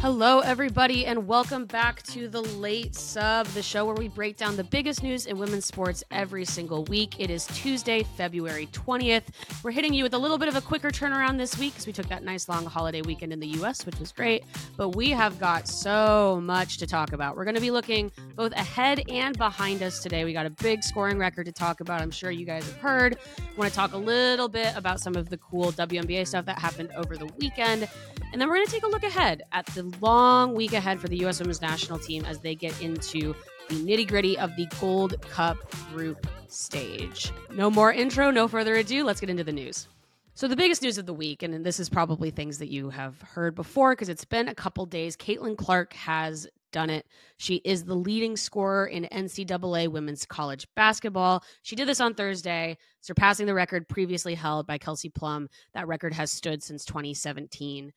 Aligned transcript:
Hello, 0.00 0.40
everybody, 0.40 1.04
and 1.04 1.26
welcome 1.28 1.66
back 1.66 2.02
to 2.04 2.26
the 2.26 2.40
Late 2.40 2.94
Sub, 2.94 3.46
the 3.48 3.62
show 3.62 3.84
where 3.84 3.94
we 3.94 4.08
break 4.08 4.38
down 4.38 4.56
the 4.56 4.64
biggest 4.64 5.02
news 5.02 5.26
in 5.26 5.36
women's 5.36 5.66
sports 5.66 6.02
every 6.10 6.46
single 6.46 6.84
week. 6.84 7.20
It 7.20 7.28
is 7.28 7.46
Tuesday, 7.48 8.02
February 8.16 8.66
20th. 8.72 9.24
We're 9.62 9.72
hitting 9.72 9.92
you 9.92 10.02
with 10.02 10.14
a 10.14 10.18
little 10.18 10.38
bit 10.38 10.48
of 10.48 10.56
a 10.56 10.62
quicker 10.62 10.88
turnaround 10.88 11.36
this 11.36 11.58
week 11.58 11.74
because 11.74 11.86
we 11.86 11.92
took 11.92 12.08
that 12.08 12.24
nice 12.24 12.48
long 12.48 12.64
holiday 12.64 13.02
weekend 13.02 13.30
in 13.30 13.40
the 13.40 13.48
US, 13.62 13.84
which 13.84 13.98
was 14.00 14.10
great. 14.10 14.42
But 14.78 14.96
we 14.96 15.10
have 15.10 15.38
got 15.38 15.68
so 15.68 16.40
much 16.42 16.78
to 16.78 16.86
talk 16.86 17.12
about. 17.12 17.36
We're 17.36 17.44
going 17.44 17.56
to 17.56 17.60
be 17.60 17.70
looking 17.70 18.10
both 18.36 18.52
ahead 18.52 19.02
and 19.10 19.36
behind 19.36 19.82
us 19.82 20.02
today. 20.02 20.24
We 20.24 20.32
got 20.32 20.46
a 20.46 20.50
big 20.50 20.82
scoring 20.82 21.18
record 21.18 21.44
to 21.44 21.52
talk 21.52 21.82
about. 21.82 22.00
I'm 22.00 22.10
sure 22.10 22.30
you 22.30 22.46
guys 22.46 22.64
have 22.64 22.78
heard. 22.78 23.18
Want 23.58 23.68
to 23.68 23.76
talk 23.76 23.92
a 23.92 23.98
little 23.98 24.48
bit 24.48 24.74
about 24.76 24.98
some 24.98 25.14
of 25.14 25.28
the 25.28 25.36
cool 25.36 25.72
WNBA 25.72 26.26
stuff 26.26 26.46
that 26.46 26.58
happened 26.58 26.88
over 26.96 27.18
the 27.18 27.26
weekend. 27.38 27.86
And 28.32 28.40
then 28.40 28.48
we're 28.48 28.56
going 28.56 28.66
to 28.66 28.72
take 28.72 28.84
a 28.84 28.88
look 28.88 29.02
ahead 29.02 29.42
at 29.50 29.66
the 29.66 29.92
long 30.00 30.54
week 30.54 30.72
ahead 30.72 31.00
for 31.00 31.08
the 31.08 31.16
U.S. 31.18 31.40
women's 31.40 31.60
national 31.60 31.98
team 31.98 32.24
as 32.24 32.38
they 32.38 32.54
get 32.54 32.80
into 32.80 33.34
the 33.68 33.74
nitty 33.74 34.06
gritty 34.06 34.38
of 34.38 34.54
the 34.54 34.66
Gold 34.80 35.20
Cup 35.22 35.56
group 35.92 36.26
stage. 36.46 37.32
No 37.52 37.70
more 37.70 37.92
intro, 37.92 38.30
no 38.30 38.46
further 38.46 38.76
ado. 38.76 39.02
Let's 39.04 39.20
get 39.20 39.30
into 39.30 39.42
the 39.42 39.52
news. 39.52 39.88
So, 40.34 40.46
the 40.46 40.56
biggest 40.56 40.80
news 40.80 40.96
of 40.96 41.06
the 41.06 41.12
week, 41.12 41.42
and 41.42 41.66
this 41.66 41.80
is 41.80 41.88
probably 41.88 42.30
things 42.30 42.58
that 42.58 42.70
you 42.70 42.88
have 42.90 43.20
heard 43.20 43.56
before 43.56 43.92
because 43.92 44.08
it's 44.08 44.24
been 44.24 44.48
a 44.48 44.54
couple 44.54 44.86
days, 44.86 45.16
Caitlin 45.16 45.56
Clark 45.56 45.92
has 45.94 46.46
done 46.72 46.88
it. 46.88 47.06
She 47.36 47.56
is 47.56 47.84
the 47.84 47.96
leading 47.96 48.36
scorer 48.36 48.86
in 48.86 49.08
NCAA 49.10 49.88
women's 49.88 50.24
college 50.24 50.68
basketball. 50.76 51.42
She 51.62 51.74
did 51.74 51.88
this 51.88 52.00
on 52.00 52.14
Thursday, 52.14 52.78
surpassing 53.00 53.46
the 53.46 53.54
record 53.54 53.88
previously 53.88 54.36
held 54.36 54.68
by 54.68 54.78
Kelsey 54.78 55.08
Plum. 55.08 55.48
That 55.74 55.88
record 55.88 56.14
has 56.14 56.30
stood 56.30 56.62
since 56.62 56.84
2017. 56.84 57.92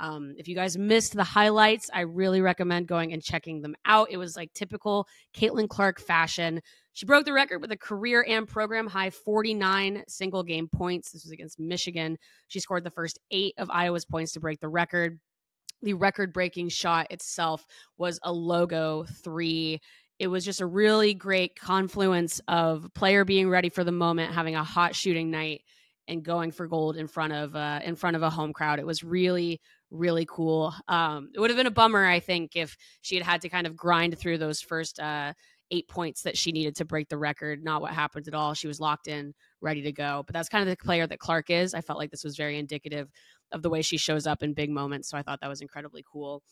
Um, 0.00 0.34
if 0.38 0.46
you 0.46 0.54
guys 0.54 0.78
missed 0.78 1.14
the 1.14 1.24
highlights, 1.24 1.90
I 1.92 2.02
really 2.02 2.40
recommend 2.40 2.86
going 2.86 3.12
and 3.12 3.22
checking 3.22 3.62
them 3.62 3.74
out. 3.84 4.08
It 4.10 4.16
was 4.16 4.36
like 4.36 4.52
typical 4.52 5.06
Caitlin 5.34 5.68
Clark 5.68 6.00
fashion. 6.00 6.60
She 6.92 7.06
broke 7.06 7.24
the 7.24 7.32
record 7.32 7.60
with 7.60 7.72
a 7.72 7.76
career 7.76 8.24
and 8.26 8.46
program 8.46 8.86
high 8.86 9.10
49 9.10 10.04
single 10.08 10.42
game 10.42 10.68
points. 10.68 11.10
This 11.10 11.24
was 11.24 11.32
against 11.32 11.58
Michigan. 11.58 12.16
She 12.48 12.60
scored 12.60 12.84
the 12.84 12.90
first 12.90 13.18
eight 13.30 13.54
of 13.58 13.70
Iowa's 13.70 14.04
points 14.04 14.32
to 14.32 14.40
break 14.40 14.60
the 14.60 14.68
record. 14.68 15.18
The 15.82 15.94
record 15.94 16.32
breaking 16.32 16.70
shot 16.70 17.08
itself 17.10 17.64
was 17.96 18.18
a 18.22 18.32
logo 18.32 19.04
three. 19.22 19.80
It 20.18 20.26
was 20.26 20.44
just 20.44 20.60
a 20.60 20.66
really 20.66 21.14
great 21.14 21.54
confluence 21.54 22.40
of 22.48 22.88
player 22.94 23.24
being 23.24 23.48
ready 23.48 23.68
for 23.68 23.84
the 23.84 23.92
moment, 23.92 24.34
having 24.34 24.56
a 24.56 24.64
hot 24.64 24.96
shooting 24.96 25.30
night, 25.30 25.62
and 26.08 26.24
going 26.24 26.50
for 26.50 26.66
gold 26.66 26.96
in 26.96 27.06
front 27.06 27.32
of 27.32 27.54
uh, 27.54 27.80
in 27.84 27.94
front 27.94 28.16
of 28.16 28.22
a 28.22 28.30
home 28.30 28.52
crowd. 28.52 28.80
It 28.80 28.86
was 28.86 29.04
really 29.04 29.60
really 29.90 30.26
cool. 30.28 30.74
Um, 30.86 31.30
it 31.34 31.40
would 31.40 31.50
have 31.50 31.56
been 31.56 31.66
a 31.66 31.70
bummer, 31.70 32.04
I 32.04 32.20
think, 32.20 32.52
if 32.54 32.76
she 33.00 33.16
had 33.16 33.24
had 33.24 33.40
to 33.42 33.48
kind 33.48 33.66
of 33.66 33.76
grind 33.76 34.18
through 34.18 34.38
those 34.38 34.60
first 34.60 35.00
uh, 35.00 35.32
eight 35.70 35.88
points 35.88 36.22
that 36.22 36.36
she 36.36 36.52
needed 36.52 36.76
to 36.76 36.84
break 36.84 37.08
the 37.08 37.18
record. 37.18 37.62
Not 37.62 37.82
what 37.82 37.92
happened 37.92 38.28
at 38.28 38.34
all. 38.34 38.54
She 38.54 38.68
was 38.68 38.80
locked 38.80 39.08
in, 39.08 39.34
ready 39.60 39.82
to 39.82 39.92
go. 39.92 40.22
But 40.26 40.34
that's 40.34 40.48
kind 40.48 40.62
of 40.62 40.68
the 40.68 40.82
player 40.84 41.06
that 41.06 41.18
Clark 41.18 41.50
is. 41.50 41.74
I 41.74 41.80
felt 41.80 41.98
like 41.98 42.10
this 42.10 42.24
was 42.24 42.36
very 42.36 42.58
indicative 42.58 43.10
of 43.52 43.62
the 43.62 43.70
way 43.70 43.82
she 43.82 43.96
shows 43.96 44.26
up 44.26 44.42
in 44.42 44.54
big 44.54 44.70
moments. 44.70 45.08
So 45.08 45.18
I 45.18 45.22
thought 45.22 45.40
that 45.40 45.48
was 45.48 45.60
incredibly 45.60 46.04
cool. 46.10 46.42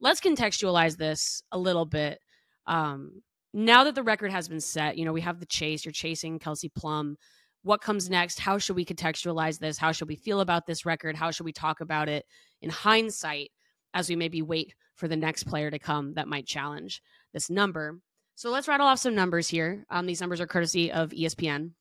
Let's 0.00 0.20
contextualize 0.20 0.96
this 0.96 1.42
a 1.52 1.58
little 1.58 1.86
bit. 1.86 2.20
Um, 2.66 3.22
now 3.54 3.84
that 3.84 3.94
the 3.94 4.02
record 4.02 4.30
has 4.30 4.48
been 4.48 4.60
set, 4.60 4.98
you 4.98 5.04
know, 5.04 5.12
we 5.12 5.22
have 5.22 5.40
the 5.40 5.46
chase, 5.46 5.84
you're 5.84 5.92
chasing 5.92 6.38
Kelsey 6.38 6.68
Plum. 6.68 7.16
What 7.62 7.80
comes 7.80 8.08
next? 8.08 8.38
How 8.38 8.58
should 8.58 8.76
we 8.76 8.84
contextualize 8.84 9.58
this? 9.58 9.78
How 9.78 9.92
should 9.92 10.08
we 10.08 10.16
feel 10.16 10.40
about 10.40 10.66
this 10.66 10.86
record? 10.86 11.16
How 11.16 11.30
should 11.30 11.44
we 11.44 11.52
talk 11.52 11.80
about 11.80 12.08
it 12.08 12.24
in 12.62 12.70
hindsight 12.70 13.50
as 13.94 14.08
we 14.08 14.16
maybe 14.16 14.42
wait 14.42 14.74
for 14.94 15.08
the 15.08 15.16
next 15.16 15.44
player 15.44 15.70
to 15.70 15.78
come 15.78 16.14
that 16.14 16.28
might 16.28 16.46
challenge 16.46 17.00
this 17.32 17.48
number. 17.48 18.00
So 18.34 18.50
let's 18.50 18.68
rattle 18.68 18.86
off 18.86 18.98
some 18.98 19.14
numbers 19.14 19.48
here. 19.48 19.84
Um, 19.90 20.06
these 20.06 20.20
numbers 20.20 20.40
are 20.40 20.46
courtesy 20.46 20.92
of 20.92 21.10
ESPN. 21.10 21.72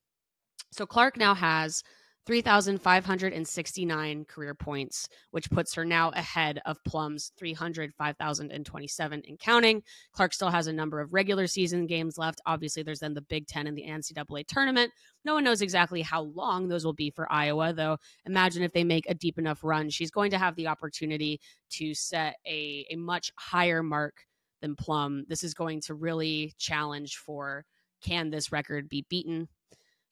So 0.72 0.85
Clark 0.85 1.18
now 1.18 1.34
has 1.34 1.84
3,569 2.28 4.26
career 4.26 4.54
points, 4.54 5.08
which 5.32 5.50
puts 5.50 5.74
her 5.74 5.86
now 5.86 6.10
ahead 6.10 6.60
of 6.66 6.84
Plum's 6.84 7.32
305,027 7.40 9.24
and 9.26 9.40
counting. 9.40 9.82
Clark 10.12 10.34
still 10.34 10.50
has 10.50 10.68
a 10.68 10.74
number 10.74 11.00
of 11.00 11.14
regular 11.14 11.48
season 11.48 11.88
games 11.88 12.18
left. 12.18 12.42
Obviously, 12.46 12.84
there's 12.84 13.00
then 13.00 13.14
the 13.14 13.22
Big 13.22 13.48
Ten 13.48 13.66
and 13.66 13.78
the 13.78 13.86
NCAA 13.88 14.46
tournament. 14.46 14.92
No 15.24 15.36
one 15.36 15.46
knows 15.46 15.62
exactly 15.62 16.02
how 16.02 16.24
long 16.24 16.68
those 16.68 16.84
will 16.84 16.92
be 16.92 17.10
for 17.10 17.32
Iowa, 17.32 17.72
though. 17.72 17.98
Imagine 18.26 18.62
if 18.62 18.74
they 18.74 18.84
make 18.84 19.09
a 19.09 19.16
deep 19.16 19.40
enough 19.40 19.64
run, 19.64 19.90
she's 19.90 20.12
going 20.12 20.32
to 20.32 20.38
have 20.38 20.58
the 20.58 20.68
opportunity 20.68 21.40
to 21.72 21.94
set 21.94 22.36
a, 22.46 22.86
a 22.92 22.98
much 22.98 23.32
higher 23.38 23.82
mark 23.82 24.16
than 24.62 24.76
Plum. 24.76 25.24
This 25.30 25.46
is 25.46 25.54
going 25.54 25.80
to 25.82 25.94
really 25.94 26.54
challenge 26.58 27.16
for 27.16 27.64
can 28.02 28.30
this 28.30 28.52
record 28.52 28.90
be 28.90 29.06
beaten? 29.09 29.48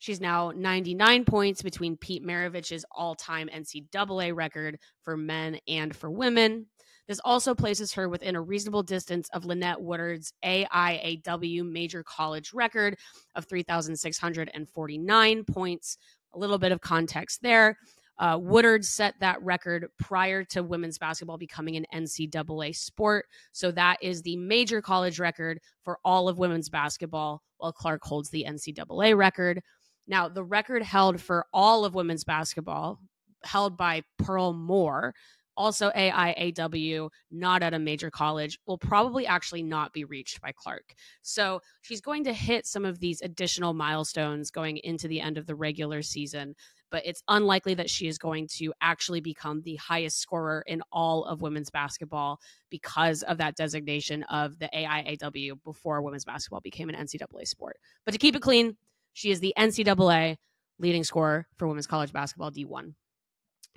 She's 0.05 0.21
now 0.21 0.51
99 0.55 1.25
points 1.25 1.63
between 1.63 1.97
Pete 1.97 2.23
Maravich's 2.23 2.85
all 2.91 3.15
time 3.15 3.49
NCAA 3.51 4.35
record 4.35 4.77
for 5.01 5.17
men 5.17 5.57
and 5.67 5.95
for 5.95 6.11
women. 6.11 6.67
This 7.07 7.19
also 7.25 7.55
places 7.55 7.91
her 7.93 8.07
within 8.07 8.35
a 8.35 8.41
reasonable 8.41 8.83
distance 8.83 9.27
of 9.33 9.45
Lynette 9.45 9.81
Woodard's 9.81 10.31
AIAW 10.45 11.67
major 11.67 12.03
college 12.03 12.53
record 12.53 12.99
of 13.33 13.47
3,649 13.47 15.43
points. 15.45 15.97
A 16.35 16.37
little 16.37 16.59
bit 16.59 16.71
of 16.71 16.81
context 16.81 17.41
there. 17.41 17.75
Uh, 18.19 18.37
Woodard 18.39 18.85
set 18.85 19.15
that 19.21 19.41
record 19.41 19.87
prior 19.97 20.43
to 20.45 20.61
women's 20.61 20.99
basketball 20.99 21.39
becoming 21.39 21.77
an 21.77 21.85
NCAA 21.91 22.75
sport. 22.75 23.25
So 23.53 23.71
that 23.71 23.97
is 24.03 24.21
the 24.21 24.37
major 24.37 24.83
college 24.83 25.19
record 25.19 25.59
for 25.83 25.97
all 26.05 26.29
of 26.29 26.37
women's 26.37 26.69
basketball, 26.69 27.41
while 27.57 27.73
Clark 27.73 28.03
holds 28.03 28.29
the 28.29 28.45
NCAA 28.47 29.17
record. 29.17 29.61
Now, 30.07 30.29
the 30.29 30.43
record 30.43 30.83
held 30.83 31.21
for 31.21 31.45
all 31.53 31.85
of 31.85 31.95
women's 31.95 32.23
basketball, 32.23 32.99
held 33.43 33.77
by 33.77 34.03
Pearl 34.17 34.53
Moore, 34.53 35.13
also 35.57 35.89
AIAW, 35.91 37.09
not 37.31 37.63
at 37.63 37.73
a 37.73 37.79
major 37.79 38.11
college, 38.11 38.59
will 38.67 38.77
probably 38.77 39.25
actually 39.25 39.63
not 39.63 39.93
be 39.93 40.03
reached 40.03 40.41
by 40.41 40.51
Clark. 40.51 40.95
So 41.21 41.61
she's 41.81 42.01
going 42.01 42.25
to 42.25 42.33
hit 42.33 42.65
some 42.65 42.85
of 42.85 42.99
these 42.99 43.21
additional 43.21 43.73
milestones 43.73 44.51
going 44.51 44.77
into 44.77 45.07
the 45.07 45.21
end 45.21 45.37
of 45.37 45.45
the 45.45 45.55
regular 45.55 46.01
season, 46.01 46.55
but 46.91 47.05
it's 47.05 47.23
unlikely 47.27 47.73
that 47.75 47.89
she 47.89 48.07
is 48.07 48.17
going 48.17 48.47
to 48.57 48.73
actually 48.81 49.21
become 49.21 49.61
the 49.61 49.77
highest 49.77 50.19
scorer 50.19 50.63
in 50.67 50.81
all 50.91 51.23
of 51.25 51.41
women's 51.41 51.69
basketball 51.69 52.39
because 52.69 53.23
of 53.23 53.37
that 53.37 53.55
designation 53.55 54.23
of 54.23 54.59
the 54.59 54.69
AIAW 54.73 55.63
before 55.63 56.01
women's 56.01 56.25
basketball 56.25 56.61
became 56.61 56.89
an 56.89 56.95
NCAA 56.95 57.47
sport. 57.47 57.77
But 58.05 58.11
to 58.11 58.17
keep 58.17 58.35
it 58.35 58.41
clean, 58.41 58.77
she 59.15 59.31
is 59.31 59.39
the 59.39 59.53
NCAA 59.57 60.35
leading 60.77 61.05
scorer 61.05 61.47
for 61.55 61.67
women's 61.67 61.87
college 61.87 62.11
basketball 62.11 62.51
D1. 62.51 62.93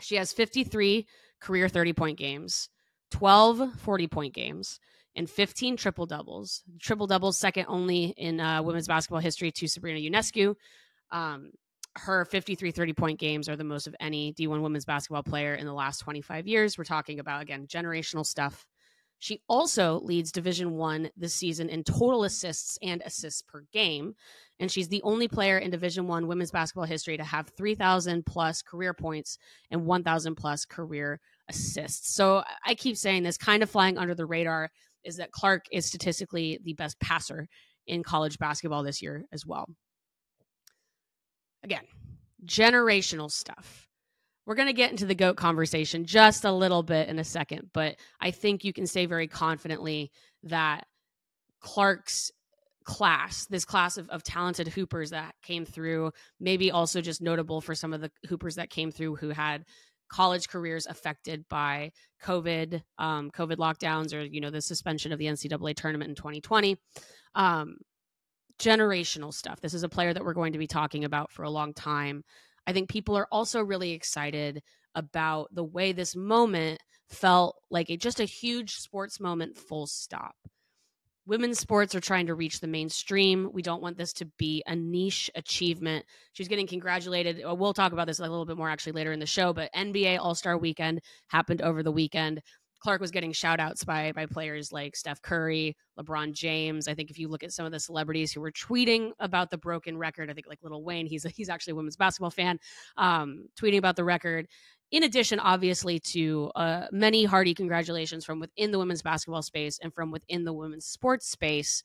She 0.00 0.16
has 0.16 0.32
53 0.32 1.06
career 1.40 1.68
30 1.68 1.92
point 1.92 2.18
games, 2.18 2.68
12 3.12 3.74
40 3.78 4.06
point 4.08 4.34
games, 4.34 4.80
and 5.14 5.30
15 5.30 5.76
triple 5.76 6.06
doubles. 6.06 6.64
Triple 6.80 7.06
doubles, 7.06 7.38
second 7.38 7.66
only 7.68 8.06
in 8.16 8.40
uh, 8.40 8.62
women's 8.64 8.88
basketball 8.88 9.20
history 9.20 9.52
to 9.52 9.68
Sabrina 9.68 10.00
Ionescu. 10.00 10.56
Um, 11.12 11.52
her 11.94 12.24
53 12.24 12.72
30 12.72 12.92
point 12.94 13.20
games 13.20 13.48
are 13.48 13.56
the 13.56 13.62
most 13.62 13.86
of 13.86 13.94
any 14.00 14.32
D1 14.32 14.60
women's 14.60 14.84
basketball 14.84 15.22
player 15.22 15.54
in 15.54 15.66
the 15.66 15.72
last 15.72 15.98
25 16.00 16.48
years. 16.48 16.76
We're 16.76 16.82
talking 16.82 17.20
about, 17.20 17.42
again, 17.42 17.68
generational 17.68 18.26
stuff. 18.26 18.66
She 19.20 19.42
also 19.48 20.00
leads 20.00 20.30
Division 20.30 20.74
One 20.74 21.10
this 21.16 21.34
season 21.34 21.68
in 21.68 21.82
total 21.82 22.24
assists 22.24 22.78
and 22.82 23.02
assists 23.04 23.42
per 23.42 23.64
game, 23.72 24.14
and 24.60 24.70
she's 24.70 24.88
the 24.88 25.02
only 25.02 25.26
player 25.26 25.58
in 25.58 25.70
Division 25.70 26.06
One 26.06 26.28
women's 26.28 26.52
basketball 26.52 26.84
history 26.84 27.16
to 27.16 27.24
have 27.24 27.50
3,000 27.56 28.24
plus 28.24 28.62
career 28.62 28.94
points 28.94 29.38
and 29.70 29.86
1,000 29.86 30.36
plus 30.36 30.64
career 30.64 31.18
assists. 31.48 32.14
So 32.14 32.44
I 32.64 32.74
keep 32.74 32.96
saying 32.96 33.24
this, 33.24 33.36
kind 33.36 33.62
of 33.62 33.70
flying 33.70 33.98
under 33.98 34.14
the 34.14 34.26
radar, 34.26 34.70
is 35.02 35.16
that 35.16 35.32
Clark 35.32 35.64
is 35.72 35.86
statistically 35.86 36.60
the 36.62 36.74
best 36.74 36.98
passer 37.00 37.48
in 37.86 38.04
college 38.04 38.38
basketball 38.38 38.84
this 38.84 39.02
year 39.02 39.24
as 39.32 39.44
well. 39.44 39.66
Again, 41.64 41.84
generational 42.46 43.30
stuff 43.30 43.87
we're 44.48 44.54
going 44.54 44.66
to 44.66 44.72
get 44.72 44.90
into 44.90 45.04
the 45.04 45.14
GOAT 45.14 45.36
conversation 45.36 46.06
just 46.06 46.46
a 46.46 46.50
little 46.50 46.82
bit 46.82 47.10
in 47.10 47.18
a 47.18 47.24
second, 47.24 47.68
but 47.74 47.96
I 48.18 48.30
think 48.30 48.64
you 48.64 48.72
can 48.72 48.86
say 48.86 49.04
very 49.04 49.28
confidently 49.28 50.10
that 50.44 50.86
Clark's 51.60 52.30
class, 52.82 53.44
this 53.44 53.66
class 53.66 53.98
of, 53.98 54.08
of 54.08 54.22
talented 54.22 54.68
hoopers 54.68 55.10
that 55.10 55.34
came 55.42 55.66
through, 55.66 56.12
maybe 56.40 56.70
also 56.70 57.02
just 57.02 57.20
notable 57.20 57.60
for 57.60 57.74
some 57.74 57.92
of 57.92 58.00
the 58.00 58.10
hoopers 58.26 58.54
that 58.54 58.70
came 58.70 58.90
through 58.90 59.16
who 59.16 59.28
had 59.28 59.66
college 60.08 60.48
careers 60.48 60.86
affected 60.86 61.44
by 61.50 61.92
COVID, 62.24 62.80
um, 62.96 63.30
COVID 63.30 63.56
lockdowns, 63.56 64.14
or 64.14 64.22
you 64.22 64.40
know 64.40 64.48
the 64.50 64.62
suspension 64.62 65.12
of 65.12 65.18
the 65.18 65.26
NCAA 65.26 65.76
tournament 65.76 66.08
in 66.08 66.14
2020. 66.14 66.78
Um, 67.34 67.76
generational 68.58 69.34
stuff. 69.34 69.60
This 69.60 69.74
is 69.74 69.82
a 69.82 69.90
player 69.90 70.14
that 70.14 70.24
we're 70.24 70.32
going 70.32 70.54
to 70.54 70.58
be 70.58 70.66
talking 70.66 71.04
about 71.04 71.30
for 71.30 71.42
a 71.42 71.50
long 71.50 71.74
time. 71.74 72.24
I 72.68 72.72
think 72.74 72.90
people 72.90 73.16
are 73.16 73.26
also 73.32 73.62
really 73.62 73.92
excited 73.92 74.62
about 74.94 75.48
the 75.54 75.64
way 75.64 75.92
this 75.92 76.14
moment 76.14 76.78
felt 77.08 77.56
like 77.70 77.88
a, 77.88 77.96
just 77.96 78.20
a 78.20 78.24
huge 78.24 78.74
sports 78.74 79.18
moment, 79.18 79.56
full 79.56 79.86
stop. 79.86 80.34
Women's 81.24 81.58
sports 81.58 81.94
are 81.94 82.00
trying 82.00 82.26
to 82.26 82.34
reach 82.34 82.60
the 82.60 82.66
mainstream. 82.66 83.48
We 83.54 83.62
don't 83.62 83.80
want 83.80 83.96
this 83.96 84.12
to 84.14 84.26
be 84.38 84.62
a 84.66 84.76
niche 84.76 85.30
achievement. 85.34 86.04
She's 86.34 86.48
getting 86.48 86.66
congratulated. 86.66 87.42
Uh, 87.42 87.54
we'll 87.54 87.72
talk 87.72 87.92
about 87.92 88.06
this 88.06 88.18
a 88.18 88.22
little 88.22 88.44
bit 88.44 88.58
more 88.58 88.68
actually 88.68 88.92
later 88.92 89.12
in 89.12 89.20
the 89.20 89.26
show, 89.26 89.54
but 89.54 89.72
NBA 89.74 90.18
All 90.18 90.34
Star 90.34 90.58
weekend 90.58 91.00
happened 91.28 91.62
over 91.62 91.82
the 91.82 91.92
weekend. 91.92 92.42
Clark 92.80 93.00
was 93.00 93.10
getting 93.10 93.32
shout 93.32 93.60
outs 93.60 93.84
by 93.84 94.12
by 94.12 94.26
players 94.26 94.72
like 94.72 94.96
Steph 94.96 95.22
Curry, 95.22 95.76
LeBron 95.98 96.32
James. 96.32 96.88
I 96.88 96.94
think 96.94 97.10
if 97.10 97.18
you 97.18 97.28
look 97.28 97.42
at 97.42 97.52
some 97.52 97.66
of 97.66 97.72
the 97.72 97.80
celebrities 97.80 98.32
who 98.32 98.40
were 98.40 98.52
tweeting 98.52 99.12
about 99.18 99.50
the 99.50 99.58
broken 99.58 99.98
record, 99.98 100.30
I 100.30 100.34
think 100.34 100.46
like 100.46 100.58
Lil 100.62 100.82
Wayne, 100.82 101.06
he's 101.06 101.24
a, 101.24 101.28
he's 101.28 101.48
actually 101.48 101.72
a 101.72 101.76
women's 101.76 101.96
basketball 101.96 102.30
fan, 102.30 102.58
um, 102.96 103.48
tweeting 103.60 103.78
about 103.78 103.96
the 103.96 104.04
record 104.04 104.46
in 104.90 105.02
addition, 105.02 105.38
obviously, 105.38 105.98
to 106.00 106.50
uh, 106.54 106.86
many 106.90 107.24
hearty 107.24 107.52
congratulations 107.52 108.24
from 108.24 108.40
within 108.40 108.70
the 108.70 108.78
women's 108.78 109.02
basketball 109.02 109.42
space 109.42 109.78
and 109.82 109.92
from 109.92 110.10
within 110.10 110.44
the 110.44 110.52
women's 110.52 110.86
sports 110.86 111.28
space, 111.30 111.82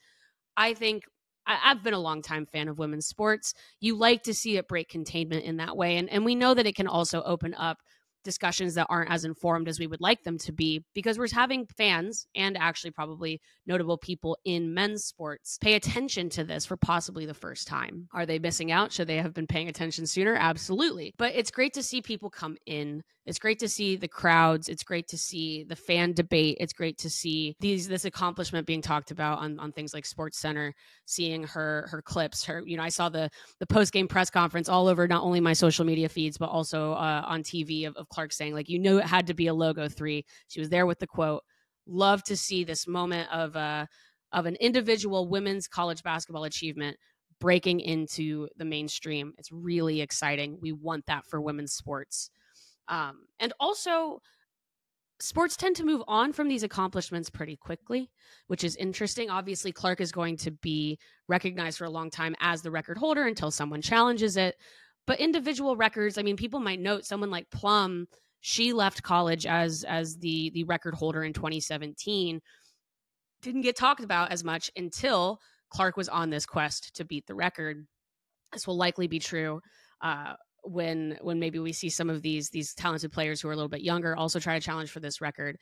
I 0.56 0.74
think 0.74 1.04
I, 1.46 1.56
have 1.56 1.84
been 1.84 1.94
a 1.94 2.00
long 2.00 2.22
time 2.22 2.46
fan 2.46 2.70
of 2.70 2.80
women's 2.80 3.08
sports. 3.08 3.54
You 3.82 3.98
like 3.98 4.24
to 4.24 4.34
see 4.34 4.56
it 4.58 4.70
break 4.70 4.88
containment 4.88 5.44
in 5.44 5.58
that 5.58 5.76
way. 5.76 5.98
And, 5.98 6.10
and 6.10 6.24
we 6.24 6.36
know 6.36 6.54
that 6.54 6.66
it 6.66 6.76
can 6.76 6.88
also 6.88 7.22
open 7.24 7.54
up 7.56 7.80
discussions 8.24 8.76
that 8.76 8.88
aren't 8.90 9.12
as 9.12 9.26
informed 9.26 9.68
as 9.68 9.80
we 9.80 9.88
would 9.88 10.02
like 10.02 10.24
them 10.24 10.38
to 10.40 10.52
be 10.52 10.84
because 10.94 11.18
we're 11.18 11.28
having 11.32 11.66
fans 11.66 12.28
and 12.36 12.58
actually 12.58 12.92
probably 12.92 13.42
notable 13.66 13.98
people 13.98 14.38
in 14.46 14.74
men's 14.74 15.04
sports 15.04 15.58
pay 15.62 15.76
attention 15.76 16.30
to 16.30 16.44
this 16.44 16.66
for 16.66 16.78
possibly 16.78 17.26
the 17.26 17.34
first 17.34 17.68
time. 17.68 18.08
Are 18.14 18.26
they 18.26 18.40
missing 18.40 18.72
out? 18.72 18.92
Should 18.92 19.08
they 19.08 19.18
have 19.18 19.34
been 19.34 19.48
paying 19.48 19.70
attention 19.70 20.06
sooner? 20.06 20.36
Absolutely. 20.36 21.14
But 21.18 21.34
it's 21.36 21.52
great 21.52 21.74
to 21.74 21.84
see 21.84 22.02
people 22.02 22.30
come 22.30 22.58
in. 22.66 23.04
It's 23.26 23.40
great 23.40 23.60
to 23.60 23.70
see 23.70 23.96
the 23.96 24.08
crowds. 24.08 24.68
It's 24.68 24.84
great 24.84 25.08
to 25.10 25.18
see 25.18 25.64
the 25.64 25.76
fan 25.78 26.12
debate. 26.12 26.58
It's 26.60 26.74
great 26.74 26.98
to 27.00 27.10
see 27.10 27.56
these 27.62 27.88
this 27.88 28.04
accomplishment 28.04 28.68
being 28.68 28.82
talked 28.82 29.12
about 29.12 29.40
on, 29.40 29.60
on 29.60 29.72
things 29.72 29.94
like 29.94 30.06
Sports 30.06 30.40
Center, 30.40 30.74
seeing 31.06 31.44
her 31.44 31.88
her 31.90 32.02
clips. 32.02 32.44
Her, 32.44 32.62
you 32.66 32.76
know, 32.76 32.84
I 32.84 32.90
saw 32.90 33.08
the 33.08 33.30
the 33.60 33.66
post 33.66 33.94
game 33.94 34.10
press 34.10 34.30
conference 34.30 34.68
all 34.68 34.90
over 34.90 35.08
not 35.08 35.24
only 35.24 35.40
my 35.40 35.54
social 35.54 35.86
media 35.86 36.10
feeds 36.10 36.38
but 36.38 36.50
also 36.50 36.94
uh, 36.94 37.24
on 37.26 37.44
TV 37.44 37.88
of, 37.88 37.96
of 37.96 38.10
Clark 38.14 38.32
saying, 38.32 38.54
like, 38.54 38.70
you 38.70 38.80
knew 38.80 39.00
it 39.00 39.06
had 39.06 39.28
to 39.28 39.34
be 39.34 39.48
a 39.48 39.54
logo 39.54 39.88
three. 39.88 40.26
She 40.48 40.60
was 40.60 40.70
there 40.70 40.86
with 40.86 41.00
the 41.00 41.08
quote. 41.08 41.44
Love 41.88 42.24
to 42.24 42.38
see 42.38 42.64
this 42.64 42.88
moment 42.88 43.28
of 43.32 43.56
uh 43.56 43.86
of 44.32 44.46
an 44.46 44.56
individual 44.56 45.28
women's 45.28 45.68
college 45.68 46.02
basketball 46.04 46.44
achievement 46.46 46.98
breaking 47.40 47.80
into 47.82 48.48
the 48.58 48.66
mainstream. 48.66 49.34
It's 49.38 49.52
really 49.52 50.02
exciting. 50.02 50.58
We 50.62 50.72
want 50.72 51.06
that 51.08 51.26
for 51.28 51.42
women's 51.42 51.74
sports. 51.74 52.30
Um, 52.88 53.26
and 53.40 53.54
also, 53.60 54.20
sports 55.20 55.56
tend 55.56 55.76
to 55.76 55.86
move 55.86 56.02
on 56.08 56.34
from 56.34 56.48
these 56.48 56.64
accomplishments 56.64 57.30
pretty 57.30 57.56
quickly, 57.56 58.10
which 58.48 58.64
is 58.64 58.76
interesting. 58.78 59.30
Obviously, 59.30 59.72
Clark 59.72 60.02
is 60.02 60.12
going 60.12 60.38
to 60.38 60.52
be 60.52 60.98
recognized 61.28 61.78
for 61.78 61.86
a 61.86 61.90
long 61.90 62.10
time 62.10 62.36
as 62.40 62.62
the 62.62 62.72
record 62.72 62.98
holder 62.98 63.28
until 63.28 63.52
someone 63.52 63.82
challenges 63.82 64.38
it. 64.38 64.56
But 65.06 65.20
individual 65.20 65.76
records, 65.76 66.18
I 66.18 66.22
mean, 66.22 66.38
people 66.38 66.60
might 66.60 66.80
note 66.80 67.06
someone 67.06 67.32
like 67.32 67.50
Plum, 67.50 68.08
she 68.42 68.74
left 68.74 69.04
college 69.04 69.46
as 69.46 69.84
as 69.84 70.18
the 70.18 70.50
the 70.52 70.64
record 70.66 70.96
holder 70.96 71.24
in 71.24 71.34
2017. 71.34 72.42
Didn't 73.42 73.62
get 73.62 73.76
talked 73.76 74.04
about 74.04 74.32
as 74.32 74.44
much 74.44 74.72
until 74.76 75.40
Clark 75.70 75.98
was 75.98 76.10
on 76.10 76.30
this 76.30 76.46
quest 76.46 76.96
to 76.96 77.06
beat 77.06 77.26
the 77.28 77.36
record. 77.36 77.86
This 78.52 78.68
will 78.68 78.78
likely 78.78 79.08
be 79.08 79.20
true 79.20 79.62
uh, 80.02 80.34
when 80.64 81.18
when 81.22 81.40
maybe 81.40 81.60
we 81.60 81.74
see 81.74 81.90
some 81.90 82.10
of 82.10 82.22
these 82.22 82.50
these 82.50 82.74
talented 82.74 83.12
players 83.12 83.42
who 83.42 83.50
are 83.50 83.52
a 83.52 83.56
little 83.56 83.70
bit 83.70 83.82
younger 83.82 84.16
also 84.16 84.40
try 84.40 84.58
to 84.58 84.66
challenge 84.66 84.90
for 84.90 85.00
this 85.02 85.22
record 85.22 85.58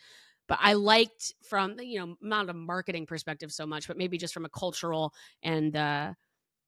but 0.48 0.60
i 0.62 0.74
liked 0.74 1.34
from 1.44 1.76
the, 1.76 1.86
you 1.86 2.00
know 2.00 2.16
not 2.22 2.50
a 2.50 2.54
marketing 2.54 3.06
perspective 3.06 3.52
so 3.52 3.66
much 3.66 3.88
but 3.88 3.98
maybe 3.98 4.18
just 4.18 4.34
from 4.34 4.46
a 4.46 4.50
cultural 4.50 5.12
and 5.44 5.76
uh, 5.76 6.14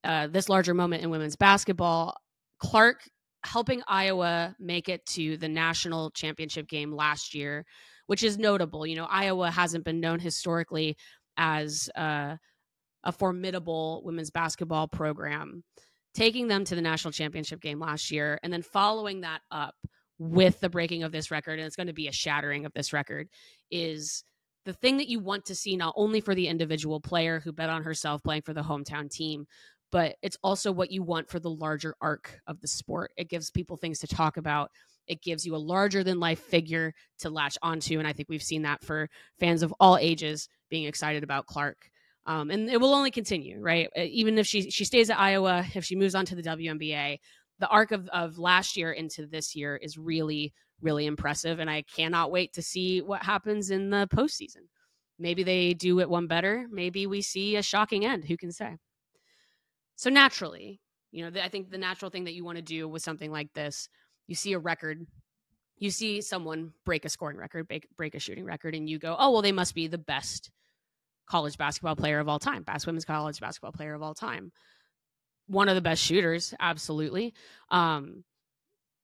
uh, 0.03 0.27
this 0.27 0.49
larger 0.49 0.73
moment 0.73 1.03
in 1.03 1.09
women's 1.09 1.35
basketball 1.35 2.15
clark 2.63 3.01
helping 3.45 3.81
iowa 3.87 4.55
make 4.59 4.87
it 4.87 5.05
to 5.05 5.37
the 5.37 5.49
national 5.49 6.11
championship 6.11 6.67
game 6.67 6.93
last 6.93 7.35
year 7.35 7.65
which 8.07 8.23
is 8.23 8.37
notable. 8.37 8.85
You 8.85 8.95
know 8.95 9.07
iowa 9.09 9.51
hasn't 9.51 9.85
been 9.85 9.99
known 9.99 10.19
historically 10.19 10.97
as 11.37 11.89
uh, 11.95 12.35
a 13.03 13.11
formidable 13.11 14.01
women's 14.05 14.31
basketball 14.31 14.87
program 14.87 15.63
taking 16.13 16.47
them 16.47 16.63
to 16.63 16.75
the 16.75 16.81
national 16.81 17.11
championship 17.11 17.59
game 17.59 17.79
last 17.79 18.11
year 18.11 18.39
and 18.43 18.53
then 18.53 18.61
following 18.61 19.21
that 19.21 19.41
up 19.49 19.73
with 20.19 20.59
the 20.59 20.69
breaking 20.69 21.03
of 21.03 21.11
this 21.11 21.31
record 21.31 21.57
and 21.57 21.65
it's 21.65 21.75
going 21.75 21.87
to 21.87 21.93
be 21.93 22.07
a 22.07 22.11
shattering 22.11 22.65
of 22.65 22.73
this 22.73 22.93
record 22.93 23.27
is 23.71 24.23
the 24.65 24.73
thing 24.73 24.97
that 24.97 25.09
you 25.09 25.19
want 25.19 25.43
to 25.45 25.55
see 25.55 25.75
not 25.75 25.93
only 25.97 26.21
for 26.21 26.35
the 26.35 26.47
individual 26.47 27.01
player 27.01 27.39
who 27.39 27.51
bet 27.51 27.69
on 27.69 27.83
herself 27.83 28.23
playing 28.23 28.43
for 28.43 28.53
the 28.53 28.61
hometown 28.61 29.09
team 29.09 29.47
but 29.93 30.15
it's 30.21 30.37
also 30.43 30.73
what 30.73 30.91
you 30.91 31.01
want 31.01 31.29
for 31.29 31.39
the 31.39 31.49
larger 31.49 31.95
arc 32.01 32.39
of 32.47 32.59
the 32.59 32.67
sport 32.67 33.11
it 33.15 33.29
gives 33.29 33.49
people 33.49 33.77
things 33.77 33.99
to 33.99 34.07
talk 34.07 34.35
about 34.35 34.69
it 35.07 35.21
gives 35.21 35.45
you 35.45 35.55
a 35.55 35.57
larger 35.57 36.03
than 36.03 36.19
life 36.19 36.39
figure 36.39 36.93
to 37.19 37.29
latch 37.29 37.57
onto 37.61 37.99
and 37.99 38.07
i 38.07 38.11
think 38.11 38.27
we've 38.27 38.43
seen 38.43 38.63
that 38.63 38.83
for 38.83 39.07
fans 39.39 39.63
of 39.63 39.73
all 39.79 39.97
ages 39.97 40.49
being 40.69 40.85
excited 40.85 41.23
about 41.23 41.45
clark 41.45 41.89
um, 42.25 42.51
and 42.51 42.69
it 42.69 42.79
will 42.79 42.93
only 42.93 43.11
continue, 43.11 43.59
right? 43.59 43.89
Even 43.97 44.37
if 44.37 44.47
she 44.47 44.71
she 44.71 44.85
stays 44.85 45.09
at 45.09 45.19
Iowa, 45.19 45.65
if 45.75 45.83
she 45.83 45.95
moves 45.95 46.15
on 46.15 46.25
to 46.27 46.35
the 46.35 46.41
WNBA, 46.41 47.17
the 47.59 47.67
arc 47.67 47.91
of, 47.91 48.07
of 48.09 48.37
last 48.37 48.77
year 48.77 48.91
into 48.91 49.25
this 49.27 49.55
year 49.55 49.75
is 49.75 49.97
really 49.97 50.53
really 50.81 51.05
impressive, 51.05 51.59
and 51.59 51.69
I 51.69 51.83
cannot 51.83 52.31
wait 52.31 52.53
to 52.53 52.61
see 52.61 53.01
what 53.01 53.23
happens 53.23 53.71
in 53.71 53.89
the 53.89 54.07
postseason. 54.13 54.67
Maybe 55.17 55.43
they 55.43 55.73
do 55.73 55.99
it 55.99 56.09
one 56.09 56.27
better. 56.27 56.65
Maybe 56.69 57.07
we 57.07 57.21
see 57.21 57.55
a 57.55 57.61
shocking 57.61 58.05
end. 58.05 58.25
Who 58.25 58.35
can 58.35 58.51
say? 58.51 58.77
So 59.95 60.09
naturally, 60.09 60.79
you 61.11 61.29
know, 61.29 61.41
I 61.41 61.49
think 61.49 61.69
the 61.69 61.77
natural 61.77 62.11
thing 62.11 62.23
that 62.25 62.33
you 62.33 62.43
want 62.43 62.57
to 62.57 62.63
do 62.63 62.87
with 62.87 63.03
something 63.03 63.31
like 63.31 63.53
this, 63.53 63.87
you 64.27 64.35
see 64.35 64.53
a 64.53 64.59
record, 64.59 65.05
you 65.77 65.91
see 65.91 66.21
someone 66.21 66.73
break 66.85 67.05
a 67.05 67.09
scoring 67.09 67.37
record, 67.37 67.67
break, 67.67 67.87
break 67.95 68.15
a 68.15 68.19
shooting 68.19 68.45
record, 68.45 68.75
and 68.75 68.89
you 68.89 68.99
go, 68.99 69.15
oh 69.17 69.31
well, 69.31 69.41
they 69.41 69.51
must 69.51 69.75
be 69.75 69.87
the 69.87 69.97
best 69.97 70.49
college 71.27 71.57
basketball 71.57 71.95
player 71.95 72.19
of 72.19 72.27
all 72.27 72.39
time, 72.39 72.63
best 72.63 72.87
women's 72.87 73.05
college 73.05 73.39
basketball 73.39 73.71
player 73.71 73.93
of 73.93 74.01
all 74.01 74.13
time. 74.13 74.51
One 75.47 75.69
of 75.69 75.75
the 75.75 75.81
best 75.81 76.01
shooters, 76.01 76.53
absolutely. 76.59 77.33
Um, 77.69 78.23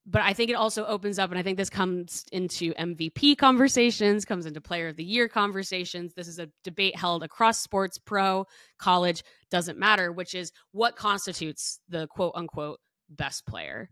but 0.09 0.21
I 0.21 0.33
think 0.33 0.49
it 0.49 0.55
also 0.55 0.85
opens 0.85 1.19
up, 1.19 1.29
and 1.29 1.39
I 1.39 1.43
think 1.43 1.57
this 1.57 1.69
comes 1.69 2.25
into 2.31 2.73
MVP 2.73 3.37
conversations, 3.37 4.25
comes 4.25 4.45
into 4.45 4.59
player 4.61 4.87
of 4.87 4.95
the 4.95 5.03
year 5.03 5.27
conversations. 5.27 6.13
This 6.13 6.27
is 6.27 6.39
a 6.39 6.49
debate 6.63 6.95
held 6.95 7.23
across 7.23 7.59
sports, 7.59 7.97
pro, 7.97 8.45
college, 8.77 9.23
doesn't 9.51 9.77
matter, 9.77 10.11
which 10.11 10.33
is 10.33 10.51
what 10.71 10.95
constitutes 10.95 11.79
the 11.89 12.07
quote 12.07 12.33
unquote 12.35 12.79
best 13.09 13.45
player. 13.45 13.89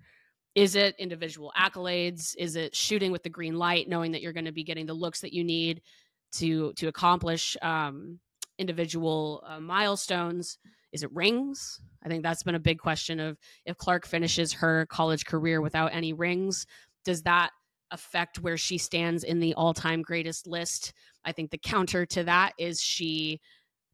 Is 0.55 0.75
it 0.75 0.95
individual 0.97 1.53
accolades? 1.57 2.33
Is 2.37 2.55
it 2.55 2.75
shooting 2.75 3.11
with 3.11 3.21
the 3.21 3.29
green 3.29 3.55
light, 3.55 3.87
knowing 3.87 4.13
that 4.13 4.21
you're 4.21 4.33
going 4.33 4.45
to 4.45 4.51
be 4.51 4.63
getting 4.63 4.87
the 4.87 4.93
looks 4.93 5.21
that 5.21 5.33
you 5.33 5.43
need? 5.43 5.81
to 6.33 6.73
to 6.73 6.87
accomplish 6.87 7.55
um, 7.61 8.19
individual 8.57 9.43
uh, 9.47 9.59
milestones? 9.59 10.57
Is 10.91 11.03
it 11.03 11.11
rings? 11.13 11.79
I 12.03 12.09
think 12.09 12.23
that's 12.23 12.43
been 12.43 12.55
a 12.55 12.59
big 12.59 12.79
question 12.79 13.19
of 13.19 13.37
if 13.65 13.77
Clark 13.77 14.05
finishes 14.05 14.53
her 14.53 14.85
college 14.87 15.25
career 15.25 15.61
without 15.61 15.93
any 15.93 16.13
rings, 16.13 16.65
does 17.03 17.23
that 17.23 17.51
affect 17.91 18.39
where 18.39 18.57
she 18.57 18.77
stands 18.77 19.23
in 19.23 19.39
the 19.39 19.53
all-time 19.53 20.01
greatest 20.01 20.47
list? 20.47 20.93
I 21.25 21.31
think 21.31 21.51
the 21.51 21.57
counter 21.57 22.05
to 22.07 22.23
that 22.23 22.53
is 22.57 22.81
she 22.81 23.39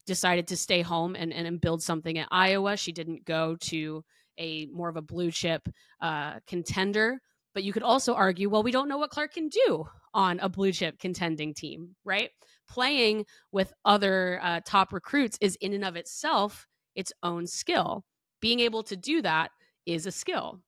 decided 0.06 0.48
to 0.48 0.56
stay 0.56 0.82
home 0.82 1.16
and, 1.16 1.32
and 1.32 1.60
build 1.60 1.82
something 1.82 2.18
at 2.18 2.28
Iowa. 2.30 2.76
She 2.76 2.92
didn't 2.92 3.24
go 3.24 3.56
to 3.60 4.04
a 4.38 4.66
more 4.66 4.88
of 4.88 4.96
a 4.96 5.02
blue 5.02 5.30
chip 5.30 5.68
uh, 6.00 6.40
contender. 6.46 7.20
But 7.54 7.62
you 7.62 7.72
could 7.72 7.84
also 7.84 8.14
argue, 8.14 8.50
well, 8.50 8.64
we 8.64 8.72
don't 8.72 8.88
know 8.88 8.98
what 8.98 9.10
Clark 9.10 9.34
can 9.34 9.48
do 9.48 9.84
on 10.12 10.40
a 10.40 10.48
blue 10.48 10.72
chip 10.72 10.98
contending 10.98 11.54
team, 11.54 11.94
right? 12.04 12.30
Playing 12.68 13.26
with 13.52 13.72
other 13.84 14.40
uh, 14.42 14.60
top 14.64 14.92
recruits 14.92 15.38
is 15.40 15.56
in 15.60 15.72
and 15.72 15.84
of 15.84 15.96
itself 15.96 16.66
its 16.94 17.12
own 17.22 17.46
skill. 17.46 18.04
Being 18.40 18.60
able 18.60 18.82
to 18.84 18.96
do 18.96 19.22
that 19.22 19.50
is 19.86 20.06
a 20.06 20.12
skill. 20.12 20.60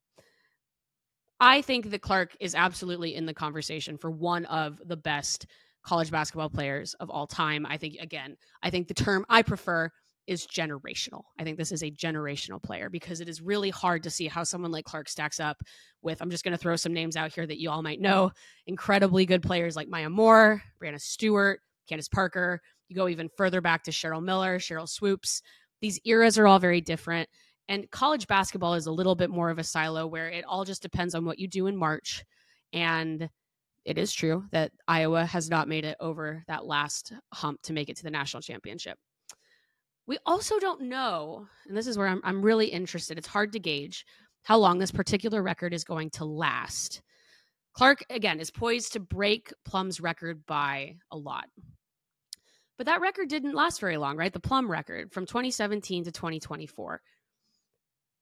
I 1.38 1.60
think 1.60 1.90
that 1.90 2.00
Clark 2.00 2.36
is 2.40 2.54
absolutely 2.54 3.14
in 3.14 3.26
the 3.26 3.34
conversation 3.34 3.98
for 3.98 4.10
one 4.10 4.46
of 4.46 4.80
the 4.86 4.96
best 4.96 5.46
college 5.84 6.10
basketball 6.10 6.48
players 6.48 6.94
of 6.94 7.10
all 7.10 7.26
time. 7.26 7.66
I 7.66 7.76
think, 7.76 7.96
again, 8.00 8.36
I 8.62 8.70
think 8.70 8.88
the 8.88 8.94
term 8.94 9.24
I 9.28 9.42
prefer 9.42 9.90
is 10.26 10.46
generational. 10.46 11.22
I 11.38 11.44
think 11.44 11.56
this 11.56 11.70
is 11.70 11.82
a 11.82 11.90
generational 11.90 12.60
player 12.60 12.90
because 12.90 13.20
it 13.20 13.28
is 13.28 13.40
really 13.40 13.70
hard 13.70 14.02
to 14.02 14.10
see 14.10 14.26
how 14.26 14.42
someone 14.42 14.72
like 14.72 14.84
Clark 14.84 15.08
stacks 15.08 15.38
up 15.38 15.62
with. 16.02 16.20
I'm 16.20 16.30
just 16.30 16.42
going 16.42 16.56
to 16.56 16.58
throw 16.58 16.74
some 16.74 16.92
names 16.92 17.16
out 17.16 17.32
here 17.32 17.46
that 17.46 17.60
you 17.60 17.70
all 17.70 17.82
might 17.82 18.00
know. 18.00 18.32
Incredibly 18.66 19.26
good 19.26 19.42
players 19.42 19.76
like 19.76 19.88
Maya 19.88 20.10
Moore, 20.10 20.62
Breanna 20.82 21.00
Stewart, 21.00 21.60
Candace 21.88 22.08
Parker. 22.08 22.60
You 22.88 22.96
go 22.96 23.08
even 23.08 23.30
further 23.36 23.60
back 23.60 23.84
to 23.84 23.92
Cheryl 23.92 24.22
Miller, 24.22 24.58
Sheryl 24.58 24.88
Swoopes. 24.88 25.42
These 25.86 26.00
eras 26.04 26.36
are 26.36 26.48
all 26.48 26.58
very 26.58 26.80
different. 26.80 27.28
And 27.68 27.88
college 27.92 28.26
basketball 28.26 28.74
is 28.74 28.86
a 28.86 28.90
little 28.90 29.14
bit 29.14 29.30
more 29.30 29.50
of 29.50 29.60
a 29.60 29.62
silo 29.62 30.04
where 30.08 30.28
it 30.28 30.44
all 30.44 30.64
just 30.64 30.82
depends 30.82 31.14
on 31.14 31.24
what 31.24 31.38
you 31.38 31.46
do 31.46 31.68
in 31.68 31.76
March. 31.76 32.24
And 32.72 33.30
it 33.84 33.96
is 33.96 34.12
true 34.12 34.46
that 34.50 34.72
Iowa 34.88 35.24
has 35.24 35.48
not 35.48 35.68
made 35.68 35.84
it 35.84 35.96
over 36.00 36.42
that 36.48 36.66
last 36.66 37.12
hump 37.32 37.62
to 37.62 37.72
make 37.72 37.88
it 37.88 37.96
to 37.98 38.02
the 38.02 38.10
national 38.10 38.42
championship. 38.42 38.98
We 40.08 40.18
also 40.26 40.58
don't 40.58 40.80
know, 40.88 41.46
and 41.68 41.76
this 41.76 41.86
is 41.86 41.96
where 41.96 42.08
I'm, 42.08 42.20
I'm 42.24 42.42
really 42.42 42.66
interested. 42.66 43.16
It's 43.16 43.28
hard 43.28 43.52
to 43.52 43.60
gauge 43.60 44.04
how 44.42 44.58
long 44.58 44.80
this 44.80 44.90
particular 44.90 45.40
record 45.40 45.72
is 45.72 45.84
going 45.84 46.10
to 46.10 46.24
last. 46.24 47.00
Clark, 47.74 48.02
again, 48.10 48.40
is 48.40 48.50
poised 48.50 48.94
to 48.94 48.98
break 48.98 49.52
Plum's 49.64 50.00
record 50.00 50.44
by 50.46 50.96
a 51.12 51.16
lot. 51.16 51.46
But 52.76 52.86
that 52.86 53.00
record 53.00 53.28
didn't 53.28 53.54
last 53.54 53.80
very 53.80 53.96
long, 53.96 54.16
right? 54.16 54.32
The 54.32 54.40
Plum 54.40 54.70
record 54.70 55.12
from 55.12 55.26
2017 55.26 56.04
to 56.04 56.12
2024. 56.12 57.00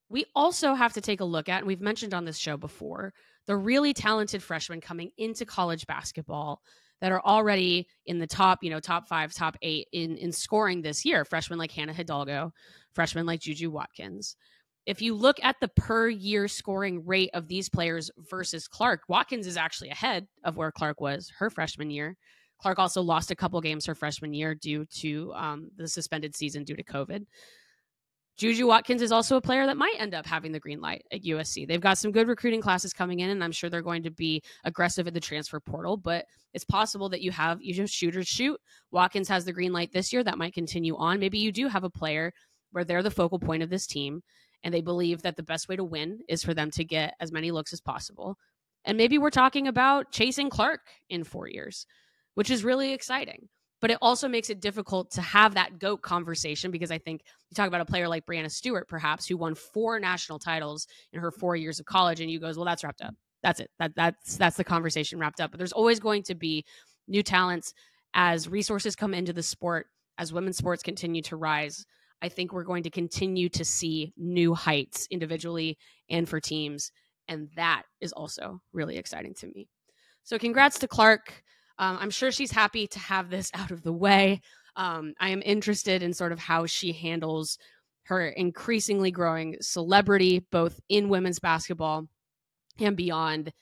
We 0.09 0.27
also 0.35 0.75
have 0.75 0.93
to 0.93 1.01
take 1.01 1.21
a 1.21 1.25
look 1.25 1.49
at, 1.49 1.59
and 1.59 1.67
we've 1.67 1.81
mentioned 1.81 2.15
on 2.15 2.25
this 2.25 2.39
show 2.39 2.57
before, 2.57 3.13
the 3.47 3.57
really 3.57 3.93
talented 3.93 4.43
freshmen 4.43 4.81
coming 4.81 5.11
into 5.19 5.45
college 5.45 5.87
basketball 5.87 6.61
that 7.01 7.13
are 7.13 7.21
already 7.21 7.89
in 8.07 8.19
the 8.19 8.27
top, 8.27 8.63
you 8.63 8.71
know, 8.71 8.81
top 8.81 9.09
five, 9.09 9.35
top 9.35 9.57
eight 9.63 9.89
in 9.93 10.17
in 10.17 10.33
scoring 10.33 10.83
this 10.83 11.05
year. 11.05 11.25
Freshmen 11.25 11.59
like 11.59 11.73
Hannah 11.73 11.93
Hidalgo, 11.93 12.53
freshmen 12.93 13.27
like 13.27 13.41
Juju 13.41 13.71
Watkins. 13.71 14.37
If 14.87 15.01
you 15.01 15.15
look 15.15 15.37
at 15.43 15.57
the 15.61 15.69
per 15.69 16.09
year 16.09 16.47
scoring 16.47 17.05
rate 17.05 17.31
of 17.35 17.49
these 17.49 17.69
players 17.69 18.11
versus 18.31 18.69
Clark, 18.69 19.03
Watkins 19.09 19.47
is 19.47 19.57
actually 19.57 19.91
ahead 19.91 20.27
of 20.45 20.57
where 20.57 20.73
Clark 20.73 21.01
was 21.01 21.31
her 21.39 21.51
freshman 21.51 21.91
year. 21.91 22.17
Clark 22.65 22.79
also 22.79 23.03
lost 23.03 23.31
a 23.31 23.37
couple 23.37 23.61
games 23.61 23.85
her 23.85 23.95
freshman 23.95 24.33
year 24.33 24.55
due 24.55 24.87
to 24.87 25.31
um, 25.35 25.71
the 25.77 25.87
suspended 25.87 26.35
season 26.35 26.65
due 26.65 26.75
to 26.75 26.83
COVID. 26.83 27.27
Juju 28.39 28.67
Watkins 28.67 29.03
is 29.03 29.13
also 29.13 29.37
a 29.37 29.41
player 29.43 29.67
that 29.67 29.77
might 29.77 29.97
end 29.99 30.15
up 30.15 30.25
having 30.25 30.51
the 30.51 30.59
green 30.59 30.81
light 30.81 31.05
at 31.13 31.25
USC. 31.25 31.69
They've 31.69 31.79
got 31.79 31.99
some 31.99 32.11
good 32.11 32.27
recruiting 32.27 32.63
classes 32.63 32.95
coming 32.95 33.21
in, 33.21 33.29
and 33.29 33.45
I'm 33.45 33.53
sure 33.53 33.69
they're 33.69 33.83
going 33.83 34.03
to 34.05 34.11
be 34.11 34.43
aggressive 34.65 35.07
at 35.07 35.13
the 35.13 35.21
transfer 35.21 35.61
portal. 35.61 35.99
But 35.99 36.25
it's 36.55 36.65
possible 36.65 37.11
that 37.11 37.21
you 37.21 37.31
have 37.33 37.61
you 37.61 37.75
just 37.75 37.93
shooters 37.93 38.29
shoot. 38.29 38.59
Watkins 38.93 39.29
has 39.29 39.45
the 39.45 39.53
green 39.53 39.75
light 39.75 39.93
this 39.93 40.11
year. 40.11 40.25
That 40.25 40.39
might 40.39 40.55
continue 40.55 40.97
on. 40.97 41.21
Maybe 41.21 41.37
you 41.37 41.53
do 41.53 41.69
have 41.69 41.85
a 41.85 41.91
player 41.91 42.33
where 42.73 42.83
they're 42.83 43.03
the 43.03 43.11
focal 43.11 43.39
point 43.39 43.63
of 43.63 43.69
this 43.69 43.87
team, 43.87 44.23
and 44.63 44.73
they 44.73 44.81
believe 44.81 45.21
that 45.21 45.37
the 45.37 45.43
best 45.43 45.69
way 45.69 45.77
to 45.77 45.85
win 45.85 46.21
is 46.31 46.43
for 46.43 46.55
them 46.55 46.71
to 46.71 46.83
get 46.83 47.13
as 47.21 47.31
many 47.31 47.51
looks 47.51 47.75
as 47.75 47.83
possible. 47.83 48.39
And 48.87 48.97
maybe 48.97 49.19
we're 49.19 49.29
talking 49.29 49.69
about 49.69 50.13
chasing 50.13 50.49
Clark 50.49 50.81
in 51.11 51.25
four 51.25 51.47
years, 51.47 51.87
which 52.35 52.51
is 52.51 52.65
really 52.65 52.93
exciting 52.93 53.49
but 53.85 53.91
it 53.91 53.99
also 54.01 54.29
makes 54.29 54.49
it 54.49 54.63
difficult 54.63 55.11
to 55.11 55.21
have 55.21 55.53
that 55.53 55.79
GOAT 55.79 56.01
conversation 56.01 56.71
because 56.71 56.91
I 56.91 56.97
think 56.97 57.21
you 57.51 57.55
talk 57.55 57.69
about 57.69 57.83
a 57.83 57.85
player 57.85 58.09
like 58.09 58.25
Breanna 58.25 58.51
Stewart, 58.51 58.89
perhaps, 58.89 59.27
who 59.27 59.37
won 59.37 59.55
four 59.55 60.01
national 60.01 60.39
titles 60.39 60.87
in 61.13 61.21
her 61.21 61.31
four 61.31 61.55
years 61.55 61.79
of 61.79 61.85
college, 61.85 62.23
and 62.23 62.31
you 62.31 62.41
goes, 62.41 62.57
well, 62.57 62.65
that's 62.65 62.83
wrapped 62.83 63.03
up. 63.03 63.15
That's 63.43 63.61
it. 63.61 63.71
That 63.79 63.95
that's 63.95 64.39
that's 64.39 64.57
the 64.57 64.65
conversation 64.65 65.19
wrapped 65.19 65.39
up. 65.39 65.51
But 65.51 65.59
there's 65.59 65.73
always 65.75 66.01
going 66.01 66.23
to 66.23 66.35
be 66.35 66.65
new 67.09 67.23
talents 67.23 67.75
as 68.15 68.49
resources 68.49 68.97
come 68.97 69.13
into 69.13 69.35
the 69.35 69.43
sport, 69.43 69.89
as 70.17 70.33
women's 70.33 70.57
sports 70.57 70.83
continue 70.83 71.21
to 71.21 71.37
rise. 71.37 71.85
I 72.23 72.31
think 72.31 72.55
we're 72.55 72.65
going 72.65 72.85
to 72.85 72.91
continue 72.91 73.51
to 73.51 73.67
see 73.67 74.15
new 74.17 74.55
heights 74.55 75.07
individually 75.11 75.77
and 76.09 76.27
for 76.27 76.41
teams. 76.41 76.91
And 77.29 77.51
that 77.57 77.83
is 78.01 78.13
also 78.13 78.63
really 78.73 78.97
exciting 78.97 79.35
to 79.41 79.47
me. 79.49 79.69
So, 80.23 80.39
congrats 80.39 80.79
to 80.79 80.89
Clark. 80.89 81.43
Um, 81.79 81.99
I'm 82.01 82.11
sure 82.11 82.31
she's 82.31 82.53
happy 82.53 82.87
to 82.89 82.99
have 82.99 83.31
this 83.31 83.51
out 83.55 83.71
of 83.71 83.83
the 83.83 83.93
way. 83.93 84.41
Um, 84.77 85.15
I 85.21 85.31
am 85.31 85.43
interested 85.45 86.03
in 86.03 86.13
sort 86.13 86.33
of 86.33 86.39
how 86.39 86.67
she 86.67 86.93
handles 86.93 87.59
her 88.05 88.27
increasingly 88.29 89.11
growing 89.11 89.57
celebrity, 89.61 90.45
both 90.51 90.81
in 90.89 91.09
women's 91.09 91.39
basketball 91.39 92.07
and 92.79 92.97
beyond. 92.97 93.53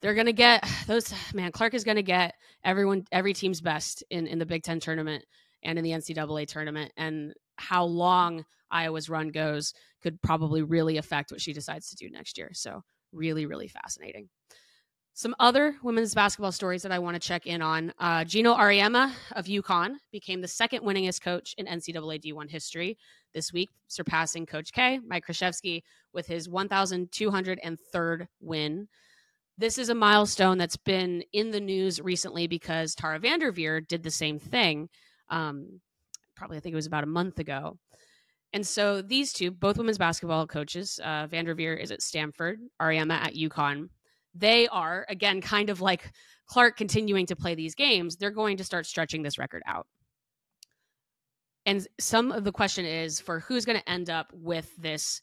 They're 0.00 0.14
gonna 0.14 0.32
get 0.32 0.66
those 0.86 1.12
man. 1.34 1.52
Clark 1.52 1.74
is 1.74 1.84
gonna 1.84 2.02
get 2.02 2.34
everyone, 2.64 3.04
every 3.12 3.34
team's 3.34 3.60
best 3.60 4.02
in 4.10 4.26
in 4.26 4.38
the 4.38 4.46
Big 4.46 4.62
Ten 4.62 4.80
tournament 4.80 5.24
and 5.62 5.78
in 5.78 5.84
the 5.84 5.92
NCAA 5.92 6.46
tournament. 6.46 6.92
And 6.96 7.34
how 7.56 7.84
long 7.84 8.44
Iowa's 8.70 9.08
run 9.08 9.28
goes 9.28 9.74
could 10.02 10.20
probably 10.22 10.62
really 10.62 10.96
affect 10.96 11.30
what 11.30 11.40
she 11.40 11.52
decides 11.52 11.90
to 11.90 11.96
do 11.96 12.10
next 12.10 12.38
year. 12.38 12.50
So 12.54 12.82
really, 13.12 13.46
really 13.46 13.68
fascinating. 13.68 14.28
Some 15.14 15.34
other 15.38 15.76
women's 15.82 16.14
basketball 16.14 16.52
stories 16.52 16.82
that 16.82 16.92
I 16.92 16.98
want 16.98 17.14
to 17.14 17.20
check 17.20 17.46
in 17.46 17.60
on. 17.60 17.92
Uh, 17.98 18.24
Geno 18.24 18.54
Auriemma 18.54 19.12
of 19.32 19.44
UConn 19.44 19.96
became 20.10 20.40
the 20.40 20.48
second 20.48 20.84
winningest 20.84 21.20
coach 21.20 21.54
in 21.58 21.66
NCAA 21.66 22.22
D1 22.22 22.48
history 22.48 22.96
this 23.34 23.52
week, 23.52 23.68
surpassing 23.88 24.46
Coach 24.46 24.72
K, 24.72 25.00
Mike 25.06 25.26
Krzyzewski, 25.26 25.82
with 26.14 26.26
his 26.26 26.48
1,203rd 26.48 28.26
win. 28.40 28.88
This 29.58 29.76
is 29.76 29.90
a 29.90 29.94
milestone 29.94 30.56
that's 30.56 30.78
been 30.78 31.22
in 31.34 31.50
the 31.50 31.60
news 31.60 32.00
recently 32.00 32.46
because 32.46 32.94
Tara 32.94 33.18
Vanderveer 33.20 33.86
did 33.86 34.02
the 34.02 34.10
same 34.10 34.38
thing. 34.38 34.88
Um, 35.28 35.82
probably, 36.34 36.56
I 36.56 36.60
think 36.60 36.72
it 36.72 36.76
was 36.76 36.86
about 36.86 37.04
a 37.04 37.06
month 37.06 37.38
ago. 37.38 37.76
And 38.54 38.66
so 38.66 39.02
these 39.02 39.34
two, 39.34 39.50
both 39.50 39.76
women's 39.76 39.98
basketball 39.98 40.46
coaches, 40.46 40.98
uh, 41.04 41.26
Vanderveer 41.26 41.74
is 41.74 41.90
at 41.90 42.00
Stanford, 42.00 42.60
Auriemma 42.80 43.14
at 43.14 43.34
UConn 43.34 43.90
they 44.34 44.68
are 44.68 45.06
again 45.08 45.40
kind 45.40 45.70
of 45.70 45.80
like 45.80 46.12
Clark 46.46 46.76
continuing 46.76 47.26
to 47.26 47.36
play 47.36 47.54
these 47.54 47.74
games, 47.74 48.16
they're 48.16 48.30
going 48.30 48.56
to 48.56 48.64
start 48.64 48.86
stretching 48.86 49.22
this 49.22 49.38
record 49.38 49.62
out. 49.66 49.86
And 51.64 51.86
some 52.00 52.32
of 52.32 52.44
the 52.44 52.52
question 52.52 52.84
is 52.84 53.20
for 53.20 53.40
who's 53.40 53.64
going 53.64 53.78
to 53.78 53.88
end 53.88 54.10
up 54.10 54.32
with 54.32 54.74
this 54.76 55.20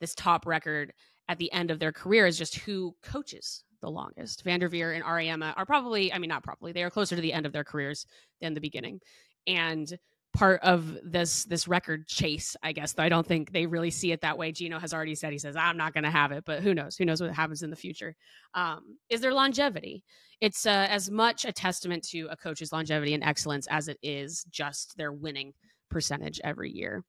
this 0.00 0.14
top 0.14 0.46
record 0.46 0.92
at 1.28 1.38
the 1.38 1.52
end 1.52 1.70
of 1.70 1.78
their 1.78 1.92
career 1.92 2.26
is 2.26 2.38
just 2.38 2.56
who 2.56 2.94
coaches 3.02 3.64
the 3.80 3.90
longest. 3.90 4.44
Vanderveer 4.44 4.92
and 4.92 5.04
Auriemma 5.04 5.54
are 5.56 5.66
probably, 5.66 6.12
I 6.12 6.18
mean, 6.18 6.28
not 6.28 6.42
probably, 6.42 6.72
they 6.72 6.82
are 6.82 6.90
closer 6.90 7.16
to 7.16 7.22
the 7.22 7.32
end 7.32 7.46
of 7.46 7.52
their 7.52 7.64
careers 7.64 8.06
than 8.40 8.54
the 8.54 8.60
beginning. 8.60 9.00
And 9.46 9.98
part 10.38 10.60
of 10.62 10.96
this 11.02 11.44
this 11.46 11.66
record 11.66 12.06
chase, 12.06 12.54
I 12.62 12.70
guess. 12.70 12.92
Though 12.92 13.02
I 13.02 13.08
don't 13.08 13.26
think 13.26 13.50
they 13.50 13.66
really 13.66 13.90
see 13.90 14.12
it 14.12 14.20
that 14.20 14.38
way. 14.38 14.52
Geno 14.52 14.78
has 14.78 14.94
already 14.94 15.16
said 15.16 15.32
he 15.32 15.38
says 15.38 15.56
I'm 15.56 15.76
not 15.76 15.94
going 15.94 16.04
to 16.04 16.10
have 16.10 16.30
it, 16.30 16.44
but 16.46 16.62
who 16.62 16.74
knows? 16.74 16.96
Who 16.96 17.04
knows 17.04 17.20
what 17.20 17.34
happens 17.34 17.64
in 17.64 17.70
the 17.70 17.76
future? 17.76 18.14
Um, 18.54 18.98
is 19.10 19.20
there 19.20 19.34
longevity? 19.34 20.04
It's 20.40 20.64
uh, 20.64 20.86
as 20.88 21.10
much 21.10 21.44
a 21.44 21.50
testament 21.50 22.04
to 22.10 22.28
a 22.30 22.36
coach's 22.36 22.72
longevity 22.72 23.14
and 23.14 23.24
excellence 23.24 23.66
as 23.68 23.88
it 23.88 23.98
is 24.00 24.44
just 24.48 24.96
their 24.96 25.12
winning 25.12 25.54
percentage 25.90 26.40
every 26.44 26.70
year. 26.70 27.02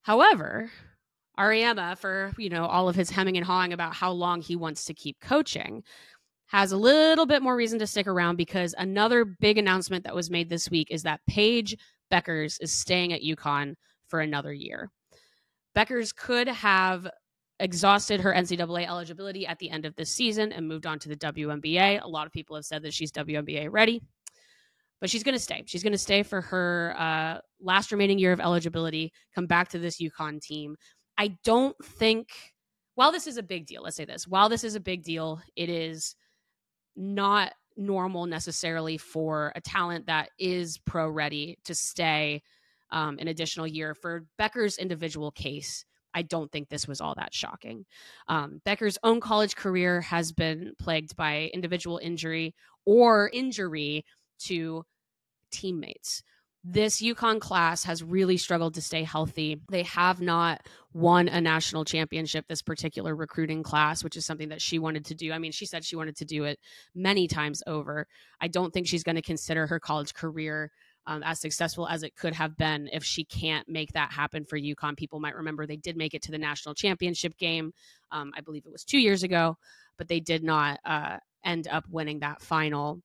However, 0.00 0.70
Auriemma, 1.38 1.98
for 1.98 2.32
you 2.38 2.48
know 2.48 2.64
all 2.64 2.88
of 2.88 2.96
his 2.96 3.10
hemming 3.10 3.36
and 3.36 3.44
hawing 3.44 3.74
about 3.74 3.94
how 3.94 4.12
long 4.12 4.40
he 4.40 4.56
wants 4.56 4.86
to 4.86 4.94
keep 4.94 5.20
coaching, 5.20 5.82
has 6.46 6.72
a 6.72 6.78
little 6.78 7.26
bit 7.26 7.42
more 7.42 7.54
reason 7.54 7.78
to 7.80 7.86
stick 7.86 8.06
around 8.06 8.36
because 8.36 8.74
another 8.78 9.26
big 9.26 9.58
announcement 9.58 10.04
that 10.04 10.14
was 10.14 10.30
made 10.30 10.48
this 10.48 10.70
week 10.70 10.88
is 10.90 11.02
that 11.02 11.20
Paige 11.28 11.76
Bueckers 12.12 12.58
is 12.60 12.72
staying 12.72 13.12
at 13.12 13.22
UConn 13.22 13.74
for 14.08 14.20
another 14.20 14.52
year. 14.52 14.90
Bueckers 15.76 16.14
could 16.14 16.48
have 16.48 17.08
exhausted 17.60 18.20
her 18.20 18.32
NCAA 18.32 18.86
eligibility 18.86 19.46
at 19.46 19.58
the 19.58 19.70
end 19.70 19.86
of 19.86 19.94
this 19.96 20.10
season 20.10 20.52
and 20.52 20.68
moved 20.68 20.86
on 20.86 20.98
to 21.00 21.08
the 21.08 21.16
WNBA. 21.16 22.02
A 22.02 22.08
lot 22.08 22.26
of 22.26 22.32
people 22.32 22.56
have 22.56 22.64
said 22.64 22.82
that 22.82 22.94
she's 22.94 23.12
WNBA 23.12 23.68
ready, 23.70 24.02
but 25.00 25.10
she's 25.10 25.22
going 25.22 25.34
to 25.34 25.42
stay. 25.42 25.62
She's 25.66 25.82
going 25.82 25.92
to 25.92 25.98
stay 25.98 26.22
for 26.22 26.40
her 26.42 26.94
uh, 26.98 27.38
last 27.60 27.92
remaining 27.92 28.18
year 28.18 28.32
of 28.32 28.40
eligibility, 28.40 29.12
come 29.34 29.46
back 29.46 29.68
to 29.70 29.78
this 29.78 30.00
UConn 30.00 30.40
team. 30.40 30.76
I 31.18 31.36
don't 31.44 31.76
think, 31.82 32.28
while 32.94 33.12
this 33.12 33.26
is 33.26 33.38
a 33.38 33.42
big 33.42 33.66
deal, 33.66 33.82
let's 33.82 33.96
say 33.96 34.04
this, 34.04 34.26
while 34.26 34.48
this 34.48 34.64
is 34.64 34.74
a 34.74 34.80
big 34.80 35.02
deal, 35.02 35.40
it 35.56 35.68
is 35.70 36.14
not 36.94 37.52
normal 37.76 38.26
necessarily 38.26 38.98
for 38.98 39.52
a 39.54 39.60
talent 39.60 40.06
that 40.06 40.30
is 40.38 40.78
pro 40.78 41.08
ready 41.08 41.58
to 41.64 41.74
stay 41.74 42.42
um, 42.90 43.18
an 43.18 43.28
additional 43.28 43.66
year. 43.66 43.94
For 43.94 44.24
Bueckers' 44.40 44.78
individual 44.78 45.30
case, 45.30 45.84
I 46.14 46.22
don't 46.22 46.50
think 46.50 46.68
this 46.68 46.88
was 46.88 47.00
all 47.00 47.14
that 47.16 47.34
shocking. 47.34 47.84
Um, 48.28 48.60
Bueckers' 48.64 48.96
own 49.02 49.20
college 49.20 49.54
career 49.54 50.00
has 50.00 50.32
been 50.32 50.72
plagued 50.78 51.14
by 51.16 51.50
individual 51.52 51.98
injury 52.02 52.54
or 52.86 53.30
injury 53.32 54.04
to 54.38 54.84
teammates 55.50 56.22
this 56.68 57.00
UConn 57.00 57.40
class 57.40 57.84
has 57.84 58.02
really 58.02 58.36
struggled 58.36 58.74
to 58.74 58.82
stay 58.82 59.04
healthy. 59.04 59.60
They 59.70 59.84
have 59.84 60.20
not 60.20 60.66
won 60.92 61.28
a 61.28 61.40
national 61.40 61.84
championship 61.84 62.46
this 62.48 62.60
particular 62.60 63.14
recruiting 63.14 63.62
class, 63.62 64.02
which 64.02 64.16
is 64.16 64.26
something 64.26 64.48
that 64.48 64.60
she 64.60 64.80
wanted 64.80 65.04
to 65.06 65.14
do. 65.14 65.32
I 65.32 65.38
mean, 65.38 65.52
she 65.52 65.64
said 65.64 65.84
she 65.84 65.94
wanted 65.94 66.16
to 66.16 66.24
do 66.24 66.42
it 66.42 66.58
many 66.92 67.28
times 67.28 67.62
over. 67.68 68.08
I 68.40 68.48
don't 68.48 68.72
think 68.72 68.88
she's 68.88 69.04
going 69.04 69.14
to 69.14 69.22
consider 69.22 69.68
her 69.68 69.78
college 69.78 70.12
career 70.12 70.72
um, 71.06 71.22
as 71.22 71.38
successful 71.38 71.86
as 71.86 72.02
it 72.02 72.16
could 72.16 72.34
have 72.34 72.56
been 72.56 72.88
if 72.92 73.04
she 73.04 73.24
can't 73.24 73.68
make 73.68 73.92
that 73.92 74.10
happen 74.10 74.44
for 74.44 74.58
UConn. 74.58 74.96
People 74.96 75.20
might 75.20 75.36
remember 75.36 75.66
they 75.66 75.76
did 75.76 75.96
make 75.96 76.14
it 76.14 76.22
to 76.22 76.32
the 76.32 76.38
national 76.38 76.74
championship 76.74 77.38
game. 77.38 77.72
Um, 78.10 78.32
I 78.36 78.40
believe 78.40 78.66
it 78.66 78.72
was 78.72 78.82
two 78.82 78.98
years 78.98 79.22
ago, 79.22 79.56
but 79.98 80.08
they 80.08 80.18
did 80.18 80.42
not 80.42 80.80
uh, 80.84 81.18
end 81.44 81.68
up 81.68 81.84
winning 81.88 82.20
that 82.20 82.42
final. 82.42 83.02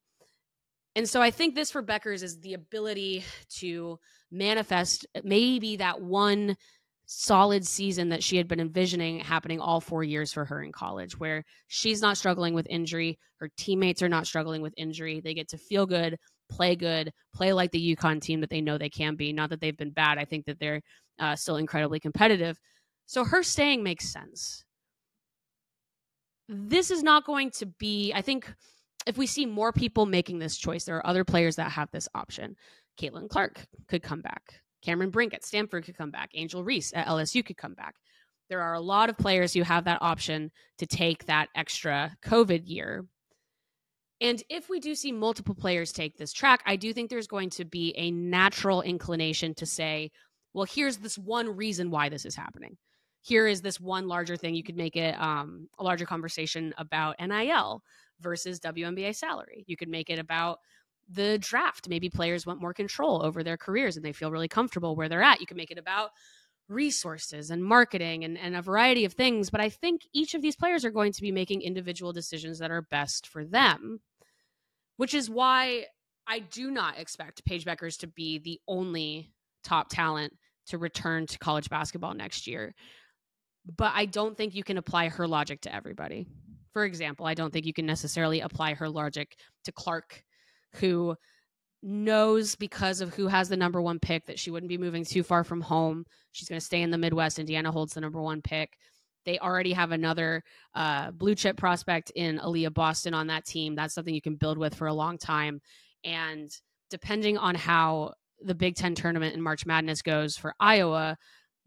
And 0.96 1.08
so 1.08 1.22
I 1.22 1.32
think 1.32 1.56
this 1.56 1.72
for 1.72 1.82
Bueckers 1.82 2.22
is 2.22 2.40
the 2.40 2.54
ability 2.54 3.24
to 3.58 4.00
manifest 4.30 5.08
maybe 5.24 5.78
that 5.78 6.02
one 6.02 6.58
solid 7.06 7.66
season 7.66 8.10
that 8.10 8.24
she 8.24 8.38
had 8.38 8.48
been 8.48 8.60
envisioning 8.60 9.20
happening 9.20 9.60
all 9.60 9.82
four 9.82 10.04
years 10.04 10.32
for 10.32 10.46
her 10.46 10.62
in 10.62 10.72
college, 10.72 11.18
where 11.20 11.44
she's 11.68 12.02
not 12.02 12.18
struggling 12.18 12.54
with 12.54 12.68
injury. 12.70 13.18
Her 13.38 13.50
teammates 13.58 14.02
are 14.02 14.10
not 14.10 14.28
struggling 14.28 14.62
with 14.62 14.74
injury. 14.78 15.22
They 15.22 15.34
get 15.34 15.50
to 15.50 15.58
feel 15.58 15.86
good, 15.86 16.18
play 16.50 16.76
good, 16.76 17.12
play 17.34 17.54
like 17.54 17.72
the 17.72 17.96
UConn 17.96 18.22
team 18.22 18.42
that 18.42 18.50
they 18.50 18.62
know 18.62 18.78
they 18.78 18.90
can 18.90 19.16
be. 19.16 19.34
Not 19.34 19.50
that 19.50 19.62
they've 19.62 19.78
been 19.78 19.92
bad. 19.92 20.18
I 20.18 20.26
think 20.26 20.46
that 20.46 20.60
they're 20.60 20.82
uh, 21.20 21.36
still 21.36 21.58
incredibly 21.58 22.00
competitive. 22.00 22.58
So 23.06 23.24
her 23.26 23.44
staying 23.44 23.84
makes 23.84 24.10
sense. 24.10 24.64
This 26.48 26.92
is 26.92 27.04
not 27.04 27.26
going 27.26 27.52
to 27.52 27.66
be, 27.66 28.14
I 28.14 28.22
think, 28.22 28.54
if 29.06 29.18
we 29.18 29.28
see 29.28 29.46
more 29.46 29.72
people 29.72 30.06
making 30.06 30.40
this 30.40 30.58
choice, 30.58 30.86
there 30.86 30.98
are 30.98 31.08
other 31.08 31.24
players 31.24 31.56
that 31.56 31.72
have 31.72 31.90
this 31.92 32.08
option. 32.16 32.56
Caitlin 33.00 33.30
Clark 33.30 33.66
could 33.88 34.04
come 34.04 34.22
back. 34.22 34.62
Cameron 34.82 35.10
Brink 35.10 35.34
at 35.34 35.46
Stanford 35.46 35.86
could 35.86 35.98
come 35.98 36.12
back. 36.12 36.32
Angel 36.34 36.64
Reese 36.64 36.92
at 36.94 37.08
LSU 37.08 37.46
could 37.46 37.58
come 37.58 37.74
back. 37.74 37.96
There 38.50 38.62
are 38.62 38.74
a 38.74 38.82
lot 38.82 39.10
of 39.10 39.18
players 39.18 39.54
who 39.54 39.64
have 39.64 39.86
that 39.86 40.02
option 40.02 40.52
to 40.80 40.86
take 40.86 41.26
that 41.26 41.50
extra 41.56 42.18
COVID 42.24 42.64
year. 42.66 43.06
And 44.20 44.44
if 44.50 44.70
we 44.70 44.80
do 44.80 44.94
see 44.94 45.12
multiple 45.12 45.56
players 45.56 45.92
take 45.92 46.18
this 46.18 46.34
track, 46.34 46.62
I 46.66 46.76
do 46.76 46.94
think 46.94 47.10
there's 47.10 47.28
going 47.28 47.50
to 47.52 47.66
be 47.66 47.94
a 47.98 48.12
natural 48.12 48.82
inclination 48.82 49.56
to 49.56 49.66
say, 49.66 50.12
well, 50.54 50.66
here's 50.66 50.98
this 50.98 51.18
one 51.18 51.56
reason 51.56 51.90
why 51.92 52.10
this 52.10 52.26
is 52.26 52.36
happening. 52.36 52.78
Here 53.22 53.48
is 53.48 53.62
this 53.62 53.80
one 53.80 54.08
larger 54.08 54.36
thing. 54.36 54.54
You 54.54 54.64
could 54.64 54.78
make 54.78 54.96
it 54.96 55.20
um, 55.20 55.70
a 55.80 55.84
larger 55.84 56.06
conversation 56.06 56.74
about 56.78 57.16
NIL 57.20 57.82
versus 58.22 58.60
WNBA 58.60 59.16
salary. 59.16 59.64
You 59.68 59.78
could 59.78 59.90
make 59.90 60.10
it 60.10 60.20
about 60.20 60.60
the 61.10 61.38
draft. 61.38 61.90
Maybe 61.90 62.10
players 62.10 62.46
want 62.46 62.62
more 62.62 62.74
control 62.74 63.24
over 63.24 63.44
their 63.44 63.58
careers 63.58 63.98
and 63.98 64.06
they 64.06 64.14
feel 64.14 64.32
really 64.32 64.48
comfortable 64.48 64.96
where 64.96 65.10
they're 65.10 65.22
at. 65.22 65.42
You 65.42 65.48
can 65.48 65.58
make 65.58 65.72
it 65.72 65.78
about 65.78 66.12
resources 66.70 67.52
and 67.52 67.64
marketing 67.64 68.24
and, 68.24 68.38
and 68.38 68.56
a 68.56 68.62
variety 68.62 69.06
of 69.06 69.14
things. 69.14 69.50
But 69.50 69.62
I 69.62 69.70
think 69.70 70.02
each 70.14 70.34
of 70.34 70.42
these 70.42 70.56
players 70.56 70.86
are 70.86 70.92
going 70.92 71.12
to 71.14 71.22
be 71.22 71.32
making 71.32 71.62
individual 71.62 72.14
decisions 72.14 72.60
that 72.60 72.72
are 72.72 72.82
best 72.82 73.28
for 73.28 73.44
them, 73.44 74.00
which 74.98 75.14
is 75.14 75.30
why 75.30 75.86
I 76.28 76.40
do 76.40 76.72
not 76.72 76.98
expect 76.98 77.46
Paige 77.46 77.66
Bueckers 77.66 78.00
to 78.00 78.08
be 78.08 78.40
the 78.40 78.60
only 78.68 79.32
top 79.64 79.90
talent 79.90 80.34
to 80.68 80.78
return 80.78 81.28
to 81.28 81.40
college 81.40 81.70
basketball 81.70 82.14
next 82.14 82.48
year. 82.48 82.74
But 83.66 83.92
I 83.94 84.06
don't 84.06 84.38
think 84.38 84.56
you 84.56 84.64
can 84.64 84.78
apply 84.78 85.10
her 85.10 85.28
logic 85.28 85.62
to 85.62 85.76
everybody. 85.76 86.28
For 86.74 86.86
example, 86.86 87.26
I 87.26 87.34
don't 87.34 87.52
think 87.52 87.66
you 87.66 87.74
can 87.74 87.86
necessarily 87.86 88.42
apply 88.42 88.76
her 88.76 88.90
logic 88.90 89.38
to 89.66 89.72
Clark 89.72 90.24
who 90.76 91.16
knows 91.84 92.56
because 92.56 93.02
of 93.02 93.14
who 93.14 93.28
has 93.28 93.50
the 93.50 93.58
number 93.58 93.82
one 93.82 94.00
pick 94.00 94.26
that 94.28 94.40
she 94.40 94.52
wouldn't 94.52 94.70
be 94.70 94.78
moving 94.78 95.04
too 95.04 95.24
far 95.24 95.44
from 95.44 95.62
home. 95.62 96.06
She's 96.32 96.48
going 96.48 96.60
to 96.60 96.66
stay 96.66 96.82
in 96.82 96.92
the 96.92 96.98
Midwest. 96.98 97.40
Indiana 97.40 97.72
holds 97.72 97.94
the 97.94 98.02
number 98.02 98.22
one 98.22 98.42
pick. 98.42 98.78
They 99.26 99.38
already 99.40 99.74
have 99.74 99.92
another 99.92 100.44
uh, 100.74 101.12
blue 101.12 101.36
chip 101.36 101.58
prospect 101.58 102.12
in 102.16 102.40
Aliyah 102.40 102.74
Boston 102.74 103.14
on 103.14 103.28
that 103.28 103.46
team. 103.46 103.76
That's 103.76 103.94
something 103.94 104.14
you 104.14 104.22
can 104.22 104.36
build 104.36 104.58
with 104.58 104.76
for 104.76 104.88
a 104.88 104.94
long 104.94 105.18
time. 105.18 105.60
And 106.04 106.50
depending 106.90 107.38
on 107.38 107.56
how 107.56 108.14
the 108.40 108.56
Big 108.56 108.76
Ten 108.76 108.96
tournament 108.96 109.36
in 109.36 109.42
March 109.42 109.66
Madness 109.66 110.02
goes 110.02 110.38
for 110.38 110.56
Iowa, 110.60 111.18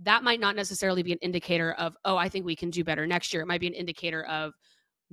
that 0.00 0.24
might 0.24 0.40
not 0.40 0.56
necessarily 0.56 1.02
be 1.02 1.12
an 1.12 1.18
indicator 1.22 1.72
of, 1.72 1.94
oh, 2.04 2.16
I 2.16 2.28
think 2.28 2.44
we 2.44 2.56
can 2.56 2.70
do 2.70 2.82
better 2.82 3.06
next 3.06 3.32
year. 3.32 3.42
It 3.42 3.46
might 3.46 3.60
be 3.60 3.68
an 3.68 3.74
indicator 3.74 4.24
of, 4.24 4.52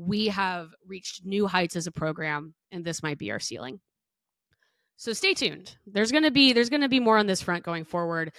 we 0.08 0.28
have 0.28 0.70
reached 0.88 1.26
new 1.26 1.48
heights 1.48 1.76
as 1.76 1.88
a 1.88 1.92
program 1.92 2.54
and 2.72 2.84
this 2.84 3.04
might 3.04 3.18
be 3.18 3.32
our 3.32 3.40
ceiling 3.40 3.80
so 4.98 5.14
stay 5.14 5.34
tuned 5.34 5.76
there's 5.86 6.12
going 6.12 6.24
to 6.24 6.32
be 6.32 6.54
there's 6.54 6.70
going 6.70 6.82
to 6.82 6.90
be 6.90 7.00
more 7.00 7.18
on 7.18 7.28
this 7.28 7.42
front 7.42 7.64
going 7.64 7.86
forward 7.86 8.32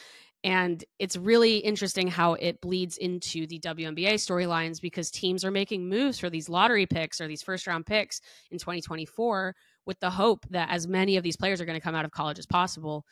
and 0.45 0.85
it's 0.99 1.17
really 1.17 1.59
interesting 1.59 2.09
how 2.09 2.35
it 2.35 2.61
bleeds 2.61 2.97
into 2.97 3.47
the 3.47 3.61
WNBA 3.61 4.15
storylines 4.15 4.81
because 4.81 5.11
teams 5.11 5.45
are 5.45 5.53
making 5.53 5.89
moves 5.89 6.19
for 6.19 6.31
these 6.31 6.49
lottery 6.49 6.85
picks 6.85 7.21
or 7.21 7.29
these 7.29 7.43
first 7.43 7.67
round 7.69 7.87
picks 7.87 8.21
in 8.51 8.59
2024 8.59 9.55
with 9.87 10.01
the 10.01 10.11
hope 10.11 10.45
that 10.51 10.69
as 10.71 10.89
many 10.89 11.17
of 11.17 11.23
these 11.23 11.37
players 11.37 11.61
are 11.61 11.65
going 11.65 11.79
to 11.79 11.85
come 11.85 11.95
out 11.95 12.05
of 12.05 12.11
college 12.11 12.41
as 12.41 12.47
possible. 12.47 13.05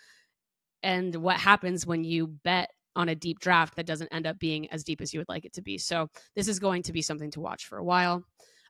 And 0.82 1.14
what 1.16 1.36
happens 1.36 1.86
when 1.86 2.02
you 2.02 2.26
bet 2.26 2.70
on 2.96 3.08
a 3.08 3.14
deep 3.14 3.38
draft 3.38 3.76
that 3.76 3.86
doesn't 3.86 4.08
end 4.12 4.26
up 4.26 4.38
being 4.38 4.68
as 4.70 4.84
deep 4.84 5.00
as 5.00 5.12
you 5.12 5.20
would 5.20 5.28
like 5.28 5.44
it 5.44 5.52
to 5.54 5.62
be. 5.62 5.78
So 5.78 6.08
this 6.34 6.48
is 6.48 6.58
going 6.58 6.82
to 6.82 6.92
be 6.92 7.02
something 7.02 7.30
to 7.32 7.40
watch 7.40 7.66
for 7.66 7.78
a 7.78 7.84
while. 7.84 8.22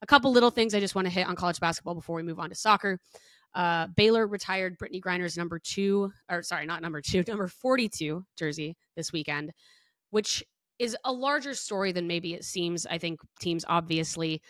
A 0.02 0.06
couple 0.06 0.32
little 0.32 0.50
things 0.50 0.74
I 0.74 0.80
just 0.80 0.94
want 0.94 1.06
to 1.06 1.12
hit 1.12 1.26
on 1.26 1.36
college 1.36 1.60
basketball 1.60 1.94
before 1.94 2.16
we 2.16 2.22
move 2.22 2.38
on 2.38 2.48
to 2.48 2.54
soccer. 2.54 2.98
Uh, 3.54 3.88
Baylor 3.96 4.26
retired 4.26 4.78
Brittney 4.78 5.00
Griner's 5.00 5.36
number 5.36 5.58
two, 5.58 6.12
or 6.30 6.42
sorry, 6.42 6.66
not 6.66 6.82
number 6.82 7.00
two, 7.00 7.24
number 7.28 7.48
42 7.48 8.24
jersey 8.38 8.76
this 8.96 9.12
weekend, 9.12 9.52
which 10.10 10.44
is 10.78 10.96
a 11.04 11.12
larger 11.12 11.54
story 11.54 11.92
than 11.92 12.06
maybe 12.06 12.34
it 12.34 12.44
seems. 12.44 12.86
I 12.86 12.98
think 12.98 13.20
teams 13.40 13.64
obviously 13.68 14.40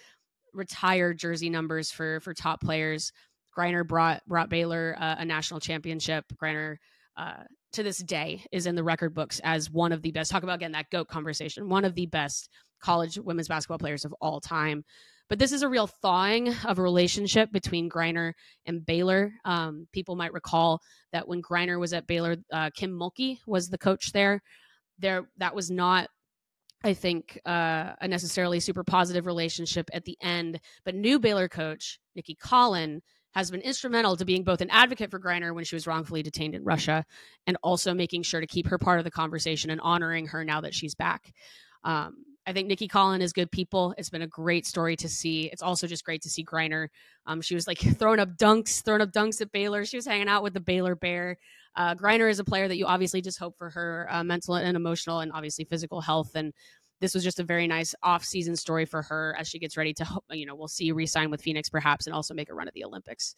retire 0.53 1.15
jersey 1.15 1.51
numbers 1.51 1.91
for 1.91 2.21
for 2.21 2.35
top 2.35 2.61
players. 2.61 3.13
Griner 3.57 3.87
brought 3.87 4.23
brought 4.27 4.49
Baylor 4.49 4.97
uh, 4.99 5.17
a 5.19 5.25
national 5.25 5.61
championship. 5.61 6.25
Griner 6.41 6.77
uh, 7.17 7.45
to 7.73 7.83
this 7.83 7.99
day 7.99 8.45
is 8.53 8.67
in 8.67 8.75
the 8.75 8.85
record 8.85 9.15
books 9.15 9.41
as 9.45 9.71
one 9.71 9.93
of 9.93 10.03
the 10.03 10.11
best. 10.11 10.31
Talk 10.31 10.43
about 10.43 10.57
again 10.57 10.73
that 10.73 10.91
goat 10.91 11.09
conversation. 11.09 11.69
One 11.69 11.85
of 11.85 11.95
the 11.95 12.07
best 12.07 12.49
college 12.81 13.19
women's 13.19 13.49
basketball 13.49 13.79
players 13.79 14.05
of 14.05 14.15
all 14.21 14.41
time. 14.41 14.85
But 15.29 15.39
this 15.39 15.53
is 15.53 15.63
a 15.63 15.69
real 15.69 15.87
thawing 15.87 16.53
of 16.65 16.79
a 16.79 16.83
relationship 16.83 17.53
between 17.53 17.89
Griner 17.89 18.33
and 18.67 18.85
Baylor. 18.85 19.33
Um, 19.45 19.87
people 19.93 20.17
might 20.17 20.33
recall 20.33 20.81
that 21.13 21.29
when 21.29 21.41
Griner 21.41 21.79
was 21.79 21.93
at 21.93 22.09
Baylor, 22.09 22.37
uh, 22.53 22.71
Kim 22.75 22.91
Mulkey 22.91 23.39
was 23.47 23.69
the 23.69 23.79
coach 23.79 24.11
there. 24.13 24.43
There, 24.99 25.29
that 25.39 25.55
was 25.55 25.71
not 25.71 26.09
I 26.83 26.95
think 26.95 27.39
uh, 27.45 27.93
a 28.01 28.09
necessarily 28.09 28.59
super 28.59 28.85
positive 28.85 29.27
relationship 29.27 29.91
at 29.93 30.05
the 30.05 30.17
end. 30.23 30.61
But 30.85 30.95
new 30.95 31.19
Baylor 31.19 31.49
coach 31.49 32.01
Nicki 32.17 32.37
Collen 32.43 33.01
has 33.33 33.51
been 33.51 33.61
instrumental 33.61 34.17
to 34.17 34.25
being 34.25 34.43
both 34.43 34.61
an 34.61 34.71
advocate 34.71 35.11
for 35.11 35.21
Griner 35.21 35.55
when 35.55 35.65
she 35.65 35.77
was 35.77 35.87
wrongfully 35.87 36.23
detained 36.23 36.55
in 36.55 36.65
Russia 36.65 37.05
and 37.47 37.57
also 37.63 37.95
making 37.95 38.23
sure 38.23 38.41
to 38.41 38.47
keep 38.47 38.67
her 38.67 38.79
part 38.79 38.99
of 38.99 39.05
the 39.05 39.11
conversation 39.11 39.71
and 39.71 39.81
honoring 39.81 40.27
her 40.29 40.45
now 40.45 40.61
that 40.61 40.75
she's 40.75 40.95
back. 40.95 41.33
Um, 41.85 42.25
I 42.47 42.53
think 42.53 42.69
Nicki 42.69 42.89
Collen 42.89 43.21
is 43.21 43.33
good 43.33 43.51
people. 43.51 43.95
It's 43.99 44.11
been 44.11 44.23
a 44.23 44.27
great 44.27 44.67
story 44.67 44.97
to 44.97 45.09
see. 45.09 45.45
It's 45.53 45.63
also 45.63 45.87
just 45.87 46.05
great 46.05 46.23
to 46.23 46.31
see 46.31 46.45
Griner. 46.45 46.89
Um, 47.27 47.41
she 47.41 47.55
was 47.55 47.67
like 47.67 47.79
throwing 47.99 48.19
up 48.19 48.37
dunks, 48.37 48.83
throwing 48.83 49.03
up 49.03 49.13
dunks 49.13 49.41
at 49.41 49.53
Baylor. 49.53 49.85
She 49.85 49.97
was 49.97 50.07
hanging 50.07 50.29
out 50.29 50.43
with 50.43 50.55
the 50.55 50.61
Baylor 50.61 50.97
Bear. 50.97 51.37
Uh, 51.77 51.95
Griner 51.95 52.29
is 52.29 52.41
a 52.41 52.45
player 52.45 52.67
that 52.67 52.77
you 52.77 52.87
obviously 52.87 53.21
just 53.21 53.39
hope 53.39 53.57
for 53.57 53.71
her 53.71 54.09
uh, 54.11 54.25
mental 54.25 54.57
and 54.57 54.77
emotional 54.77 55.21
and 55.21 55.31
obviously 55.33 55.65
physical 55.65 56.01
health. 56.01 56.35
And 56.35 56.53
this 57.01 57.15
was 57.15 57.25
just 57.25 57.41
a 57.41 57.45
very 57.45 57.67
nice 57.67 57.95
off-season 58.03 58.57
story 58.57 58.85
for 58.85 59.03
her 59.03 59.35
as 59.39 59.49
she 59.49 59.59
gets 59.59 59.77
ready 59.77 59.93
to, 59.95 60.07
you 60.31 60.47
know, 60.47 60.55
we'll 60.55 60.69
see 60.69 60.93
re-sign 60.93 61.31
with 61.31 61.43
Phoenix 61.43 61.69
perhaps 61.69 62.07
and 62.07 62.15
also 62.15 62.35
make 62.35 62.51
a 62.51 62.55
run 62.55 62.69
at 62.69 62.75
the 62.75 62.85
Olympics. 62.85 63.35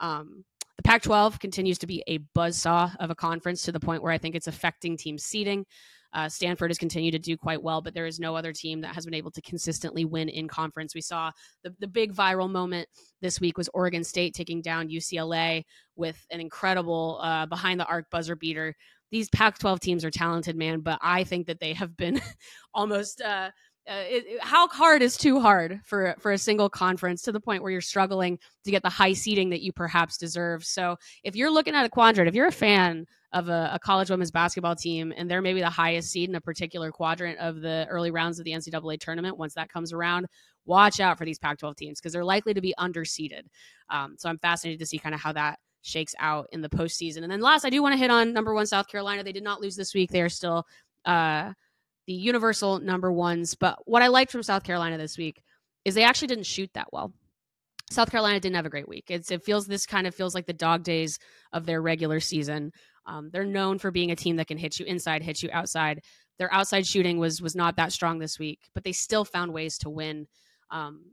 Um, 0.00 0.44
the 0.76 0.82
Pac 0.82 1.02
12 1.02 1.38
continues 1.38 1.78
to 1.78 1.86
be 1.86 2.02
a 2.06 2.18
buzzsaw 2.36 2.94
of 3.00 3.10
a 3.10 3.14
conference 3.14 3.62
to 3.62 3.72
the 3.72 3.80
point 3.80 4.02
where 4.02 4.12
I 4.12 4.18
think 4.18 4.34
it's 4.34 4.46
affecting 4.46 4.96
team 4.96 5.16
seeding. 5.16 5.64
Uh, 6.12 6.28
Stanford 6.28 6.70
has 6.70 6.78
continued 6.78 7.12
to 7.12 7.18
do 7.18 7.36
quite 7.36 7.62
well, 7.62 7.82
but 7.82 7.92
there 7.92 8.06
is 8.06 8.20
no 8.20 8.36
other 8.36 8.52
team 8.52 8.80
that 8.80 8.94
has 8.94 9.04
been 9.04 9.14
able 9.14 9.30
to 9.32 9.42
consistently 9.42 10.04
win 10.04 10.28
in 10.28 10.48
conference. 10.48 10.94
We 10.94 11.00
saw 11.00 11.30
the, 11.62 11.74
the 11.78 11.86
big 11.86 12.14
viral 12.14 12.50
moment 12.50 12.88
this 13.20 13.40
week 13.40 13.58
was 13.58 13.68
Oregon 13.74 14.04
State 14.04 14.34
taking 14.34 14.62
down 14.62 14.88
UCLA 14.88 15.64
with 15.94 16.24
an 16.30 16.40
incredible 16.40 17.18
uh, 17.22 17.46
behind 17.46 17.80
the 17.80 17.86
arc 17.86 18.08
buzzer 18.10 18.36
beater 18.36 18.74
these 19.10 19.28
Pac 19.28 19.58
12 19.58 19.80
teams 19.80 20.04
are 20.04 20.10
talented, 20.10 20.56
man, 20.56 20.80
but 20.80 20.98
I 21.02 21.24
think 21.24 21.46
that 21.46 21.60
they 21.60 21.72
have 21.74 21.96
been 21.96 22.20
almost. 22.74 23.20
Uh, 23.20 23.50
uh, 23.88 24.02
it, 24.08 24.24
it, 24.26 24.42
how 24.42 24.66
hard 24.66 25.00
is 25.00 25.16
too 25.16 25.40
hard 25.40 25.80
for 25.84 26.16
for 26.18 26.32
a 26.32 26.38
single 26.38 26.68
conference 26.68 27.22
to 27.22 27.30
the 27.30 27.38
point 27.38 27.62
where 27.62 27.70
you're 27.70 27.80
struggling 27.80 28.36
to 28.64 28.72
get 28.72 28.82
the 28.82 28.88
high 28.88 29.12
seating 29.12 29.50
that 29.50 29.62
you 29.62 29.72
perhaps 29.72 30.18
deserve. 30.18 30.64
So 30.64 30.96
if 31.22 31.36
you're 31.36 31.52
looking 31.52 31.76
at 31.76 31.86
a 31.86 31.88
quadrant, 31.88 32.28
if 32.28 32.34
you're 32.34 32.48
a 32.48 32.52
fan 32.52 33.06
of 33.32 33.48
a, 33.48 33.70
a, 33.74 33.78
college 33.78 34.10
women's 34.10 34.30
basketball 34.30 34.74
team 34.74 35.12
and 35.16 35.30
they're 35.30 35.42
maybe 35.42 35.60
the 35.60 35.70
highest 35.70 36.10
seed 36.10 36.28
in 36.28 36.34
a 36.34 36.40
particular 36.40 36.90
quadrant 36.90 37.38
of 37.38 37.60
the 37.60 37.86
early 37.88 38.10
rounds 38.10 38.38
of 38.38 38.44
the 38.44 38.52
NCAA 38.52 38.98
tournament, 38.98 39.36
once 39.36 39.54
that 39.54 39.70
comes 39.70 39.92
around, 39.92 40.26
watch 40.64 41.00
out 41.00 41.18
for 41.18 41.24
these 41.24 41.38
Pac-12 41.38 41.76
teams 41.76 42.00
because 42.00 42.12
they're 42.12 42.24
likely 42.24 42.54
to 42.54 42.60
be 42.60 42.74
underseeded. 42.78 43.42
Um, 43.90 44.16
so 44.18 44.28
I'm 44.28 44.38
fascinated 44.38 44.80
to 44.80 44.86
see 44.86 44.98
kind 44.98 45.14
of 45.14 45.20
how 45.20 45.32
that 45.32 45.58
shakes 45.86 46.14
out 46.18 46.48
in 46.52 46.62
the 46.62 46.68
postseason. 46.68 47.22
And 47.22 47.30
then 47.30 47.40
last, 47.40 47.64
I 47.64 47.70
do 47.70 47.82
want 47.82 47.92
to 47.92 47.98
hit 47.98 48.10
on 48.10 48.32
number 48.32 48.52
one 48.52 48.66
South 48.66 48.88
Carolina. 48.88 49.22
They 49.22 49.32
did 49.32 49.44
not 49.44 49.60
lose 49.60 49.76
this 49.76 49.94
week. 49.94 50.10
They 50.10 50.20
are 50.20 50.28
still 50.28 50.64
uh, 51.04 51.52
the 52.06 52.12
universal 52.12 52.80
number 52.80 53.12
ones. 53.12 53.54
But 53.54 53.78
what 53.84 54.02
I 54.02 54.08
liked 54.08 54.32
from 54.32 54.42
South 54.42 54.64
Carolina 54.64 54.98
this 54.98 55.16
week 55.16 55.40
is 55.84 55.94
they 55.94 56.02
actually 56.02 56.28
didn't 56.28 56.46
shoot 56.46 56.70
that 56.74 56.88
well. 56.92 57.12
South 57.90 58.10
Carolina 58.10 58.40
didn't 58.40 58.56
have 58.56 58.66
a 58.66 58.70
great 58.70 58.88
week. 58.88 59.04
It's, 59.08 59.30
it 59.30 59.44
feels 59.44 59.66
this 59.66 59.86
kind 59.86 60.08
of 60.08 60.14
feels 60.14 60.34
like 60.34 60.46
the 60.46 60.52
dog 60.52 60.82
days 60.82 61.18
of 61.52 61.66
their 61.66 61.80
regular 61.80 62.18
season. 62.18 62.72
Um, 63.06 63.30
they're 63.32 63.44
known 63.44 63.78
for 63.78 63.92
being 63.92 64.10
a 64.10 64.16
team 64.16 64.36
that 64.36 64.48
can 64.48 64.58
hit 64.58 64.80
you 64.80 64.86
inside, 64.86 65.22
hit 65.22 65.42
you 65.42 65.50
outside. 65.52 66.00
Their 66.40 66.52
outside 66.52 66.86
shooting 66.86 67.18
was 67.18 67.40
was 67.40 67.54
not 67.54 67.76
that 67.76 67.92
strong 67.92 68.18
this 68.18 68.38
week, 68.40 68.58
but 68.74 68.82
they 68.82 68.92
still 68.92 69.24
found 69.24 69.52
ways 69.52 69.78
to 69.78 69.90
win. 69.90 70.26
Um, 70.70 71.12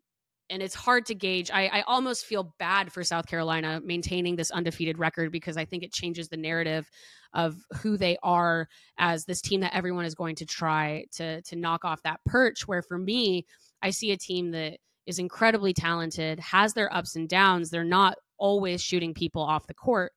and 0.54 0.62
it's 0.62 0.76
hard 0.76 1.08
to 1.08 1.16
gauge. 1.16 1.50
I, 1.52 1.66
I 1.66 1.82
almost 1.82 2.26
feel 2.28 2.54
bad 2.60 2.94
for 2.94 3.04
South 3.04 3.26
Carolina 3.26 3.82
maintaining 3.84 4.36
this 4.36 4.52
undefeated 4.52 5.00
record 5.00 5.32
because 5.32 5.58
I 5.58 5.66
think 5.66 5.82
it 5.82 5.92
changes 5.92 6.30
the 6.30 6.38
narrative 6.38 6.88
of 7.34 7.56
who 7.82 7.98
they 7.98 8.18
are 8.22 8.68
as 9.00 9.26
this 9.26 9.42
team 9.42 9.62
that 9.62 9.76
everyone 9.76 10.06
is 10.06 10.14
going 10.14 10.36
to 10.36 10.46
try 10.46 11.06
to 11.14 11.42
to 11.42 11.56
knock 11.56 11.84
off 11.84 12.04
that 12.04 12.20
perch. 12.28 12.68
Where 12.68 12.84
for 12.84 13.00
me, 13.00 13.48
I 13.82 13.90
see 13.90 14.12
a 14.12 14.18
team 14.18 14.52
that 14.52 14.78
is 15.08 15.18
incredibly 15.18 15.74
talented, 15.74 16.40
has 16.40 16.76
their 16.76 16.94
ups 16.94 17.16
and 17.16 17.28
downs. 17.28 17.72
They're 17.72 17.84
not 17.84 18.16
always 18.38 18.80
shooting 18.80 19.16
people 19.16 19.42
off 19.42 19.66
the 19.66 19.74
court, 19.74 20.12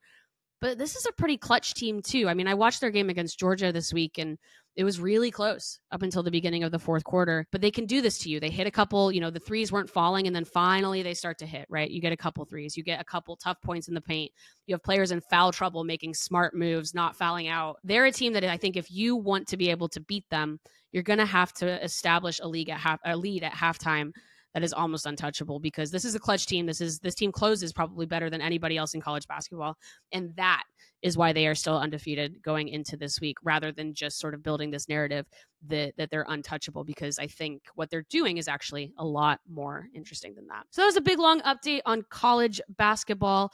but 0.61 0.79
this 0.79 0.97
is 0.97 1.07
a 1.07 1.13
pretty 1.13 1.37
clutch 1.37 1.75
team 1.75 2.01
too. 2.03 2.29
I 2.29 2.35
mean, 2.35 2.49
I 2.49 2.55
watched 2.55 2.81
their 2.81 2.91
game 2.91 3.11
against 3.11 3.39
Georgia 3.39 3.73
this 3.73 3.93
week 3.93 4.19
and 4.19 4.39
it 4.77 4.85
was 4.85 5.01
really 5.01 5.31
close 5.31 5.79
up 5.91 6.03
until 6.03 6.23
the 6.23 6.31
beginning 6.31 6.63
of 6.63 6.71
the 6.71 6.79
fourth 6.79 7.05
quarter. 7.05 7.47
But 7.51 7.63
they 7.63 7.71
can 7.71 7.87
do 7.87 8.03
this 8.03 8.19
to 8.19 8.29
you. 8.29 8.41
They 8.41 8.51
hit 8.51 8.67
a 8.67 8.71
couple, 8.71 9.11
you 9.11 9.21
know, 9.21 9.31
the 9.31 9.41
threes 9.41 9.73
weren't 9.73 9.91
falling 9.91 10.27
and 10.27 10.37
then 10.37 10.45
finally 10.45 11.03
they 11.03 11.15
start 11.15 11.39
to 11.39 11.47
hit, 11.47 11.67
right? 11.71 11.91
You 11.91 12.01
get 12.01 12.13
a 12.13 12.17
couple 12.17 12.45
threes, 12.45 12.77
you 12.77 12.83
get 12.83 13.01
a 13.01 13.05
couple 13.05 13.37
tough 13.37 13.61
points 13.63 13.89
in 13.89 13.95
the 13.95 14.01
paint. 14.01 14.31
You 14.67 14.75
have 14.75 14.83
players 14.83 15.13
in 15.13 15.23
foul 15.23 15.53
trouble 15.53 15.85
making 15.85 16.15
smart 16.15 16.55
moves, 16.55 16.95
not 16.95 17.17
fouling 17.17 17.49
out. 17.49 17.77
They're 17.85 18.07
a 18.07 18.13
team 18.13 18.35
that 18.35 18.45
I 18.45 18.57
think 18.57 18.77
if 18.77 18.91
you 18.91 19.17
want 19.17 19.49
to 19.49 19.57
be 19.57 19.71
able 19.71 19.89
to 19.91 20.01
beat 20.01 20.29
them, 20.31 20.61
you're 20.93 21.03
going 21.03 21.19
to 21.19 21.27
have 21.27 21.53
to 21.55 21.83
establish 21.83 22.41
a 22.43 22.49
league 22.49 22.71
at 22.71 22.79
half 22.79 23.01
a 23.05 23.17
lead 23.17 23.45
at 23.45 23.53
halftime 23.53 24.13
that 24.57 24.65
is 24.65 24.73
almost 24.73 25.05
untouchable 25.05 25.61
because 25.61 25.91
this 25.91 26.07
is 26.07 26.15
a 26.15 26.19
clutch 26.19 26.47
team. 26.47 26.65
This 26.65 26.81
is 26.81 26.99
this 27.01 27.15
team 27.15 27.31
closes 27.31 27.75
probably 27.75 28.07
better 28.07 28.31
than 28.31 28.41
anybody 28.41 28.79
else 28.79 28.95
in 28.95 29.03
college 29.03 29.29
basketball, 29.29 29.77
and 30.13 30.35
that 30.37 30.63
is 31.03 31.15
why 31.15 31.35
they 31.35 31.47
are 31.47 31.55
still 31.55 31.77
undefeated 31.77 32.43
going 32.43 32.69
into 32.69 32.97
this 32.97 33.21
week, 33.21 33.37
rather 33.43 33.71
than 33.71 33.93
just 33.93 34.19
sort 34.19 34.33
of 34.33 34.43
building 34.43 34.71
this 34.71 34.89
narrative 34.89 35.27
that 35.69 35.93
that 35.99 36.11
they're 36.11 36.25
untouchable. 36.27 36.85
Because 36.85 37.19
I 37.19 37.27
think 37.27 37.65
what 37.75 37.91
they're 37.91 38.07
doing 38.09 38.39
is 38.39 38.49
actually 38.49 38.95
a 38.97 39.05
lot 39.05 39.41
more 39.47 39.89
interesting 39.95 40.35
than 40.35 40.47
that. 40.47 40.65
So 40.71 40.81
that 40.81 40.87
was 40.87 40.97
a 40.97 41.03
big 41.03 41.19
long 41.19 41.43
update 41.43 41.83
on 41.85 42.07
college 42.09 42.59
basketball. 42.79 43.53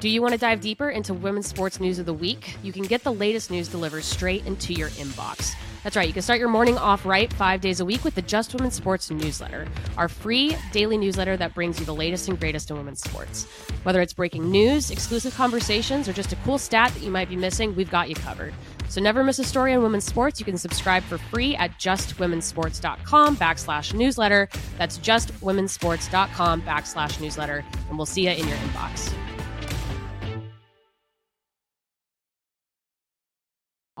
Do 0.00 0.08
you 0.08 0.22
want 0.22 0.32
to 0.32 0.38
dive 0.38 0.60
deeper 0.60 0.88
into 0.88 1.12
women's 1.12 1.46
sports 1.46 1.78
news 1.78 1.98
of 1.98 2.06
the 2.06 2.14
week? 2.14 2.56
You 2.62 2.72
can 2.72 2.84
get 2.84 3.04
the 3.04 3.12
latest 3.12 3.50
news 3.50 3.68
delivered 3.68 4.02
straight 4.02 4.46
into 4.46 4.72
your 4.72 4.88
inbox. 4.90 5.54
That's 5.84 5.96
right, 5.96 6.06
you 6.06 6.12
can 6.12 6.22
start 6.22 6.38
your 6.38 6.48
morning 6.48 6.76
off 6.76 7.06
right 7.06 7.32
five 7.32 7.60
days 7.60 7.80
a 7.80 7.84
week 7.84 8.04
with 8.04 8.14
the 8.14 8.22
Just 8.22 8.54
Women's 8.54 8.74
Sports 8.74 9.10
newsletter, 9.10 9.66
our 9.96 10.08
free 10.08 10.56
daily 10.72 10.98
newsletter 10.98 11.36
that 11.38 11.54
brings 11.54 11.80
you 11.80 11.86
the 11.86 11.94
latest 11.94 12.28
and 12.28 12.38
greatest 12.38 12.70
in 12.70 12.76
women's 12.76 13.00
sports. 13.02 13.44
Whether 13.82 14.02
it's 14.02 14.12
breaking 14.12 14.50
news, 14.50 14.90
exclusive 14.90 15.34
conversations, 15.34 16.08
or 16.08 16.12
just 16.12 16.32
a 16.32 16.36
cool 16.36 16.58
stat 16.58 16.92
that 16.92 17.02
you 17.02 17.10
might 17.10 17.28
be 17.28 17.36
missing, 17.36 17.74
we've 17.74 17.90
got 17.90 18.08
you 18.10 18.14
covered. 18.14 18.52
So 18.88 19.00
never 19.00 19.22
miss 19.22 19.38
a 19.38 19.44
story 19.44 19.72
on 19.72 19.82
women's 19.82 20.04
sports. 20.04 20.40
You 20.40 20.44
can 20.44 20.58
subscribe 20.58 21.02
for 21.04 21.16
free 21.16 21.54
at 21.56 21.78
justwomensports.com 21.78 23.36
backslash 23.36 23.94
newsletter. 23.94 24.48
That's 24.78 24.98
justwomensports.com 24.98 26.62
backslash 26.62 27.20
newsletter. 27.20 27.64
And 27.88 27.96
we'll 27.96 28.06
see 28.06 28.24
you 28.24 28.30
in 28.30 28.48
your 28.48 28.56
inbox. 28.56 29.14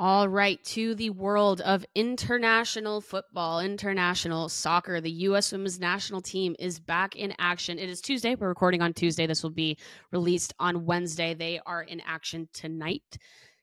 All 0.02 0.30
right, 0.30 0.64
to 0.64 0.94
the 0.94 1.10
world 1.10 1.60
of 1.60 1.84
international 1.94 3.02
football, 3.02 3.60
international 3.60 4.48
soccer. 4.48 4.98
The 4.98 5.10
U.S. 5.10 5.52
women's 5.52 5.78
national 5.78 6.22
team 6.22 6.56
is 6.58 6.80
back 6.80 7.16
in 7.16 7.34
action. 7.38 7.78
It 7.78 7.90
is 7.90 8.00
Tuesday. 8.00 8.34
We're 8.34 8.48
recording 8.48 8.80
on 8.80 8.94
Tuesday. 8.94 9.26
This 9.26 9.42
will 9.42 9.50
be 9.50 9.76
released 10.10 10.54
on 10.58 10.86
Wednesday. 10.86 11.34
They 11.34 11.60
are 11.66 11.82
in 11.82 12.00
action 12.00 12.48
tonight 12.54 13.18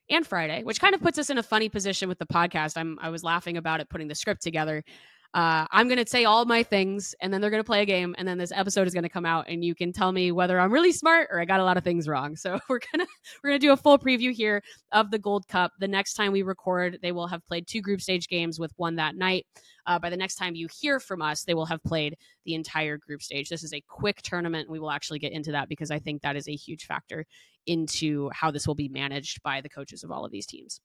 and 0.08 0.24
Friday, 0.24 0.62
which 0.62 0.80
kind 0.80 0.94
of 0.94 1.00
puts 1.00 1.18
us 1.18 1.28
in 1.28 1.38
a 1.38 1.42
funny 1.42 1.68
position 1.68 2.08
with 2.08 2.20
the 2.20 2.26
podcast. 2.26 2.76
I'm 2.76 3.00
I 3.02 3.10
was 3.10 3.24
laughing 3.24 3.56
about 3.56 3.80
it 3.80 3.88
putting 3.88 4.06
the 4.06 4.14
script 4.14 4.40
together 4.40 4.84
uh, 5.34 5.66
I'm 5.70 5.88
going 5.88 6.02
to 6.02 6.08
say 6.08 6.24
all 6.24 6.46
my 6.46 6.62
things 6.62 7.14
and 7.20 7.32
then 7.32 7.42
they're 7.42 7.50
going 7.50 7.62
to 7.62 7.66
play 7.66 7.82
a 7.82 7.86
game 7.86 8.14
and 8.16 8.26
then 8.26 8.38
this 8.38 8.50
episode 8.50 8.86
is 8.86 8.94
going 8.94 9.02
to 9.02 9.10
come 9.10 9.26
out 9.26 9.44
and 9.46 9.62
you 9.62 9.74
can 9.74 9.92
tell 9.92 10.10
me 10.10 10.32
whether 10.32 10.58
I'm 10.58 10.72
really 10.72 10.90
smart 10.90 11.28
or 11.30 11.38
I 11.38 11.44
got 11.44 11.60
a 11.60 11.64
lot 11.64 11.76
of 11.76 11.84
things 11.84 12.08
wrong. 12.08 12.34
So 12.34 12.58
we're 12.68 12.80
going 12.92 13.06
to 13.06 13.12
we're 13.42 13.50
going 13.50 13.60
to 13.60 13.66
do 13.66 13.72
a 13.72 13.76
full 13.76 13.98
preview 13.98 14.32
here 14.32 14.62
of 14.92 15.10
the 15.10 15.18
Gold 15.18 15.46
Cup. 15.46 15.72
The 15.80 15.88
next 15.88 16.14
time 16.14 16.32
we 16.32 16.42
record, 16.42 16.98
they 17.02 17.12
will 17.12 17.26
have 17.26 17.46
played 17.46 17.66
two 17.66 17.82
group 17.82 18.00
stage 18.00 18.26
games 18.28 18.58
with 18.58 18.72
one 18.76 18.96
that 18.96 19.16
night. 19.16 19.46
Uh, 19.86 19.98
by 19.98 20.08
the 20.08 20.16
next 20.16 20.36
time 20.36 20.54
you 20.54 20.66
hear 20.80 20.98
from 20.98 21.20
us, 21.20 21.44
they 21.44 21.54
will 21.54 21.66
have 21.66 21.82
played 21.84 22.16
the 22.46 22.54
entire 22.54 22.96
group 22.96 23.22
stage. 23.22 23.50
This 23.50 23.64
is 23.64 23.74
a 23.74 23.82
quick 23.86 24.22
tournament. 24.22 24.70
We 24.70 24.78
will 24.78 24.90
actually 24.90 25.18
get 25.18 25.32
into 25.32 25.52
that 25.52 25.68
because 25.68 25.90
I 25.90 25.98
think 25.98 26.22
that 26.22 26.36
is 26.36 26.48
a 26.48 26.54
huge 26.54 26.86
factor 26.86 27.26
into 27.66 28.30
how 28.32 28.50
this 28.50 28.66
will 28.66 28.74
be 28.74 28.88
managed 28.88 29.42
by 29.42 29.60
the 29.60 29.68
coaches 29.68 30.02
of 30.04 30.10
all 30.10 30.24
of 30.24 30.32
these 30.32 30.46
teams. 30.46 30.80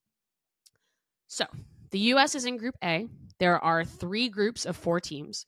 So, 1.27 1.45
the 1.93 1.99
US 1.99 2.34
is 2.34 2.45
in 2.45 2.58
Group 2.58 2.75
A. 2.84 3.08
There 3.39 3.63
are 3.63 3.86
three 3.86 4.27
groups 4.27 4.65
of 4.65 4.75
four 4.75 4.99
teams. 4.99 5.45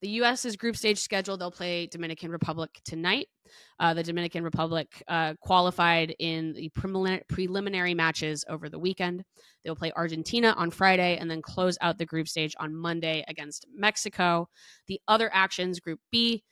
The 0.00 0.08
U.S.'s 0.08 0.56
group 0.56 0.74
stage 0.74 0.98
schedule, 0.98 1.36
they'll 1.36 1.52
play 1.52 1.86
Dominican 1.86 2.32
Republic 2.32 2.70
tonight. 2.84 3.28
Uh, 3.78 3.94
the 3.94 4.02
Dominican 4.02 4.42
Republic 4.42 4.88
uh, 5.06 5.34
qualified 5.40 6.12
in 6.18 6.54
the 6.54 6.70
preliminary 7.28 7.94
matches 7.94 8.44
over 8.48 8.68
the 8.68 8.80
weekend. 8.80 9.22
They'll 9.64 9.76
play 9.76 9.92
Argentina 9.94 10.54
on 10.56 10.72
Friday 10.72 11.18
and 11.18 11.30
then 11.30 11.40
close 11.40 11.78
out 11.80 11.98
the 11.98 12.06
group 12.06 12.26
stage 12.26 12.56
on 12.58 12.74
Monday 12.74 13.22
against 13.28 13.66
Mexico. 13.72 14.48
The 14.88 15.00
other 15.06 15.30
actions, 15.32 15.78
Group 15.78 16.00
B, 16.10 16.42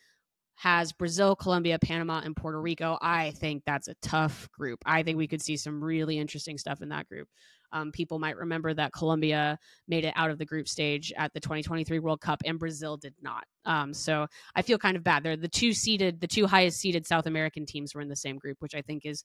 has 0.54 0.92
Brazil, 0.92 1.34
Colombia, 1.34 1.78
Panama, 1.78 2.20
and 2.22 2.36
Puerto 2.36 2.60
Rico. 2.60 2.98
I 3.00 3.30
think 3.32 3.62
that's 3.64 3.88
a 3.88 3.94
tough 4.02 4.48
group. 4.52 4.78
I 4.84 5.02
think 5.02 5.16
we 5.16 5.26
could 5.26 5.42
see 5.42 5.56
some 5.56 5.82
really 5.82 6.18
interesting 6.18 6.58
stuff 6.58 6.82
in 6.82 6.90
that 6.90 7.08
group. 7.08 7.26
Um, 7.72 7.92
people 7.92 8.18
might 8.18 8.36
remember 8.36 8.74
that 8.74 8.92
Colombia 8.92 9.58
made 9.88 10.04
it 10.04 10.14
out 10.16 10.30
of 10.30 10.38
the 10.38 10.44
group 10.44 10.68
stage 10.68 11.12
at 11.16 11.32
the 11.32 11.40
2023 11.40 11.98
World 11.98 12.20
Cup, 12.20 12.42
and 12.44 12.58
Brazil 12.58 12.96
did 12.96 13.14
not. 13.20 13.44
Um, 13.64 13.92
so 13.94 14.26
I 14.54 14.62
feel 14.62 14.78
kind 14.78 14.96
of 14.96 15.04
bad. 15.04 15.22
They're 15.22 15.36
the 15.36 15.48
two 15.48 15.72
seeded, 15.72 16.20
the 16.20 16.26
two 16.26 16.46
highest 16.46 16.78
seeded 16.78 17.06
South 17.06 17.26
American 17.26 17.66
teams 17.66 17.94
were 17.94 18.00
in 18.00 18.08
the 18.08 18.16
same 18.16 18.38
group, 18.38 18.56
which 18.60 18.74
I 18.74 18.82
think 18.82 19.06
is 19.06 19.24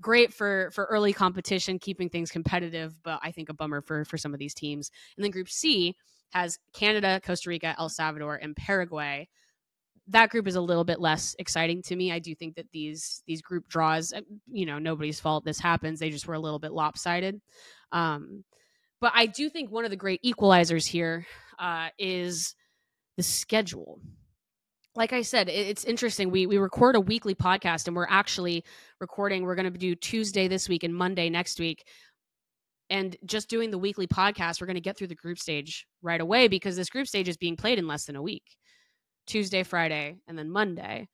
great 0.00 0.32
for 0.32 0.70
for 0.72 0.84
early 0.86 1.12
competition, 1.12 1.78
keeping 1.78 2.08
things 2.08 2.30
competitive. 2.30 2.94
But 3.02 3.20
I 3.22 3.30
think 3.30 3.48
a 3.48 3.54
bummer 3.54 3.80
for 3.80 4.04
for 4.04 4.18
some 4.18 4.32
of 4.32 4.40
these 4.40 4.54
teams. 4.54 4.90
And 5.16 5.24
then 5.24 5.30
Group 5.30 5.48
C 5.48 5.94
has 6.30 6.58
Canada, 6.72 7.20
Costa 7.24 7.48
Rica, 7.48 7.76
El 7.78 7.88
Salvador, 7.88 8.36
and 8.36 8.56
Paraguay 8.56 9.28
that 10.08 10.30
group 10.30 10.46
is 10.46 10.56
a 10.56 10.60
little 10.60 10.84
bit 10.84 11.00
less 11.00 11.34
exciting 11.38 11.82
to 11.82 11.96
me. 11.96 12.12
I 12.12 12.18
do 12.18 12.34
think 12.34 12.56
that 12.56 12.66
these 12.72 13.22
these 13.26 13.40
group 13.40 13.68
draws, 13.68 14.12
uh, 14.12 14.20
you 14.50 14.66
know, 14.66 14.78
nobody's 14.78 15.20
fault 15.20 15.44
this 15.44 15.58
happens. 15.58 15.98
They 15.98 16.10
just 16.10 16.26
were 16.26 16.34
a 16.34 16.40
little 16.40 16.58
bit 16.58 16.72
lopsided. 16.72 17.40
Um, 17.94 18.44
but 19.00 19.12
I 19.14 19.26
do 19.26 19.48
think 19.48 19.70
one 19.70 19.84
of 19.84 19.90
the 19.90 19.96
great 19.96 20.22
equalizers 20.22 20.86
here 20.86 21.26
uh, 21.58 21.88
is 21.98 22.54
the 23.16 23.22
schedule. 23.22 24.00
Like 24.96 25.12
I 25.12 25.22
said, 25.22 25.48
it's 25.48 25.84
interesting. 25.84 26.30
We 26.30 26.46
we 26.46 26.58
record 26.58 26.94
a 26.94 27.00
weekly 27.00 27.34
podcast, 27.34 27.86
and 27.86 27.96
we're 27.96 28.06
actually 28.08 28.64
recording. 29.00 29.42
We're 29.42 29.56
going 29.56 29.72
to 29.72 29.78
do 29.78 29.94
Tuesday 29.94 30.46
this 30.46 30.68
week 30.68 30.84
and 30.84 30.94
Monday 30.94 31.30
next 31.30 31.58
week. 31.58 31.84
And 32.90 33.16
just 33.24 33.48
doing 33.48 33.70
the 33.70 33.78
weekly 33.78 34.06
podcast, 34.06 34.60
we're 34.60 34.66
going 34.66 34.74
to 34.74 34.80
get 34.80 34.96
through 34.96 35.08
the 35.08 35.14
group 35.14 35.38
stage 35.38 35.86
right 36.02 36.20
away 36.20 36.48
because 36.48 36.76
this 36.76 36.90
group 36.90 37.08
stage 37.08 37.28
is 37.28 37.36
being 37.36 37.56
played 37.56 37.78
in 37.78 37.88
less 37.88 38.04
than 38.04 38.14
a 38.14 38.22
week. 38.22 38.44
Tuesday, 39.26 39.62
Friday, 39.62 40.16
and 40.28 40.38
then 40.38 40.50
Monday, 40.50 41.08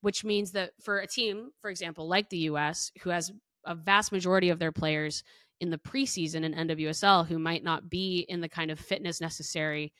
which 0.00 0.24
means 0.24 0.52
that 0.52 0.70
for 0.80 1.00
a 1.00 1.06
team, 1.06 1.50
for 1.60 1.70
example, 1.70 2.08
like 2.08 2.30
the 2.30 2.38
US, 2.50 2.92
who 3.02 3.10
has 3.10 3.32
a 3.66 3.74
vast 3.74 4.12
majority 4.12 4.48
of 4.48 4.58
their 4.58 4.72
players 4.72 5.22
in 5.60 5.70
the 5.70 5.78
preseason 5.78 6.44
in 6.44 6.54
NWSL 6.54 7.26
who 7.26 7.38
might 7.38 7.64
not 7.64 7.88
be 7.88 8.24
in 8.28 8.40
the 8.40 8.48
kind 8.48 8.70
of 8.70 8.78
fitness 8.78 9.20
necessary 9.20 9.92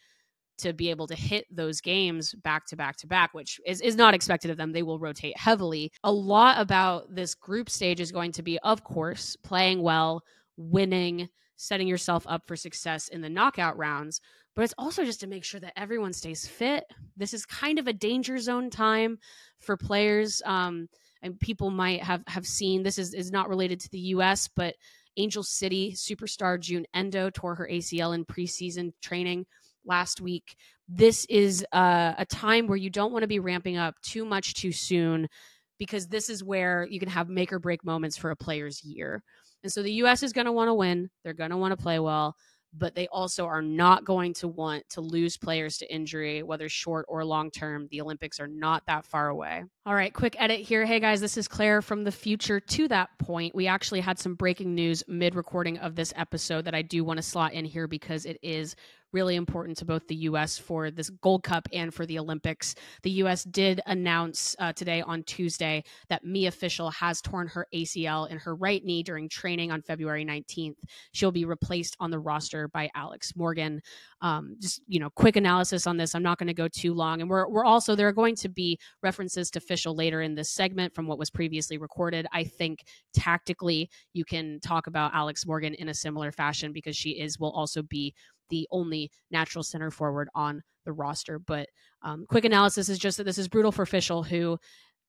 to 0.59 0.73
be 0.73 0.91
able 0.91 1.07
to 1.07 1.15
hit 1.15 1.47
those 1.51 1.81
games 1.81 2.35
back 2.35 2.67
to 2.67 2.77
back 2.77 2.97
to 2.97 3.07
back, 3.07 3.33
which 3.33 3.61
is, 3.65 3.81
is 3.81 3.95
not 3.95 4.15
expected 4.15 4.51
of 4.51 4.57
them. 4.57 4.73
They 4.73 4.83
will 4.83 4.99
rotate 4.99 5.39
heavily. 5.39 5.93
A 6.03 6.11
lot 6.11 6.61
about 6.61 7.15
this 7.15 7.35
group 7.35 7.71
stage 7.71 8.01
is 8.01 8.11
going 8.11 8.33
to 8.33 8.43
be, 8.43 8.59
of 8.61 8.83
course, 8.83 9.37
playing 9.37 9.83
well, 9.83 10.23
winning, 10.57 11.29
setting 11.57 11.87
yourself 11.87 12.25
up 12.29 12.43
for 12.47 12.57
success 12.57 13.09
in 13.09 13.21
the 13.21 13.29
knockout 13.29 13.79
rounds 13.79 14.21
but 14.59 14.65
it's 14.65 14.75
also 14.77 15.05
just 15.05 15.21
to 15.21 15.29
make 15.29 15.45
sure 15.45 15.61
that 15.61 15.79
everyone 15.79 16.13
stays 16.13 16.45
fit. 16.45 16.83
This 17.17 17.33
is 17.33 17.47
kind 17.47 17.79
of 17.79 17.87
a 17.87 17.93
danger 17.93 18.39
zone 18.39 18.71
time 18.71 19.21
for 19.61 19.77
players. 19.77 20.43
Um, 20.45 20.89
and 21.23 21.39
people 21.39 21.71
might 21.71 22.03
have 22.03 22.25
have 22.27 22.45
seen 22.45 22.83
this 22.83 22.99
is 22.99 23.15
is 23.15 23.31
not 23.31 23.49
related 23.49 23.79
to 23.79 23.91
the 23.91 24.01
U.S., 24.01 24.49
but 24.49 24.75
Angel 25.19 25.43
City 25.43 25.93
superstar 25.93 26.59
Jun 26.59 26.87
Endo 26.95 27.31
tore 27.31 27.55
her 27.57 27.69
ACL 27.71 28.15
in 28.15 28.25
preseason 28.25 28.93
training 29.03 29.45
last 29.85 30.21
week. 30.21 30.57
This 30.89 31.27
is 31.29 31.65
uh, 31.73 32.15
a 32.17 32.25
time 32.25 32.67
where 32.67 32.77
you 32.77 32.89
don't 32.89 33.13
want 33.13 33.23
to 33.23 33.29
be 33.29 33.41
ramping 33.41 33.77
up 33.77 33.95
too 34.03 34.25
much 34.25 34.55
too 34.55 34.73
soon 34.73 35.29
because 35.79 36.07
this 36.07 36.31
is 36.31 36.43
where 36.43 36.87
you 36.91 36.99
can 36.99 37.09
have 37.09 37.29
make 37.29 37.53
or 37.53 37.59
break 37.59 37.85
moments 37.85 38.17
for 38.17 38.31
a 38.31 38.37
player's 38.37 38.83
year. 38.83 39.23
And 39.63 39.73
so 39.73 39.83
the 39.83 39.93
US 40.05 40.23
is 40.23 40.33
going 40.33 40.47
to 40.47 40.53
want 40.53 40.69
to 40.69 40.75
win. 40.75 41.11
They're 41.25 41.35
going 41.35 41.51
to 41.51 41.57
want 41.57 41.73
to 41.73 41.83
play 41.83 41.99
well 41.99 42.35
but 42.77 42.95
they 42.95 43.09
also 43.09 43.47
are 43.47 43.63
not 43.63 44.05
going 44.05 44.35
to 44.35 44.49
want 44.49 44.89
to 44.91 45.01
lose 45.01 45.37
players 45.37 45.79
to 45.79 45.93
injury, 45.93 46.43
whether 46.43 46.69
short 46.69 47.07
or 47.09 47.25
long 47.25 47.51
term. 47.51 47.89
The 47.91 48.01
Olympics 48.01 48.41
are 48.41 48.47
not 48.47 48.85
that 48.87 49.05
far 49.05 49.29
away. 49.29 49.65
All 49.87 49.95
right, 49.95 50.13
quick 50.13 50.37
edit 50.39 50.61
here. 50.61 50.85
Hey 50.85 51.01
guys, 51.01 51.21
this 51.21 51.37
is 51.37 51.49
Claire 51.49 51.83
from 51.83 52.05
the 52.05 52.13
future. 52.13 52.61
To 52.61 52.89
that 52.89 53.11
point, 53.19 53.55
we 53.55 53.67
actually 53.67 54.01
had 54.01 54.19
some 54.19 54.35
breaking 54.35 54.75
news 54.75 55.03
mid 55.09 55.35
recording 55.35 55.79
of 55.79 55.95
this 55.95 56.13
episode 56.17 56.65
that 56.67 56.75
I 56.75 56.83
do 56.83 57.05
want 57.05 57.19
to 57.19 57.23
slot 57.23 57.53
in 57.53 57.65
here 57.65 57.87
because 57.87 58.27
it 58.27 58.39
is 58.43 58.77
really 59.13 59.37
important 59.37 59.77
to 59.79 59.85
both 59.85 60.07
the 60.07 60.15
U.S. 60.17 60.59
for 60.59 60.91
this 60.91 61.11
Gold 61.11 61.43
Cup 61.43 61.69
and 61.73 61.93
for 61.93 62.07
the 62.07 62.19
Olympics. 62.19 62.75
The 63.03 63.11
U.S. 63.11 63.45
did 63.45 63.81
announce 63.87 64.55
uh, 64.59 64.73
today 64.73 65.03
on 65.03 65.23
Tuesday 65.25 65.85
that 66.09 66.25
Mia 66.25 66.51
Fishel 66.51 66.91
has 66.91 67.21
torn 67.21 67.49
her 67.49 67.67
ACL 67.75 68.29
in 68.31 68.39
her 68.39 68.55
right 68.55 68.85
knee 68.85 69.03
during 69.03 69.29
training 69.29 69.73
on 69.73 69.83
February 69.83 70.25
19th. 70.25 70.77
She'll 71.13 71.33
be 71.33 71.45
replaced 71.45 71.97
on 72.01 72.11
the 72.11 72.19
roster 72.19 72.69
by 72.69 72.91
Alex 72.95 73.35
Morgan. 73.37 73.81
Um, 74.21 74.57
just 74.61 74.83
you 74.89 75.01
know, 75.01 75.11
quick 75.11 75.37
analysis 75.37 75.87
on 75.87 75.97
this. 75.97 76.15
I'm 76.15 76.23
not 76.23 76.39
going 76.39 76.49
to 76.49 76.55
go 76.55 76.69
too 76.69 76.93
long, 76.95 77.21
and 77.21 77.31
we're 77.31 77.49
we're 77.49 77.65
also 77.65 77.95
there 77.95 78.09
are 78.09 78.13
going 78.13 78.37
to 78.37 78.49
be 78.49 78.79
references 79.03 79.51
to 79.53 79.61
Fishel 79.61 79.95
later 79.95 80.23
in 80.23 80.35
this 80.35 80.51
segment 80.51 80.95
from 80.95 81.07
what 81.07 81.19
was 81.19 81.31
previously 81.31 81.79
recorded. 81.79 82.27
I 82.33 82.45
think 82.45 82.85
tactically 83.15 83.91
you 84.13 84.25
can 84.25 84.61
talk 84.61 84.87
about 84.87 85.15
Alex 85.15 85.47
Morgan 85.47 85.75
in 85.75 85.89
a 85.89 85.95
similar 85.95 86.33
fashion 86.33 86.73
because 86.73 86.97
she 86.97 87.11
is 87.11 87.39
will 87.39 87.53
also 87.53 87.83
be 87.83 88.15
the 88.49 88.69
only 88.71 89.11
natural 89.31 89.63
center 89.63 89.91
forward 89.91 90.29
on 90.35 90.63
the 90.85 90.93
roster. 90.93 91.39
But 91.39 91.69
um, 92.03 92.27
quick 92.29 92.45
analysis 92.45 92.89
is 92.89 92.99
just 92.99 93.19
that 93.19 93.25
this 93.25 93.39
is 93.39 93.49
brutal 93.49 93.73
for 93.73 93.87
Fishel, 93.87 94.23
who 94.23 94.59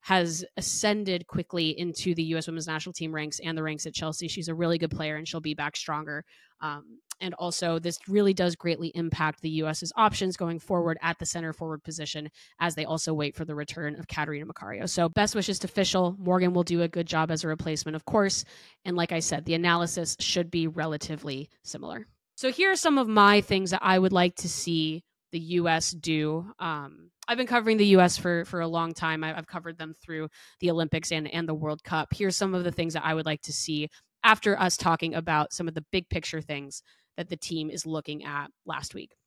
has 0.02 0.46
ascended 0.58 1.28
quickly 1.28 1.78
into 1.78 2.16
the 2.16 2.24
U.S. 2.24 2.48
women's 2.48 2.68
national 2.68 2.94
team 2.94 3.14
ranks 3.14 3.40
and 3.44 3.58
the 3.58 3.64
ranks 3.64 3.86
at 3.86 3.94
Chelsea. 3.94 4.28
She's 4.28 4.48
a 4.48 4.56
really 4.56 4.78
good 4.78 4.92
player 4.92 5.18
and 5.18 5.28
she'll 5.28 5.42
be 5.42 5.54
back 5.54 5.76
stronger. 5.76 6.24
Um, 6.62 7.00
and 7.22 7.34
also, 7.34 7.80
this 7.80 8.00
really 8.08 8.34
does 8.34 8.56
greatly 8.56 8.90
impact 8.96 9.42
the 9.42 9.50
U.S.'s 9.50 9.92
options 9.98 10.38
going 10.38 10.58
forward 10.58 10.98
at 11.02 11.20
the 11.20 11.26
center 11.26 11.52
forward 11.52 11.84
position 11.84 12.30
as 12.62 12.76
they 12.76 12.86
also 12.86 13.14
wait 13.14 13.36
for 13.36 13.44
the 13.44 13.56
return 13.56 14.00
of 14.00 14.08
Catarina 14.08 14.46
Macario. 14.46 14.88
So, 14.88 15.10
best 15.10 15.36
wishes 15.36 15.60
to 15.60 15.68
Fishel. 15.68 16.16
Morgan 16.18 16.54
will 16.54 16.64
do 16.64 16.82
a 16.82 16.88
good 16.88 17.08
job 17.08 17.30
as 17.30 17.44
a 17.44 17.50
replacement, 17.50 17.98
of 17.98 18.06
course. 18.06 18.46
And 18.86 18.96
like 18.96 19.12
I 19.12 19.20
said, 19.20 19.44
the 19.44 19.54
analysis 19.54 20.16
should 20.22 20.50
be 20.50 20.68
relatively 20.68 21.50
similar. 21.64 22.08
So 22.40 22.54
here 22.54 22.72
are 22.72 22.78
some 22.78 22.98
of 22.98 23.10
my 23.10 23.42
things 23.42 23.72
that 23.72 23.82
I 23.84 24.00
would 24.00 24.14
like 24.14 24.34
to 24.36 24.48
see 24.48 25.04
the 25.34 25.40
U.S. 25.40 25.92
do. 25.92 26.50
Um, 26.58 27.12
I've 27.28 27.38
been 27.38 27.46
covering 27.46 27.76
the 27.76 27.88
U.S. 27.88 28.18
for 28.18 28.46
for 28.46 28.62
a 28.62 28.68
long 28.68 28.94
time. 28.94 29.26
I've 29.26 29.46
covered 29.46 29.78
them 29.78 29.94
through 30.02 30.30
the 30.62 30.72
Olympics 30.72 31.12
and 31.12 31.28
and 31.34 31.50
the 31.50 31.54
World 31.54 31.84
Cup. 31.84 32.14
Here's 32.14 32.38
some 32.38 32.56
of 32.56 32.64
the 32.64 32.72
things 32.72 32.94
that 32.94 33.04
I 33.04 33.14
would 33.14 33.26
like 33.26 33.42
to 33.42 33.52
see 33.52 33.90
after 34.24 34.58
us 34.58 34.78
talking 34.78 35.16
about 35.16 35.52
some 35.52 35.68
of 35.68 35.74
the 35.74 35.84
big 35.92 36.08
picture 36.08 36.40
things 36.40 36.82
that 37.18 37.28
the 37.28 37.36
team 37.36 37.70
is 37.70 37.86
looking 37.86 38.24
at 38.24 38.48
last 38.66 38.94
week. 38.94 39.18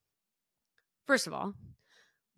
First 1.06 1.26
of 1.26 1.34
all, 1.34 1.52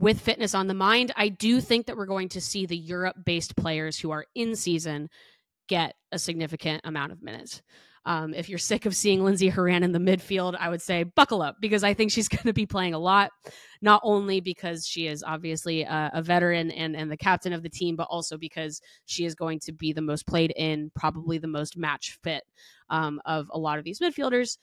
with 0.01 0.21
fitness 0.21 0.57
on 0.57 0.67
the 0.67 0.75
mind, 0.75 1.13
I 1.15 1.29
do 1.29 1.61
think 1.61 1.87
that 1.87 1.97
we're 1.97 2.05
going 2.05 2.31
to 2.31 2.41
see 2.41 2.67
the 2.67 2.77
Europe 2.77 3.19
based 3.25 3.55
players 3.55 3.97
who 3.97 4.11
are 4.11 4.27
in 4.35 4.57
season 4.57 5.09
get 5.69 5.95
a 6.11 6.19
significant 6.19 6.81
amount 6.83 7.13
of 7.13 7.23
minutes. 7.23 7.63
Um, 8.07 8.35
if 8.35 8.49
you're 8.49 8.59
sick 8.59 8.85
of 8.87 8.95
seeing 8.95 9.25
Lindsey 9.25 9.49
Horan 9.49 9.83
in 9.83 9.93
the 9.93 9.99
midfield, 9.99 10.57
I 10.59 10.69
would 10.69 10.83
say 10.83 11.05
buckle 11.05 11.41
up 11.41 11.57
because 11.61 11.83
I 11.83 11.95
think 11.95 12.11
she's 12.11 12.29
going 12.35 12.45
to 12.45 12.53
be 12.53 12.67
playing 12.67 12.95
a 12.95 12.99
lot, 12.99 13.31
not 13.81 14.01
only 14.05 14.41
because 14.41 14.87
she 14.87 15.07
is 15.07 15.23
obviously 15.23 15.83
a, 15.83 16.11
a, 16.15 16.23
veteran 16.23 16.71
and, 16.71 16.95
and 16.95 17.11
the 17.11 17.17
captain 17.17 17.53
of 17.53 17.63
the 17.63 17.71
team, 17.71 17.97
but 17.97 18.09
also 18.11 18.37
because 18.37 18.81
she 19.07 19.25
is 19.25 19.35
going 19.35 19.59
to 19.61 19.73
be 19.73 19.93
the 19.93 20.03
most 20.03 20.27
played 20.27 20.53
in, 20.57 20.91
probably 20.95 21.39
the 21.39 21.49
most 21.49 21.77
match 21.77 22.19
fit 22.23 22.45
um, 22.91 23.21
of 23.25 23.51
a 23.53 23.59
lot 23.59 23.79
of 23.79 23.85
these 23.85 24.01
midfielders. 24.01 24.59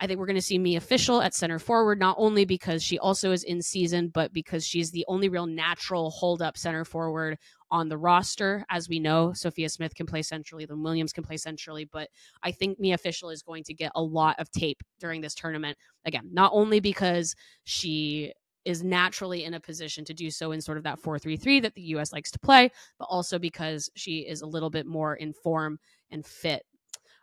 I 0.00 0.06
think 0.06 0.18
we're 0.18 0.26
going 0.26 0.36
to 0.36 0.42
see 0.42 0.58
Mia 0.58 0.80
Fishel 0.80 1.20
at 1.20 1.34
center 1.34 1.58
forward, 1.58 1.98
not 1.98 2.16
only 2.18 2.46
because 2.46 2.82
she 2.82 2.98
also 2.98 3.32
is 3.32 3.44
in 3.44 3.60
season, 3.60 4.08
but 4.08 4.32
because 4.32 4.66
she's 4.66 4.90
the 4.90 5.04
only 5.08 5.28
real 5.28 5.46
natural 5.46 6.10
hold 6.10 6.40
up 6.40 6.56
center 6.56 6.86
forward 6.86 7.36
on 7.70 7.90
the 7.90 7.98
roster. 7.98 8.64
As 8.70 8.88
we 8.88 8.98
know, 8.98 9.34
Sophia 9.34 9.68
Smith 9.68 9.94
can 9.94 10.06
play 10.06 10.22
centrally, 10.22 10.64
Lynn 10.64 10.82
Williams 10.82 11.12
can 11.12 11.22
play 11.22 11.36
centrally, 11.36 11.84
but 11.84 12.08
I 12.42 12.50
think 12.50 12.80
Mia 12.80 12.96
Fishel 12.96 13.28
is 13.28 13.42
going 13.42 13.62
to 13.64 13.74
get 13.74 13.92
a 13.94 14.02
lot 14.02 14.36
of 14.38 14.50
tape 14.50 14.82
during 14.98 15.20
this 15.20 15.34
tournament. 15.34 15.76
Again, 16.06 16.30
not 16.32 16.50
only 16.54 16.80
because 16.80 17.36
she 17.64 18.32
is 18.64 18.82
naturally 18.82 19.44
in 19.44 19.54
a 19.54 19.60
position 19.60 20.04
to 20.06 20.14
do 20.14 20.30
so 20.30 20.52
in 20.52 20.60
sort 20.62 20.78
of 20.78 20.84
that 20.84 21.00
4-3-3 21.00 21.62
that 21.62 21.74
the 21.74 21.82
US 21.82 22.12
likes 22.12 22.30
to 22.30 22.38
play, 22.38 22.70
but 22.98 23.06
also 23.10 23.38
because 23.38 23.90
she 23.96 24.20
is 24.20 24.40
a 24.40 24.46
little 24.46 24.70
bit 24.70 24.86
more 24.86 25.14
in 25.14 25.32
form 25.32 25.78
and 26.10 26.24
fit. 26.24 26.62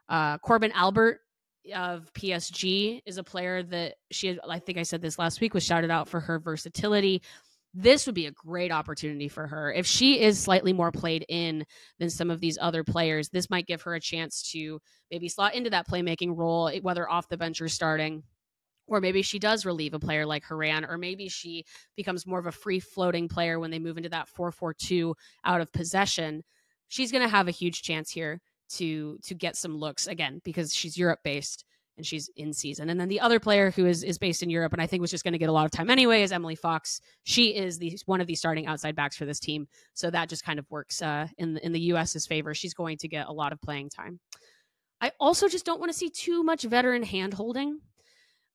Uh, 0.10 0.38
Korbin 0.40 0.72
Albert 0.74 1.20
of 1.74 2.12
PSG 2.14 3.02
is 3.06 3.18
a 3.18 3.24
player 3.24 3.64
that 3.64 3.96
she 4.12 4.38
I 4.48 4.60
think 4.60 4.78
I 4.78 4.84
said 4.84 5.02
this 5.02 5.20
last 5.20 5.42
week 5.42 5.54
was 5.54 5.64
shouted 5.64 5.92
out 5.92 6.08
for 6.08 6.20
her 6.20 6.40
versatility. 6.40 7.22
This 7.74 8.06
would 8.06 8.16
be 8.16 8.26
a 8.26 8.32
great 8.32 8.72
opportunity 8.72 9.28
for 9.28 9.46
her. 9.46 9.72
If 9.72 9.86
she 9.86 10.20
is 10.20 10.40
slightly 10.40 10.74
more 10.74 10.92
played 10.92 11.26
in 11.30 11.66
than 12.00 12.10
some 12.10 12.32
of 12.32 12.40
these 12.40 12.58
other 12.60 12.84
players, 12.84 13.30
this 13.30 13.50
might 13.50 13.68
give 13.68 13.84
her 13.84 13.94
a 13.94 14.00
chance 14.00 14.52
to 14.52 14.80
maybe 15.12 15.30
slot 15.30 15.54
into 15.54 15.70
that 15.70 15.88
playmaking 15.88 16.36
role, 16.36 16.70
eh, 16.70 16.80
whether 16.82 17.10
off 17.10 17.30
the 17.30 17.38
bench 17.38 17.62
or 17.62 17.68
starting. 17.68 18.24
Or 18.88 19.02
maybe 19.02 19.22
she 19.22 19.38
does 19.38 19.66
relieve 19.66 19.94
a 19.94 20.00
player 20.00 20.26
like 20.26 20.46
Horan, 20.46 20.86
or 20.86 20.98
maybe 20.98 21.28
she 21.28 21.66
becomes 21.98 22.26
more 22.26 22.40
of 22.40 22.48
a 22.48 22.54
free 22.54 22.80
floating 22.80 23.28
player 23.28 23.60
when 23.60 23.70
they 23.70 23.80
move 23.80 23.98
into 23.98 24.10
that 24.10 24.30
4 24.30 24.52
4 24.52 24.74
2 24.74 25.14
out 25.44 25.62
of 25.62 25.72
possession. 25.74 26.44
She's 26.88 27.12
going 27.12 27.24
to 27.24 27.30
have 27.30 27.50
a 27.50 27.52
huge 27.52 27.82
chance 27.82 28.10
here 28.10 28.40
to 28.76 29.18
to 29.24 29.34
get 29.34 29.56
some 29.56 29.78
looks 29.78 30.08
again 30.08 30.42
because 30.44 30.74
she's 30.74 30.98
Europe 30.98 31.20
based 31.24 31.66
and 31.98 32.06
she's 32.06 32.30
in 32.36 32.54
season. 32.54 32.90
And 32.90 33.00
then 33.00 33.10
the 33.10 33.20
other 33.20 33.40
player 33.40 33.72
who 33.72 33.86
is 33.86 34.04
is 34.04 34.18
based 34.18 34.44
in 34.44 34.50
Europe 34.50 34.74
and 34.74 34.82
I 34.82 34.88
think 34.88 35.02
was 35.02 35.12
just 35.12 35.24
going 35.24 35.34
to 35.34 35.40
get 35.40 35.50
a 35.50 35.54
lot 35.54 35.66
of 35.66 35.72
time 35.72 35.90
anyway 35.90 36.22
is 36.22 36.32
Emily 36.32 36.56
Fox. 36.56 37.02
She 37.24 37.56
is 37.56 37.80
the 37.80 37.98
one 38.06 38.22
of 38.22 38.28
the 38.28 38.36
starting 38.36 38.68
outside 38.68 38.96
backs 38.96 39.18
for 39.18 39.26
this 39.26 39.40
team, 39.40 39.68
so 39.94 40.10
that 40.12 40.30
just 40.30 40.44
kind 40.44 40.60
of 40.60 40.66
works 40.70 41.02
uh, 41.02 41.28
in 41.38 41.58
in 41.58 41.72
the 41.72 41.80
U.S.'s 41.82 42.26
favor. 42.28 42.54
She's 42.54 42.74
going 42.74 42.98
to 43.00 43.08
get 43.08 43.28
a 43.28 43.34
lot 43.34 43.52
of 43.52 43.62
playing 43.62 43.90
time. 43.90 44.20
I 45.02 45.12
also 45.20 45.48
just 45.48 45.66
don't 45.66 45.80
want 45.80 45.92
to 45.92 45.98
see 45.98 46.10
too 46.10 46.44
much 46.44 46.64
veteran 46.64 47.04
hand 47.04 47.34
holding. 47.34 47.80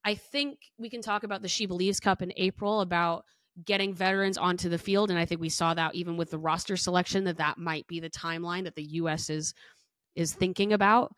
I 0.03 0.15
think 0.15 0.59
we 0.77 0.89
can 0.89 1.01
talk 1.01 1.23
about 1.23 1.41
the 1.41 1.47
She 1.47 1.65
Believes 1.65 1.99
Cup 1.99 2.21
in 2.21 2.33
April 2.35 2.81
about 2.81 3.23
getting 3.65 3.93
veterans 3.93 4.37
onto 4.37 4.67
the 4.67 4.77
field, 4.77 5.09
and 5.09 5.19
I 5.19 5.25
think 5.25 5.39
we 5.39 5.49
saw 5.49 5.73
that 5.73 5.95
even 5.95 6.17
with 6.17 6.31
the 6.31 6.39
roster 6.39 6.75
selection 6.75 7.23
that 7.25 7.37
that 7.37 7.57
might 7.57 7.87
be 7.87 7.99
the 7.99 8.09
timeline 8.09 8.63
that 8.63 8.75
the 8.75 8.83
U.S. 8.83 9.29
is 9.29 9.53
is 10.15 10.33
thinking 10.33 10.73
about. 10.73 11.13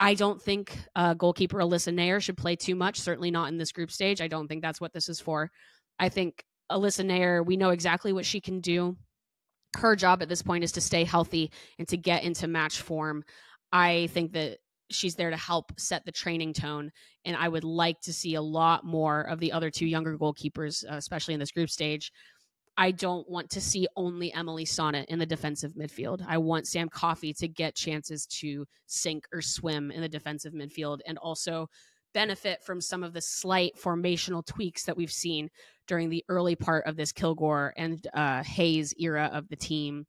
I 0.00 0.14
don't 0.14 0.42
think 0.42 0.76
uh, 0.96 1.14
goalkeeper 1.14 1.58
Alyssa 1.58 1.94
Naeher 1.94 2.20
should 2.20 2.36
play 2.36 2.56
too 2.56 2.74
much, 2.74 2.98
certainly 2.98 3.30
not 3.30 3.48
in 3.48 3.56
this 3.56 3.72
group 3.72 3.90
stage. 3.90 4.20
I 4.20 4.28
don't 4.28 4.48
think 4.48 4.62
that's 4.62 4.80
what 4.80 4.92
this 4.92 5.08
is 5.08 5.20
for. 5.20 5.50
I 5.98 6.08
think 6.08 6.44
Alyssa 6.70 7.04
Naeher, 7.04 7.44
we 7.44 7.56
know 7.56 7.70
exactly 7.70 8.12
what 8.12 8.26
she 8.26 8.40
can 8.40 8.60
do. 8.60 8.96
Her 9.76 9.94
job 9.94 10.20
at 10.20 10.28
this 10.28 10.42
point 10.42 10.64
is 10.64 10.72
to 10.72 10.80
stay 10.80 11.04
healthy 11.04 11.52
and 11.78 11.86
to 11.88 11.96
get 11.96 12.24
into 12.24 12.48
match 12.48 12.80
form. 12.80 13.22
I 13.70 14.08
think 14.12 14.32
that 14.32 14.58
she's 14.90 15.14
there 15.14 15.30
to 15.30 15.36
help 15.36 15.72
set 15.78 16.04
the 16.04 16.12
training 16.12 16.52
tone. 16.52 16.90
And 17.24 17.36
I 17.36 17.48
would 17.48 17.64
like 17.64 18.00
to 18.02 18.12
see 18.12 18.34
a 18.34 18.42
lot 18.42 18.84
more 18.84 19.22
of 19.22 19.40
the 19.40 19.52
other 19.52 19.70
two 19.70 19.86
younger 19.86 20.18
goalkeepers, 20.18 20.84
uh, 20.84 20.96
especially 20.96 21.34
in 21.34 21.40
this 21.40 21.52
group 21.52 21.70
stage, 21.70 22.12
I 22.76 22.90
don't 22.90 23.28
want 23.28 23.50
to 23.50 23.60
see 23.60 23.86
only 23.96 24.32
Emily 24.32 24.64
Sonnett 24.64 25.04
in 25.06 25.18
the 25.18 25.26
defensive 25.26 25.74
midfield. 25.74 26.24
I 26.26 26.38
want 26.38 26.66
Sam 26.66 26.88
Coffey 26.88 27.34
to 27.34 27.48
get 27.48 27.74
chances 27.74 28.26
to 28.40 28.66
sink 28.86 29.26
or 29.32 29.42
swim 29.42 29.90
in 29.90 30.00
the 30.00 30.08
defensive 30.08 30.54
midfield 30.54 31.00
and 31.06 31.18
also 31.18 31.68
benefit 32.14 32.62
from 32.62 32.80
some 32.80 33.02
of 33.02 33.12
the 33.12 33.20
slight 33.20 33.72
formational 33.76 34.44
tweaks 34.44 34.84
that 34.84 34.96
we've 34.96 35.12
seen 35.12 35.48
during 35.86 36.08
the 36.08 36.24
early 36.28 36.56
part 36.56 36.86
of 36.86 36.96
this 36.96 37.12
Kilgore 37.12 37.74
and 37.76 38.06
uh, 38.14 38.42
Hayes 38.42 38.94
era 38.98 39.30
of 39.32 39.48
the 39.48 39.56
team. 39.56 40.06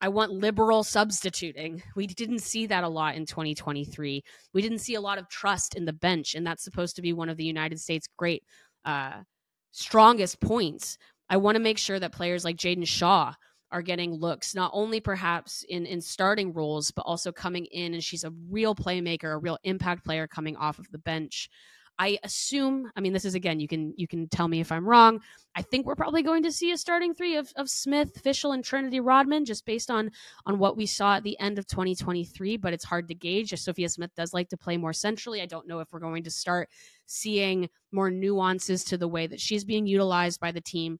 I 0.00 0.08
want 0.08 0.32
liberal 0.32 0.84
substituting. 0.84 1.82
We 1.96 2.06
didn't 2.06 2.40
see 2.40 2.66
that 2.66 2.84
a 2.84 2.88
lot 2.88 3.14
in 3.14 3.24
2023. 3.24 4.22
We 4.52 4.62
didn't 4.62 4.80
see 4.80 4.94
a 4.94 5.00
lot 5.00 5.18
of 5.18 5.28
trust 5.28 5.74
in 5.74 5.86
the 5.86 5.92
bench, 5.94 6.34
and 6.34 6.46
that's 6.46 6.64
supposed 6.64 6.96
to 6.96 7.02
be 7.02 7.14
one 7.14 7.30
of 7.30 7.38
the 7.38 7.44
United 7.44 7.80
States' 7.80 8.08
great, 8.18 8.42
uh, 8.84 9.22
strongest 9.70 10.40
points 10.40 10.98
I 11.34 11.36
want 11.36 11.56
to 11.56 11.60
make 11.60 11.78
sure 11.78 11.98
that 11.98 12.12
players 12.12 12.44
like 12.44 12.56
Jaedyn 12.56 12.86
Shaw 12.86 13.34
are 13.72 13.82
getting 13.82 14.14
looks, 14.14 14.54
not 14.54 14.70
only 14.72 15.00
perhaps 15.00 15.64
in 15.68 15.84
in 15.84 16.00
starting 16.00 16.52
roles, 16.52 16.92
but 16.92 17.02
also 17.02 17.32
coming 17.32 17.64
in 17.72 17.92
and 17.92 18.04
she's 18.04 18.22
a 18.22 18.30
real 18.48 18.72
playmaker, 18.72 19.34
a 19.34 19.38
real 19.38 19.58
impact 19.64 20.04
player 20.04 20.28
coming 20.28 20.54
off 20.54 20.78
of 20.78 20.88
the 20.92 20.98
bench. 20.98 21.50
I 21.98 22.18
assume, 22.22 22.90
I 22.96 23.00
mean, 23.00 23.12
this 23.12 23.24
is 23.24 23.34
again, 23.34 23.58
you 23.58 23.66
can 23.66 23.94
you 23.96 24.06
can 24.06 24.28
tell 24.28 24.46
me 24.46 24.60
if 24.60 24.70
I'm 24.70 24.88
wrong. 24.88 25.20
I 25.56 25.62
think 25.62 25.86
we're 25.86 25.96
probably 25.96 26.22
going 26.22 26.44
to 26.44 26.52
see 26.52 26.70
a 26.70 26.78
starting 26.78 27.14
three 27.14 27.36
of, 27.36 27.52
of 27.56 27.68
Smith, 27.68 28.20
Fishel, 28.22 28.52
and 28.52 28.62
Trinity 28.64 29.00
Rodman, 29.00 29.44
just 29.44 29.66
based 29.66 29.90
on 29.90 30.12
on 30.46 30.60
what 30.60 30.76
we 30.76 30.86
saw 30.86 31.16
at 31.16 31.24
the 31.24 31.38
end 31.40 31.58
of 31.58 31.66
2023. 31.66 32.56
But 32.58 32.74
it's 32.74 32.84
hard 32.84 33.08
to 33.08 33.14
gauge. 33.14 33.52
Sophia 33.58 33.88
Smith 33.88 34.10
does 34.16 34.32
like 34.32 34.50
to 34.50 34.56
play 34.56 34.76
more 34.76 34.92
centrally. 34.92 35.42
I 35.42 35.46
don't 35.46 35.66
know 35.66 35.80
if 35.80 35.88
we're 35.92 35.98
going 35.98 36.22
to 36.22 36.30
start 36.30 36.68
seeing 37.06 37.68
more 37.92 38.10
nuances 38.10 38.84
to 38.84 38.98
the 38.98 39.08
way 39.08 39.26
that 39.26 39.40
she's 39.40 39.64
being 39.64 39.86
utilized 39.86 40.40
by 40.40 40.52
the 40.52 40.60
team 40.60 40.98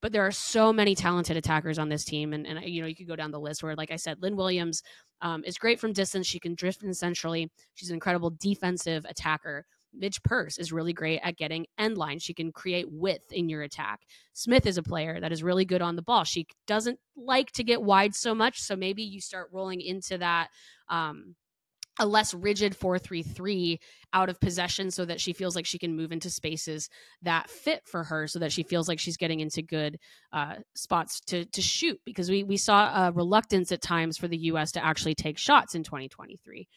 but 0.00 0.12
there 0.12 0.26
are 0.26 0.32
so 0.32 0.72
many 0.72 0.94
talented 0.94 1.36
attackers 1.36 1.78
on 1.78 1.88
this 1.88 2.04
team 2.04 2.32
and, 2.32 2.46
and 2.46 2.64
you 2.64 2.80
know 2.80 2.88
you 2.88 2.96
could 2.96 3.08
go 3.08 3.16
down 3.16 3.30
the 3.30 3.40
list 3.40 3.62
where 3.62 3.74
like 3.76 3.90
i 3.90 3.96
said 3.96 4.18
lynn 4.20 4.36
williams 4.36 4.82
um, 5.20 5.42
is 5.44 5.58
great 5.58 5.80
from 5.80 5.92
distance 5.92 6.26
she 6.26 6.38
can 6.38 6.54
drift 6.54 6.82
in 6.82 6.94
centrally 6.94 7.50
she's 7.74 7.90
an 7.90 7.94
incredible 7.94 8.30
defensive 8.38 9.04
attacker 9.08 9.64
Midge 9.94 10.22
Purce 10.22 10.58
is 10.58 10.72
really 10.72 10.92
great 10.92 11.20
at 11.22 11.36
getting 11.36 11.66
end 11.78 11.96
line. 11.96 12.18
She 12.18 12.34
can 12.34 12.52
create 12.52 12.86
width 12.90 13.32
in 13.32 13.48
your 13.48 13.62
attack. 13.62 14.00
Smith 14.32 14.66
is 14.66 14.78
a 14.78 14.82
player 14.82 15.20
that 15.20 15.32
is 15.32 15.42
really 15.42 15.64
good 15.64 15.82
on 15.82 15.96
the 15.96 16.02
ball. 16.02 16.24
She 16.24 16.46
doesn't 16.66 16.98
like 17.16 17.52
to 17.52 17.64
get 17.64 17.82
wide 17.82 18.14
so 18.14 18.34
much, 18.34 18.60
so 18.60 18.76
maybe 18.76 19.02
you 19.02 19.20
start 19.20 19.48
rolling 19.52 19.80
into 19.80 20.18
that 20.18 20.48
um, 20.88 21.34
a 21.98 22.06
less 22.06 22.34
rigid 22.34 22.76
433 22.76 23.78
out 24.12 24.28
of 24.28 24.40
possession 24.40 24.90
so 24.90 25.04
that 25.04 25.20
she 25.20 25.32
feels 25.32 25.56
like 25.56 25.66
she 25.66 25.78
can 25.78 25.96
move 25.96 26.12
into 26.12 26.30
spaces 26.30 26.88
that 27.22 27.50
fit 27.50 27.86
for 27.86 28.04
her 28.04 28.26
so 28.26 28.38
that 28.38 28.52
she 28.52 28.62
feels 28.62 28.88
like 28.88 28.98
she's 28.98 29.16
getting 29.16 29.40
into 29.40 29.62
good 29.62 29.98
uh, 30.32 30.56
spots 30.74 31.20
to, 31.20 31.44
to 31.46 31.62
shoot. 31.62 31.98
Because 32.04 32.30
we, 32.30 32.44
we 32.44 32.56
saw 32.56 33.08
a 33.08 33.12
reluctance 33.12 33.72
at 33.72 33.82
times 33.82 34.16
for 34.16 34.28
the 34.28 34.38
us 34.38 34.72
to 34.72 34.84
actually 34.84 35.14
take 35.14 35.38
shots 35.38 35.74
in 35.74 35.82
2023 35.82 36.68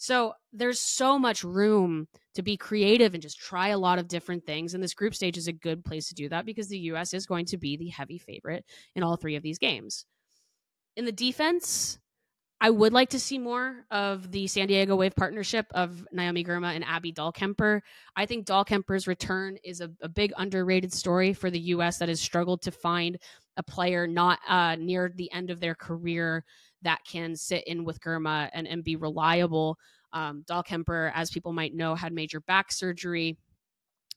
so 0.00 0.32
there's 0.54 0.80
so 0.80 1.18
much 1.18 1.44
room 1.44 2.08
to 2.34 2.40
be 2.40 2.56
creative 2.56 3.12
and 3.12 3.22
just 3.22 3.38
try 3.38 3.68
a 3.68 3.78
lot 3.78 3.98
of 3.98 4.08
different 4.08 4.46
things. 4.46 4.72
And 4.72 4.82
this 4.82 4.94
group 4.94 5.14
stage 5.14 5.36
is 5.36 5.46
a 5.46 5.52
good 5.52 5.84
place 5.84 6.08
to 6.08 6.14
do 6.14 6.26
that 6.30 6.46
because 6.46 6.68
the 6.68 6.78
us 6.78 7.12
is 7.12 7.26
going 7.26 7.44
to 7.46 7.58
be 7.58 7.76
the 7.76 7.90
heavy 7.90 8.16
favorite 8.16 8.64
in 8.94 9.02
all 9.02 9.16
three 9.16 9.36
of 9.36 9.42
these 9.42 9.58
games. 9.58 10.06
In 10.96 11.04
the 11.04 11.12
defense 11.12 11.98
I 12.62 12.68
would 12.68 12.92
like 12.92 13.08
to 13.10 13.18
see 13.18 13.38
more 13.38 13.86
of 13.90 14.30
the 14.30 14.46
San 14.46 14.66
Diego 14.66 14.94
Wave 14.94 15.16
partnership 15.16 15.66
of 15.70 16.06
Naomi 16.12 16.44
Girma 16.44 16.74
and 16.74 16.84
Abby 16.84 17.10
Dahlkemper. 17.10 17.80
I 18.14 18.26
think 18.26 18.46
Dahlkemper's 18.46 19.06
return 19.06 19.56
is 19.64 19.80
a, 19.80 19.90
a, 20.02 20.10
big 20.10 20.34
underrated 20.36 20.92
story 20.92 21.32
for 21.32 21.50
the 21.50 21.60
U.S. 21.60 21.96
that 21.98 22.10
has 22.10 22.20
struggled 22.20 22.60
to 22.62 22.70
find 22.70 23.16
a 23.56 23.62
player 23.62 24.06
not 24.06 24.40
uh, 24.46 24.76
near 24.76 25.10
the 25.14 25.32
end 25.32 25.48
of 25.48 25.58
their 25.58 25.74
career 25.74 26.44
that 26.82 27.00
can 27.10 27.34
sit 27.34 27.66
in 27.66 27.82
with 27.82 28.00
Girma 28.00 28.50
and, 28.52 28.68
and 28.68 28.84
be 28.84 28.96
reliable. 28.96 29.78
Um, 30.12 30.44
Dahlkemper, 30.46 31.12
as 31.14 31.30
people 31.30 31.54
might 31.54 31.74
know, 31.74 31.94
had 31.94 32.12
major 32.12 32.40
back 32.40 32.72
surgery 32.72 33.38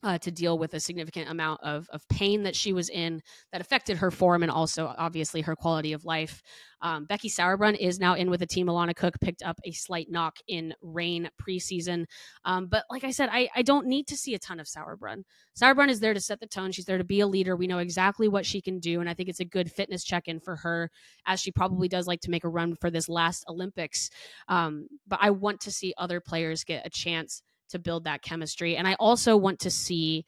uh, 0.04 0.18
to 0.18 0.30
deal 0.30 0.58
with 0.58 0.74
a 0.74 0.80
significant 0.80 1.30
amount 1.30 1.60
of, 1.62 1.88
of 1.90 2.06
pain 2.08 2.42
that 2.42 2.54
she 2.54 2.72
was 2.72 2.90
in 2.90 3.22
that 3.50 3.62
affected 3.62 3.96
her 3.96 4.10
form 4.10 4.42
and 4.42 4.52
also 4.52 4.94
obviously 4.98 5.40
her 5.40 5.56
quality 5.56 5.94
of 5.94 6.04
life. 6.04 6.42
Um, 6.82 7.06
Becky 7.06 7.30
Sauerbrunn 7.30 7.78
is 7.78 7.98
now 7.98 8.12
in 8.14 8.28
with 8.28 8.40
the 8.40 8.46
team. 8.46 8.66
Alana 8.66 8.94
Cook 8.94 9.14
picked 9.18 9.42
up 9.42 9.58
a 9.64 9.72
slight 9.72 10.10
knock 10.10 10.36
in 10.46 10.74
rain 10.82 11.30
preseason. 11.40 12.04
Um, 12.44 12.66
but 12.66 12.84
like 12.90 13.02
I 13.02 13.10
said, 13.10 13.30
I, 13.32 13.48
I 13.56 13.62
don't 13.62 13.86
need 13.86 14.06
to 14.08 14.16
see 14.16 14.34
a 14.34 14.38
ton 14.38 14.60
of 14.60 14.66
Sauerbrunn. 14.66 15.22
Sauerbrunn 15.58 15.88
is 15.88 16.00
there 16.00 16.12
to 16.12 16.20
set 16.20 16.38
the 16.38 16.46
tone. 16.46 16.70
She's 16.70 16.84
there 16.84 16.98
to 16.98 17.04
be 17.04 17.20
a 17.20 17.26
leader. 17.26 17.56
We 17.56 17.66
know 17.66 17.78
exactly 17.78 18.28
what 18.28 18.44
she 18.44 18.60
can 18.60 18.80
do. 18.80 19.00
And 19.00 19.08
I 19.08 19.14
think 19.14 19.30
it's 19.30 19.40
a 19.40 19.46
good 19.46 19.72
fitness 19.72 20.04
check 20.04 20.28
in 20.28 20.38
for 20.38 20.56
her 20.56 20.90
as 21.24 21.40
she 21.40 21.50
probably 21.50 21.88
does 21.88 22.06
like 22.06 22.20
to 22.20 22.30
make 22.30 22.44
a 22.44 22.48
run 22.50 22.76
for 22.76 22.90
this 22.90 23.08
last 23.08 23.46
Olympics. 23.48 24.10
Um, 24.48 24.88
but 25.06 25.20
I 25.22 25.30
want 25.30 25.60
to 25.62 25.72
see 25.72 25.94
other 25.96 26.20
players 26.20 26.64
get 26.64 26.86
a 26.86 26.90
chance 26.90 27.40
to 27.70 27.78
build 27.78 28.04
that 28.04 28.22
chemistry. 28.22 28.76
And 28.76 28.86
I 28.86 28.94
also 28.94 29.36
want 29.36 29.60
to 29.60 29.70
see 29.70 30.24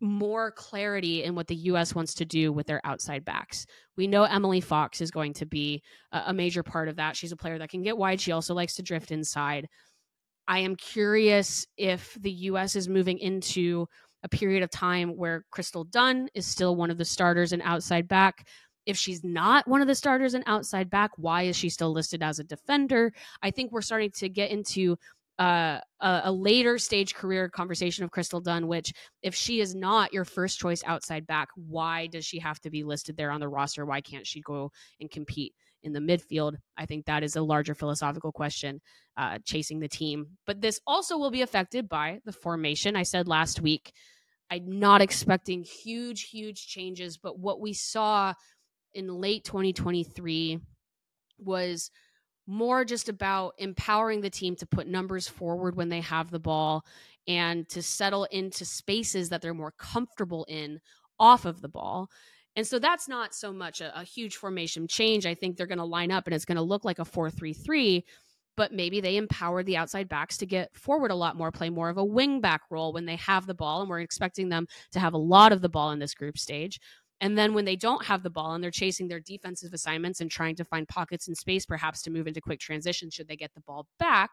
more 0.00 0.50
clarity 0.50 1.24
in 1.24 1.34
what 1.34 1.46
the 1.46 1.54
US 1.54 1.94
wants 1.94 2.14
to 2.14 2.24
do 2.24 2.52
with 2.52 2.66
their 2.66 2.80
outside 2.84 3.24
backs. 3.24 3.66
We 3.96 4.06
know 4.06 4.24
Emily 4.24 4.60
Fox 4.60 5.00
is 5.00 5.10
going 5.10 5.32
to 5.34 5.46
be 5.46 5.82
a, 6.12 6.32
major 6.32 6.62
part 6.62 6.88
of 6.88 6.96
that. 6.96 7.16
She's 7.16 7.32
a 7.32 7.36
player 7.36 7.58
that 7.58 7.70
can 7.70 7.82
get 7.82 7.96
wide. 7.96 8.20
She 8.20 8.32
also 8.32 8.54
likes 8.54 8.74
to 8.76 8.82
drift 8.82 9.12
inside. 9.12 9.68
I 10.46 10.58
am 10.58 10.76
curious 10.76 11.66
if 11.76 12.16
the 12.20 12.32
US 12.32 12.76
is 12.76 12.88
moving 12.88 13.18
into 13.18 13.86
a 14.22 14.28
period 14.28 14.62
of 14.62 14.70
time 14.70 15.16
where 15.16 15.44
Crystal 15.50 15.84
Dunn 15.84 16.28
is 16.34 16.46
still 16.46 16.76
one 16.76 16.90
of 16.90 16.98
the 16.98 17.04
starters 17.04 17.52
and 17.52 17.62
outside 17.62 18.08
back. 18.08 18.46
If 18.86 18.98
she's 18.98 19.24
not 19.24 19.66
one 19.66 19.80
of 19.80 19.86
the 19.86 19.94
starters 19.94 20.34
and 20.34 20.44
outside 20.46 20.90
back, 20.90 21.12
why 21.16 21.42
is 21.42 21.56
she 21.56 21.70
still 21.70 21.92
listed 21.92 22.22
as 22.22 22.38
a 22.38 22.44
defender? 22.44 23.12
I 23.42 23.50
think 23.50 23.72
we're 23.72 23.80
starting 23.80 24.10
to 24.16 24.28
get 24.28 24.50
into 24.50 24.98
uh, 25.38 25.80
a, 26.00 26.20
a, 26.24 26.32
later 26.32 26.78
stage 26.78 27.14
career 27.14 27.48
conversation 27.48 28.04
of 28.04 28.10
Crystal 28.10 28.40
Dunn, 28.40 28.68
which 28.68 28.92
if 29.22 29.34
she 29.34 29.60
is 29.60 29.74
not 29.74 30.12
your 30.12 30.24
first 30.24 30.60
choice 30.60 30.82
outside 30.86 31.26
back, 31.26 31.48
why 31.56 32.06
does 32.06 32.24
she 32.24 32.38
have 32.38 32.60
to 32.60 32.70
be 32.70 32.84
listed 32.84 33.16
there 33.16 33.32
on 33.32 33.40
the 33.40 33.48
roster? 33.48 33.84
Why 33.84 34.00
can't 34.00 34.26
she 34.26 34.40
go 34.42 34.70
and 35.00 35.10
compete 35.10 35.52
in 35.82 35.92
the 35.92 35.98
midfield? 35.98 36.54
I 36.76 36.86
think 36.86 37.06
that 37.06 37.24
is 37.24 37.34
a 37.34 37.42
larger 37.42 37.74
philosophical 37.74 38.30
question 38.30 38.80
uh, 39.16 39.38
chasing 39.44 39.80
the 39.80 39.88
team. 39.88 40.26
But 40.46 40.60
this 40.60 40.80
also 40.86 41.18
will 41.18 41.32
be 41.32 41.42
affected 41.42 41.88
by 41.88 42.20
the 42.24 42.32
formation. 42.32 42.94
I 42.94 43.02
said 43.02 43.26
last 43.26 43.60
week, 43.60 43.92
I'm 44.50 44.78
not 44.78 45.02
expecting 45.02 45.64
huge, 45.64 46.28
huge 46.28 46.66
changes, 46.68 47.16
but 47.16 47.40
what 47.40 47.60
we 47.60 47.72
saw 47.72 48.34
in 48.92 49.08
late 49.08 49.44
2023 49.44 50.60
was 51.38 51.90
more 52.46 52.84
just 52.84 53.08
about 53.08 53.54
empowering 53.58 54.20
the 54.20 54.30
team 54.30 54.56
to 54.56 54.66
put 54.66 54.86
numbers 54.86 55.28
forward 55.28 55.76
when 55.76 55.88
they 55.88 56.00
have 56.00 56.30
the 56.30 56.38
ball 56.38 56.84
and 57.26 57.68
to 57.70 57.82
settle 57.82 58.24
into 58.24 58.64
spaces 58.64 59.30
that 59.30 59.40
they're 59.40 59.54
more 59.54 59.72
comfortable 59.78 60.44
in 60.48 60.80
off 61.18 61.44
of 61.44 61.60
the 61.62 61.68
ball. 61.68 62.10
And 62.56 62.66
so 62.66 62.78
that's 62.78 63.08
not 63.08 63.34
so 63.34 63.52
much 63.52 63.80
a, 63.80 63.98
a 63.98 64.04
huge 64.04 64.36
formation 64.36 64.86
change. 64.86 65.26
I 65.26 65.34
think 65.34 65.56
they're 65.56 65.66
going 65.66 65.78
to 65.78 65.84
line 65.84 66.10
up 66.10 66.26
and 66.26 66.34
it's 66.34 66.44
going 66.44 66.56
to 66.56 66.62
look 66.62 66.84
like 66.84 66.98
a 66.98 67.04
4 67.04 67.30
3 67.30 67.52
3, 67.52 68.04
but 68.56 68.72
maybe 68.72 69.00
they 69.00 69.16
empower 69.16 69.62
the 69.62 69.76
outside 69.76 70.08
backs 70.08 70.36
to 70.38 70.46
get 70.46 70.76
forward 70.76 71.10
a 71.10 71.16
lot 71.16 71.36
more, 71.36 71.50
play 71.50 71.70
more 71.70 71.88
of 71.88 71.98
a 71.98 72.04
wing 72.04 72.40
back 72.40 72.62
role 72.70 72.92
when 72.92 73.06
they 73.06 73.16
have 73.16 73.46
the 73.46 73.54
ball. 73.54 73.80
And 73.80 73.90
we're 73.90 74.00
expecting 74.00 74.48
them 74.48 74.66
to 74.92 75.00
have 75.00 75.14
a 75.14 75.18
lot 75.18 75.52
of 75.52 75.62
the 75.62 75.68
ball 75.68 75.90
in 75.90 75.98
this 75.98 76.14
group 76.14 76.38
stage. 76.38 76.78
And 77.24 77.38
then 77.38 77.54
when 77.54 77.64
they 77.64 77.74
don't 77.74 78.04
have 78.04 78.22
the 78.22 78.28
ball 78.28 78.52
and 78.52 78.62
they're 78.62 78.70
chasing 78.70 79.08
their 79.08 79.18
defensive 79.18 79.72
assignments 79.72 80.20
and 80.20 80.30
trying 80.30 80.56
to 80.56 80.64
find 80.64 80.86
pockets 80.86 81.26
in 81.26 81.34
space, 81.34 81.64
perhaps 81.64 82.02
to 82.02 82.10
move 82.10 82.26
into 82.26 82.42
quick 82.42 82.60
transition, 82.60 83.08
should 83.08 83.28
they 83.28 83.34
get 83.34 83.54
the 83.54 83.62
ball 83.62 83.86
back, 83.98 84.28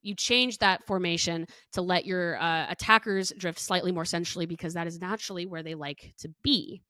you 0.00 0.14
change 0.14 0.58
that 0.58 0.86
formation 0.86 1.48
to 1.72 1.82
let 1.82 2.06
your 2.06 2.40
uh, 2.40 2.66
attackers 2.70 3.32
drift 3.36 3.58
slightly 3.58 3.90
more 3.90 4.04
centrally 4.04 4.46
because 4.46 4.74
that 4.74 4.86
is 4.86 5.00
naturally 5.00 5.46
where 5.46 5.64
they 5.64 5.74
like 5.74 6.14
to 6.18 6.30
be. 6.44 6.80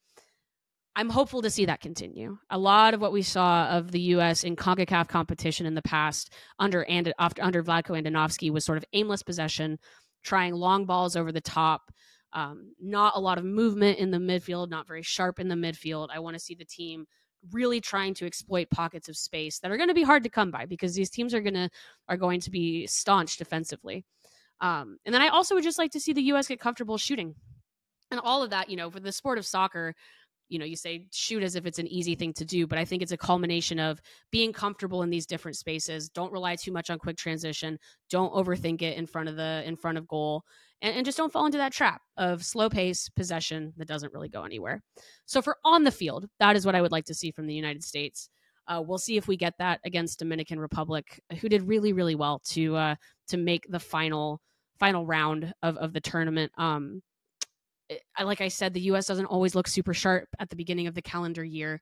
I'm 0.94 1.09
hopeful 1.09 1.40
to 1.40 1.51
see 1.51 1.64
that 1.64 1.81
continue. 1.81 2.37
A 2.51 2.59
lot 2.59 2.92
of 2.92 3.01
what 3.01 3.11
we 3.11 3.23
saw 3.23 3.68
of 3.68 3.90
the 3.90 4.01
U.S. 4.01 4.44
in 4.44 4.55
CONCACAF 4.55 5.09
competition 5.09 5.64
in 5.64 5.75
the 5.75 5.81
past 5.81 6.31
under 6.59 6.85
and 6.85 7.11
after 7.18 7.42
under 7.42 7.64
Vlatko 7.64 7.99
Andonovski 7.99 8.51
was 8.51 8.66
sort 8.66 8.77
of 8.77 8.85
aimless 8.92 9.23
possession, 9.23 9.79
trying 10.23 10.53
long 10.53 10.85
balls 10.85 11.16
over 11.16 11.33
the 11.33 11.40
top, 11.40 11.90
um, 12.35 12.75
not 12.81 13.14
a 13.16 13.20
lot 13.20 13.38
of 13.38 13.44
movement 13.44 13.99
in 13.99 14.11
the 14.11 14.18
midfield, 14.18 14.68
not 14.68 14.87
very 14.87 15.03
sharp 15.03 15.38
in 15.38 15.49
the 15.49 15.55
midfield. 15.55 16.09
I 16.12 16.18
want 16.18 16.35
to 16.35 16.40
see 16.40 16.55
the 16.55 16.64
team 16.64 17.07
really 17.53 17.81
trying 17.81 18.14
to 18.14 18.27
exploit 18.27 18.70
pockets 18.70 19.09
of 19.09 19.16
space 19.16 19.59
that 19.61 19.70
are 19.70 19.77
going 19.77 19.88
to 19.88 19.94
be 19.94 20.03
hard 20.03 20.25
to 20.25 20.31
come 20.31 20.51
by 20.51 20.66
because 20.66 20.94
these 20.94 21.11
teams 21.11 21.35
are 21.35 21.40
going 21.40 21.55
to 21.55 21.70
are 22.09 22.16
going 22.16 22.40
to 22.40 22.51
be 22.51 22.87
staunch 22.87 23.37
defensively. 23.37 24.05
Um, 24.61 24.99
and 25.05 25.14
then 25.14 25.23
I 25.23 25.29
also 25.29 25.55
would 25.55 25.64
just 25.64 25.79
like 25.79 25.92
to 25.92 26.01
see 26.01 26.12
the 26.12 26.23
U.S. 26.23 26.49
get 26.49 26.61
comfortable 26.61 26.99
shooting, 26.99 27.35
and 28.11 28.20
all 28.20 28.42
of 28.42 28.51
that. 28.51 28.68
You 28.68 28.77
know, 28.77 28.90
for 28.90 29.01
the 29.01 29.12
sport 29.12 29.38
of 29.38 29.47
soccer, 29.47 29.94
you 30.49 30.59
know, 30.59 30.64
you 30.64 30.77
say 30.77 31.07
shoot 31.12 31.42
as 31.42 31.57
if 31.57 31.66
it's 31.66 31.79
an 31.79 31.88
easy 31.88 32.14
thing 32.14 32.33
to 32.35 32.44
do, 32.44 32.66
but 32.66 32.79
I 32.79 32.85
think 32.85 33.03
it's 33.03 33.12
a 33.12 33.16
culmination 33.16 33.79
of 33.79 34.01
being 34.31 34.53
comfortable 34.53 35.03
in 35.03 35.11
these 35.11 35.27
different 35.27 35.57
spaces. 35.57 36.09
Don't 36.09 36.33
rely 36.33 36.57
too 36.57 36.73
much 36.73 36.90
on 36.90 36.99
quick 36.99 37.16
transition. 37.16 37.79
Don't 38.11 38.33
overthink 38.33 38.83
it 38.83 38.97
in 38.97 39.07
front 39.07 39.29
of 39.29 39.37
the 39.37 39.62
in 39.66 39.77
front 39.77 39.99
of 39.99 40.07
goal, 40.09 40.44
and, 40.85 40.97
and 40.97 41.05
just 41.07 41.16
don't 41.16 41.33
fall 41.33 41.47
into 41.47 41.59
that 41.59 41.73
trap 41.73 42.03
of 42.16 42.44
slow 42.44 42.68
pace 42.68 43.09
possession 43.16 43.73
that 43.79 43.88
doesn't 43.88 44.12
really 44.12 44.29
go 44.29 44.44
anywhere. 44.44 44.83
So 45.25 45.40
for 45.42 45.57
on 45.64 45.83
the 45.83 45.90
field, 45.90 46.27
that 46.38 46.55
is 46.55 46.66
what 46.66 46.75
I 46.75 46.83
would 46.83 46.92
like 46.92 47.07
to 47.07 47.14
see 47.14 47.31
from 47.31 47.47
the 47.47 47.55
United 47.55 47.83
States. 47.83 48.29
Uh, 48.68 48.83
we'll 48.87 48.99
see 48.99 49.16
if 49.16 49.27
we 49.27 49.37
get 49.37 49.55
that 49.59 49.81
against 49.85 50.18
Dominican 50.18 50.61
Republic, 50.61 51.20
who 51.40 51.49
did 51.49 51.66
really 51.66 51.92
really 51.92 52.14
well 52.14 52.40
to 52.51 52.77
uh, 52.77 52.94
to 53.29 53.37
make 53.37 53.66
the 53.68 53.81
final 53.81 54.40
final 54.79 55.07
round 55.07 55.53
of 55.62 55.77
of 55.79 55.92
the 55.92 56.01
tournament. 56.01 56.53
Um, 56.59 57.03
like 58.23 58.40
I 58.40 58.49
said, 58.49 58.73
the 58.73 58.81
U.S. 58.83 59.07
doesn't 59.07 59.27
always 59.27 59.55
look 59.55 59.68
super 59.68 59.92
sharp 59.92 60.29
at 60.38 60.49
the 60.49 60.57
beginning 60.57 60.87
of 60.87 60.94
the 60.94 61.03
calendar 61.03 61.44
year. 61.44 61.81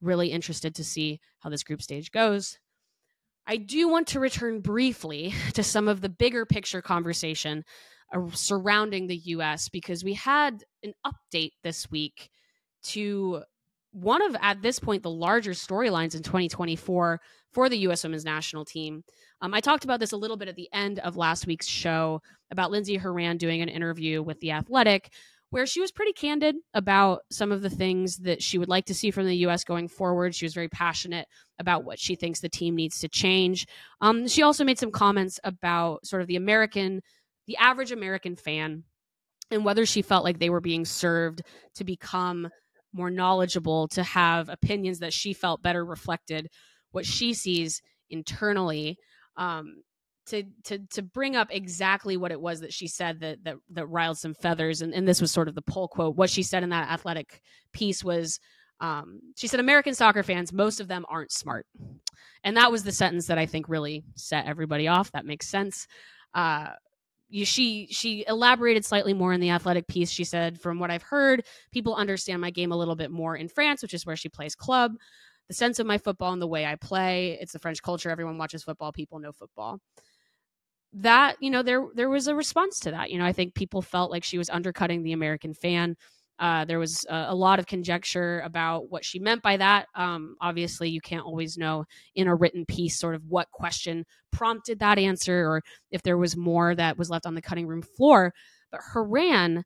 Really 0.00 0.28
interested 0.28 0.74
to 0.76 0.84
see 0.84 1.20
how 1.40 1.50
this 1.50 1.62
group 1.62 1.82
stage 1.82 2.10
goes. 2.10 2.58
I 3.46 3.56
do 3.56 3.88
want 3.88 4.08
to 4.08 4.20
return 4.20 4.60
briefly 4.60 5.34
to 5.54 5.62
some 5.62 5.88
of 5.88 6.00
the 6.00 6.08
bigger 6.08 6.46
picture 6.46 6.82
conversation 6.82 7.64
uh, 8.14 8.20
surrounding 8.32 9.06
the 9.06 9.16
US 9.16 9.68
because 9.68 10.04
we 10.04 10.14
had 10.14 10.64
an 10.82 10.92
update 11.06 11.52
this 11.62 11.90
week 11.90 12.30
to 12.84 13.42
one 13.92 14.22
of, 14.22 14.36
at 14.42 14.60
this 14.60 14.80
point, 14.80 15.02
the 15.02 15.10
larger 15.10 15.52
storylines 15.52 16.16
in 16.16 16.22
2024 16.22 17.20
for 17.52 17.68
the 17.68 17.78
US 17.78 18.02
women's 18.02 18.24
national 18.24 18.64
team. 18.64 19.04
Um, 19.40 19.54
I 19.54 19.60
talked 19.60 19.84
about 19.84 20.00
this 20.00 20.12
a 20.12 20.16
little 20.16 20.36
bit 20.36 20.48
at 20.48 20.56
the 20.56 20.68
end 20.72 20.98
of 20.98 21.16
last 21.16 21.46
week's 21.46 21.66
show 21.66 22.20
about 22.50 22.70
Lindsey 22.70 22.96
Horan 22.96 23.36
doing 23.36 23.62
an 23.62 23.68
interview 23.68 24.22
with 24.22 24.40
The 24.40 24.52
Athletic 24.52 25.12
where 25.54 25.66
she 25.66 25.80
was 25.80 25.92
pretty 25.92 26.12
candid 26.12 26.56
about 26.74 27.20
some 27.30 27.52
of 27.52 27.62
the 27.62 27.70
things 27.70 28.16
that 28.16 28.42
she 28.42 28.58
would 28.58 28.68
like 28.68 28.86
to 28.86 28.92
see 28.92 29.12
from 29.12 29.24
the 29.24 29.36
U.S. 29.36 29.62
going 29.62 29.86
forward. 29.86 30.34
She 30.34 30.44
was 30.44 30.52
very 30.52 30.68
passionate 30.68 31.28
about 31.60 31.84
what 31.84 32.00
she 32.00 32.16
thinks 32.16 32.40
the 32.40 32.48
team 32.48 32.74
needs 32.74 32.98
to 32.98 33.08
change. 33.08 33.68
Um, 34.00 34.26
she 34.26 34.42
also 34.42 34.64
made 34.64 34.80
some 34.80 34.90
comments 34.90 35.38
about 35.44 36.04
sort 36.04 36.22
of 36.22 36.26
the 36.26 36.34
American, 36.34 37.02
the 37.46 37.56
average 37.58 37.92
American 37.92 38.34
fan, 38.34 38.82
and 39.52 39.64
whether 39.64 39.86
she 39.86 40.02
felt 40.02 40.24
like 40.24 40.40
they 40.40 40.50
were 40.50 40.60
being 40.60 40.84
served 40.84 41.42
to 41.76 41.84
become 41.84 42.48
more 42.92 43.12
knowledgeable, 43.12 43.86
to 43.86 44.02
have 44.02 44.48
opinions 44.48 44.98
that 44.98 45.12
she 45.12 45.32
felt 45.32 45.62
better 45.62 45.84
reflected 45.84 46.48
what 46.90 47.06
she 47.06 47.32
sees 47.32 47.80
internally. 48.10 48.98
Um, 49.36 49.84
to 50.26 50.44
to 50.64 50.78
to 50.90 51.02
bring 51.02 51.36
up 51.36 51.48
exactly 51.50 52.16
what 52.16 52.32
it 52.32 52.40
was 52.40 52.60
that 52.60 52.72
she 52.72 52.88
said 52.88 53.20
that 53.20 53.44
that 53.44 53.56
that 53.70 53.86
riled 53.86 54.18
some 54.18 54.34
feathers 54.34 54.82
and, 54.82 54.94
and 54.94 55.06
this 55.06 55.20
was 55.20 55.32
sort 55.32 55.48
of 55.48 55.54
the 55.54 55.62
pull 55.62 55.88
quote 55.88 56.16
what 56.16 56.30
she 56.30 56.42
said 56.42 56.62
in 56.62 56.70
that 56.70 56.90
athletic 56.90 57.40
piece 57.72 58.02
was 58.04 58.40
Um, 58.80 59.20
she 59.36 59.46
said, 59.46 59.60
American 59.60 59.94
soccer 59.94 60.22
fans, 60.24 60.52
most 60.52 60.80
of 60.80 60.88
them 60.88 61.06
aren't 61.08 61.32
smart. 61.32 61.64
And 62.42 62.56
that 62.56 62.72
was 62.72 62.82
the 62.82 62.92
sentence 62.92 63.28
that 63.28 63.38
I 63.38 63.46
think 63.46 63.68
really 63.68 64.02
set 64.16 64.46
everybody 64.46 64.88
off. 64.88 65.12
That 65.12 65.24
makes 65.24 65.46
sense. 65.48 65.86
Uh, 66.34 66.70
she 67.44 67.86
she 67.90 68.24
elaborated 68.28 68.84
slightly 68.84 69.14
more 69.14 69.32
in 69.32 69.40
the 69.40 69.50
athletic 69.50 69.86
piece. 69.86 70.10
She 70.10 70.24
said, 70.24 70.60
"From 70.60 70.78
what 70.80 70.90
I've 70.90 71.02
heard, 71.02 71.44
people 71.72 71.94
understand 71.94 72.40
my 72.40 72.50
game 72.50 72.72
a 72.72 72.76
little 72.76 72.96
bit 72.96 73.10
more 73.10 73.36
in 73.36 73.48
France, 73.48 73.80
which 73.82 73.94
is 73.94 74.04
where 74.04 74.16
she 74.16 74.28
plays 74.28 74.54
club. 74.56 74.92
The 75.48 75.54
sense 75.54 75.78
of 75.78 75.86
my 75.86 75.98
football 75.98 76.32
and 76.32 76.42
the 76.42 76.46
way 76.46 76.66
I 76.66 76.76
play. 76.76 77.38
It's 77.40 77.52
the 77.52 77.58
French 77.60 77.80
culture. 77.82 78.10
Everyone 78.10 78.38
watches 78.38 78.64
football. 78.64 78.92
People 78.92 79.20
know 79.20 79.32
football." 79.32 79.78
That 80.94 81.36
you 81.40 81.50
know, 81.50 81.62
there 81.62 81.86
there 81.94 82.08
was 82.08 82.28
a 82.28 82.34
response 82.34 82.78
to 82.80 82.92
that. 82.92 83.10
You 83.10 83.18
know, 83.18 83.24
I 83.24 83.32
think 83.32 83.54
people 83.54 83.82
felt 83.82 84.10
like 84.10 84.24
she 84.24 84.38
was 84.38 84.50
undercutting 84.50 85.02
the 85.02 85.12
American 85.12 85.52
fan. 85.52 85.96
Uh, 86.38 86.64
there 86.64 86.80
was 86.80 87.06
a, 87.08 87.26
a, 87.28 87.34
lot 87.34 87.60
of 87.60 87.66
conjecture 87.66 88.40
about 88.40 88.90
what 88.90 89.04
she 89.04 89.20
meant 89.20 89.40
by 89.40 89.56
that. 89.56 89.86
Um, 89.94 90.34
obviously, 90.40 90.88
you 90.88 91.00
can't 91.00 91.24
always 91.24 91.56
know 91.56 91.84
in 92.16 92.26
a 92.26 92.34
written 92.34 92.64
piece 92.66 92.98
sort 92.98 93.14
of 93.14 93.22
what 93.28 93.50
question 93.52 94.04
prompted 94.32 94.80
that 94.80 94.98
answer 94.98 95.46
or 95.46 95.62
if 95.92 96.02
there 96.02 96.18
was 96.18 96.36
more 96.36 96.74
that 96.74 96.98
was 96.98 97.08
left 97.08 97.26
on 97.26 97.34
the 97.34 97.42
cutting 97.42 97.68
room 97.68 97.82
floor. 97.82 98.32
But 98.72 98.80
Horan, 98.92 99.62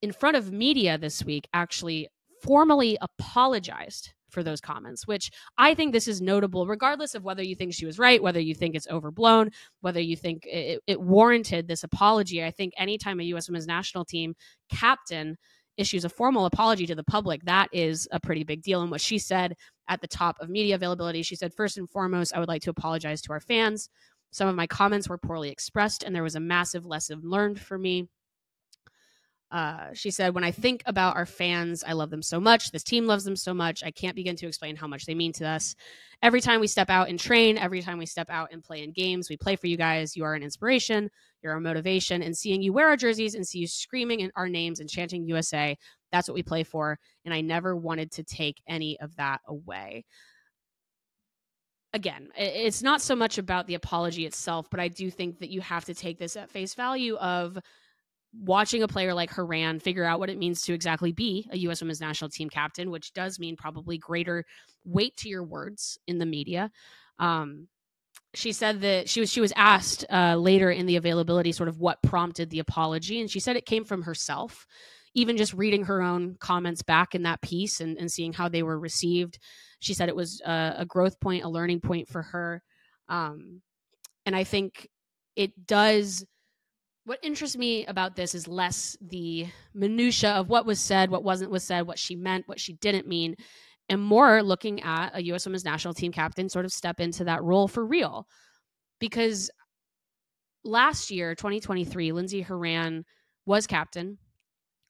in 0.00 0.12
front 0.12 0.38
of 0.38 0.52
media 0.52 0.96
this 0.96 1.22
week, 1.22 1.46
actually 1.52 2.08
formally 2.42 2.96
apologized 3.02 4.14
for 4.30 4.42
those 4.42 4.60
comments, 4.60 5.06
which 5.06 5.30
I 5.58 5.74
think 5.74 5.92
this 5.92 6.08
is 6.08 6.20
notable, 6.20 6.66
regardless 6.66 7.14
of 7.14 7.24
whether 7.24 7.42
you 7.42 7.54
think 7.54 7.74
she 7.74 7.86
was 7.86 7.98
right, 7.98 8.22
whether 8.22 8.40
you 8.40 8.54
think 8.54 8.74
it's 8.74 8.88
overblown, 8.88 9.50
whether 9.80 10.00
you 10.00 10.16
think 10.16 10.46
it, 10.46 10.80
it 10.86 11.00
warranted 11.00 11.68
this 11.68 11.84
apology. 11.84 12.44
I 12.44 12.50
think 12.50 12.72
anytime 12.76 13.20
a 13.20 13.24
U.S. 13.24 13.48
women's 13.48 13.66
national 13.66 14.04
team 14.04 14.34
captain 14.70 15.36
issues 15.76 16.04
a 16.04 16.08
formal 16.08 16.44
apology 16.44 16.86
to 16.86 16.94
the 16.94 17.04
public, 17.04 17.42
that 17.44 17.68
is 17.72 18.06
a 18.12 18.20
pretty 18.20 18.44
big 18.44 18.62
deal. 18.62 18.82
And 18.82 18.90
what 18.90 19.00
she 19.00 19.18
said 19.18 19.54
at 19.88 20.00
the 20.00 20.08
top 20.08 20.36
of 20.40 20.48
media 20.50 20.74
availability, 20.74 21.22
she 21.22 21.36
said, 21.36 21.54
first 21.54 21.78
and 21.78 21.88
foremost, 21.88 22.34
I 22.34 22.38
would 22.38 22.48
like 22.48 22.62
to 22.62 22.70
apologize 22.70 23.22
to 23.22 23.32
our 23.32 23.40
fans. 23.40 23.88
Some 24.30 24.46
of 24.46 24.54
my 24.54 24.66
comments 24.66 25.08
were 25.08 25.18
poorly 25.18 25.50
expressed, 25.50 26.02
and 26.02 26.14
there 26.14 26.22
was 26.22 26.36
a 26.36 26.40
massive 26.40 26.86
lesson 26.86 27.20
learned 27.24 27.58
for 27.58 27.78
me. 27.78 28.08
Uh, 29.50 29.88
she 29.92 30.10
said, 30.10 30.34
When 30.34 30.44
I 30.44 30.52
think 30.52 30.82
about 30.86 31.16
our 31.16 31.26
fans, 31.26 31.82
I 31.84 31.92
love 31.92 32.10
them 32.10 32.22
so 32.22 32.38
much. 32.38 32.70
This 32.70 32.84
team 32.84 33.06
loves 33.06 33.24
them 33.24 33.36
so 33.36 33.52
much. 33.52 33.82
I 33.82 33.90
can't 33.90 34.14
begin 34.14 34.36
to 34.36 34.46
explain 34.46 34.76
how 34.76 34.86
much 34.86 35.06
they 35.06 35.14
mean 35.14 35.32
to 35.34 35.46
us. 35.46 35.74
Every 36.22 36.40
time 36.40 36.60
we 36.60 36.66
step 36.66 36.90
out 36.90 37.08
and 37.08 37.18
train, 37.18 37.58
every 37.58 37.82
time 37.82 37.98
we 37.98 38.06
step 38.06 38.28
out 38.30 38.50
and 38.52 38.62
play 38.62 38.84
in 38.84 38.92
games, 38.92 39.28
we 39.28 39.36
play 39.36 39.56
for 39.56 39.66
you 39.66 39.76
guys. 39.76 40.16
You 40.16 40.24
are 40.24 40.34
an 40.34 40.42
inspiration, 40.42 41.10
you're 41.42 41.52
our 41.52 41.60
motivation. 41.60 42.22
And 42.22 42.36
seeing 42.36 42.62
you 42.62 42.72
wear 42.72 42.88
our 42.88 42.96
jerseys 42.96 43.34
and 43.34 43.46
see 43.46 43.58
you 43.58 43.66
screaming 43.66 44.20
in 44.20 44.30
our 44.36 44.48
names 44.48 44.78
and 44.78 44.88
chanting 44.88 45.26
USA, 45.26 45.76
that's 46.12 46.28
what 46.28 46.34
we 46.34 46.42
play 46.42 46.62
for. 46.62 46.98
And 47.24 47.34
I 47.34 47.40
never 47.40 47.76
wanted 47.76 48.12
to 48.12 48.22
take 48.22 48.62
any 48.68 49.00
of 49.00 49.16
that 49.16 49.40
away 49.46 50.04
again, 51.92 52.28
it's 52.36 52.82
not 52.82 53.00
so 53.00 53.16
much 53.16 53.38
about 53.38 53.66
the 53.66 53.74
apology 53.74 54.24
itself, 54.24 54.68
but 54.70 54.80
I 54.80 54.88
do 54.88 55.10
think 55.10 55.40
that 55.40 55.50
you 55.50 55.60
have 55.60 55.84
to 55.86 55.94
take 55.94 56.18
this 56.18 56.36
at 56.36 56.50
face 56.50 56.74
value 56.74 57.16
of 57.16 57.58
watching 58.32 58.82
a 58.82 58.88
player 58.88 59.12
like 59.12 59.30
Horan 59.30 59.80
figure 59.80 60.04
out 60.04 60.20
what 60.20 60.30
it 60.30 60.38
means 60.38 60.62
to 60.62 60.72
exactly 60.72 61.12
be 61.12 61.48
a 61.50 61.58
U.S. 61.58 61.80
women's 61.80 62.00
national 62.00 62.30
team 62.30 62.48
captain, 62.48 62.90
which 62.90 63.12
does 63.12 63.38
mean 63.38 63.56
probably 63.56 63.98
greater 63.98 64.44
weight 64.84 65.16
to 65.18 65.28
your 65.28 65.44
words 65.44 65.98
in 66.06 66.18
the 66.18 66.26
media. 66.26 66.70
Um, 67.18 67.68
she 68.34 68.52
said 68.52 68.82
that 68.82 69.08
she 69.08 69.20
was 69.20 69.30
she 69.30 69.40
was 69.40 69.52
asked 69.56 70.04
uh, 70.10 70.36
later 70.36 70.70
in 70.70 70.86
the 70.86 70.96
availability 70.96 71.52
sort 71.52 71.68
of 71.68 71.80
what 71.80 72.02
prompted 72.02 72.50
the 72.50 72.60
apology, 72.60 73.20
and 73.20 73.30
she 73.30 73.40
said 73.40 73.56
it 73.56 73.66
came 73.66 73.84
from 73.84 74.02
herself. 74.02 74.66
Even 75.12 75.36
just 75.36 75.54
reading 75.54 75.86
her 75.86 76.02
own 76.02 76.36
comments 76.38 76.82
back 76.82 77.16
in 77.16 77.24
that 77.24 77.42
piece 77.42 77.80
and, 77.80 77.98
and 77.98 78.12
seeing 78.12 78.32
how 78.32 78.48
they 78.48 78.62
were 78.62 78.78
received, 78.78 79.40
she 79.80 79.92
said 79.92 80.08
it 80.08 80.14
was 80.14 80.40
a, 80.46 80.74
a 80.78 80.86
growth 80.86 81.18
point, 81.18 81.42
a 81.42 81.48
learning 81.48 81.80
point 81.80 82.06
for 82.06 82.22
her. 82.22 82.62
Um, 83.08 83.60
and 84.24 84.36
I 84.36 84.44
think 84.44 84.88
it 85.34 85.66
does 85.66 86.24
what 87.10 87.18
interests 87.24 87.56
me 87.56 87.84
about 87.86 88.14
this 88.14 88.36
is 88.36 88.46
less 88.46 88.96
the 89.00 89.44
minutia 89.74 90.30
of 90.30 90.48
what 90.48 90.64
was 90.64 90.78
said, 90.78 91.10
what 91.10 91.24
wasn't 91.24 91.50
was 91.50 91.64
said, 91.64 91.84
what 91.84 91.98
she 91.98 92.14
meant, 92.14 92.46
what 92.46 92.60
she 92.60 92.74
didn't 92.74 93.08
mean, 93.08 93.34
and 93.88 94.00
more 94.00 94.44
looking 94.44 94.80
at 94.84 95.10
a 95.14 95.22
U.S. 95.24 95.44
Women's 95.44 95.64
National 95.64 95.92
Team 95.92 96.12
captain 96.12 96.48
sort 96.48 96.64
of 96.64 96.72
step 96.72 97.00
into 97.00 97.24
that 97.24 97.42
role 97.42 97.66
for 97.66 97.84
real. 97.84 98.28
Because 99.00 99.50
last 100.62 101.10
year, 101.10 101.34
2023, 101.34 102.12
Lindsey 102.12 102.42
Horan 102.42 103.04
was 103.44 103.66
captain 103.66 104.18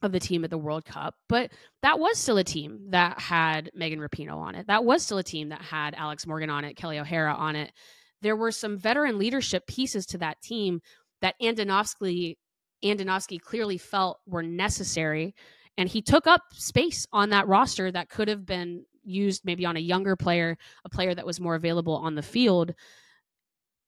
of 0.03 0.13
the 0.13 0.21
team 0.21 0.45
at 0.45 0.51
the 0.51 0.59
World 0.59 0.85
Cup, 0.85 1.15
but 1.27 1.51
that 1.81 1.99
was 1.99 2.19
still 2.19 2.37
a 2.37 2.45
team 2.45 2.81
that 2.91 3.19
had 3.19 3.71
Megan 3.73 3.99
Rapinoe 3.99 4.37
on 4.37 4.57
it. 4.57 4.67
That 4.67 4.85
was 4.85 5.03
still 5.03 5.17
a 5.17 5.25
team 5.25 5.49
that 5.49 5.63
had 5.63 5.95
Alex 5.95 6.27
Morgan 6.27 6.51
on 6.51 6.67
it, 6.67 6.77
Kelly 6.77 6.99
O'Hara 6.99 7.33
on 7.33 7.57
it. 7.57 7.73
There 8.21 8.37
were 8.37 8.53
some 8.53 8.77
veteran 8.77 9.19
leadership 9.19 9.67
pieces 9.67 10.05
to 10.09 10.19
that 10.19 10.43
team 10.43 10.83
that 11.21 11.35
Andonovski 11.41 12.37
Andonovski 12.85 13.41
clearly 13.41 13.79
felt 13.79 14.21
were 14.27 14.43
necessary. 14.43 15.35
And 15.77 15.89
he 15.89 16.03
took 16.03 16.27
up 16.27 16.43
space 16.53 17.07
on 17.13 17.31
that 17.31 17.47
roster 17.47 17.91
that 17.91 18.09
could 18.09 18.29
have 18.29 18.45
been 18.47 18.85
used 19.05 19.45
maybe 19.45 19.65
on 19.65 19.77
a 19.77 19.81
younger 19.81 20.17
player, 20.17 20.57
a 20.85 20.89
player 20.89 21.15
that 21.15 21.27
was 21.27 21.41
more 21.41 21.55
available 21.55 21.97
on 21.97 22.15
the 22.15 22.23
field. 22.23 22.75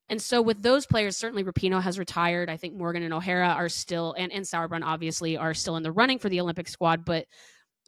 And 0.08 0.20
so 0.20 0.42
with 0.42 0.62
those 0.62 0.86
players, 0.86 1.16
certainly 1.16 1.44
Rapinoe 1.44 1.82
has 1.82 1.98
retired. 1.98 2.50
I 2.50 2.56
think 2.56 2.74
Morgan 2.74 3.02
and 3.02 3.14
O'Hara 3.14 3.48
are 3.48 3.68
still, 3.68 4.14
and, 4.18 4.30
and 4.32 4.44
Sauerbrunn 4.44 4.84
obviously 4.84 5.36
are 5.36 5.54
still 5.54 5.76
in 5.76 5.82
the 5.82 5.92
running 5.92 6.18
for 6.18 6.28
the 6.28 6.40
Olympic 6.40 6.68
squad. 6.68 7.04
But 7.04 7.26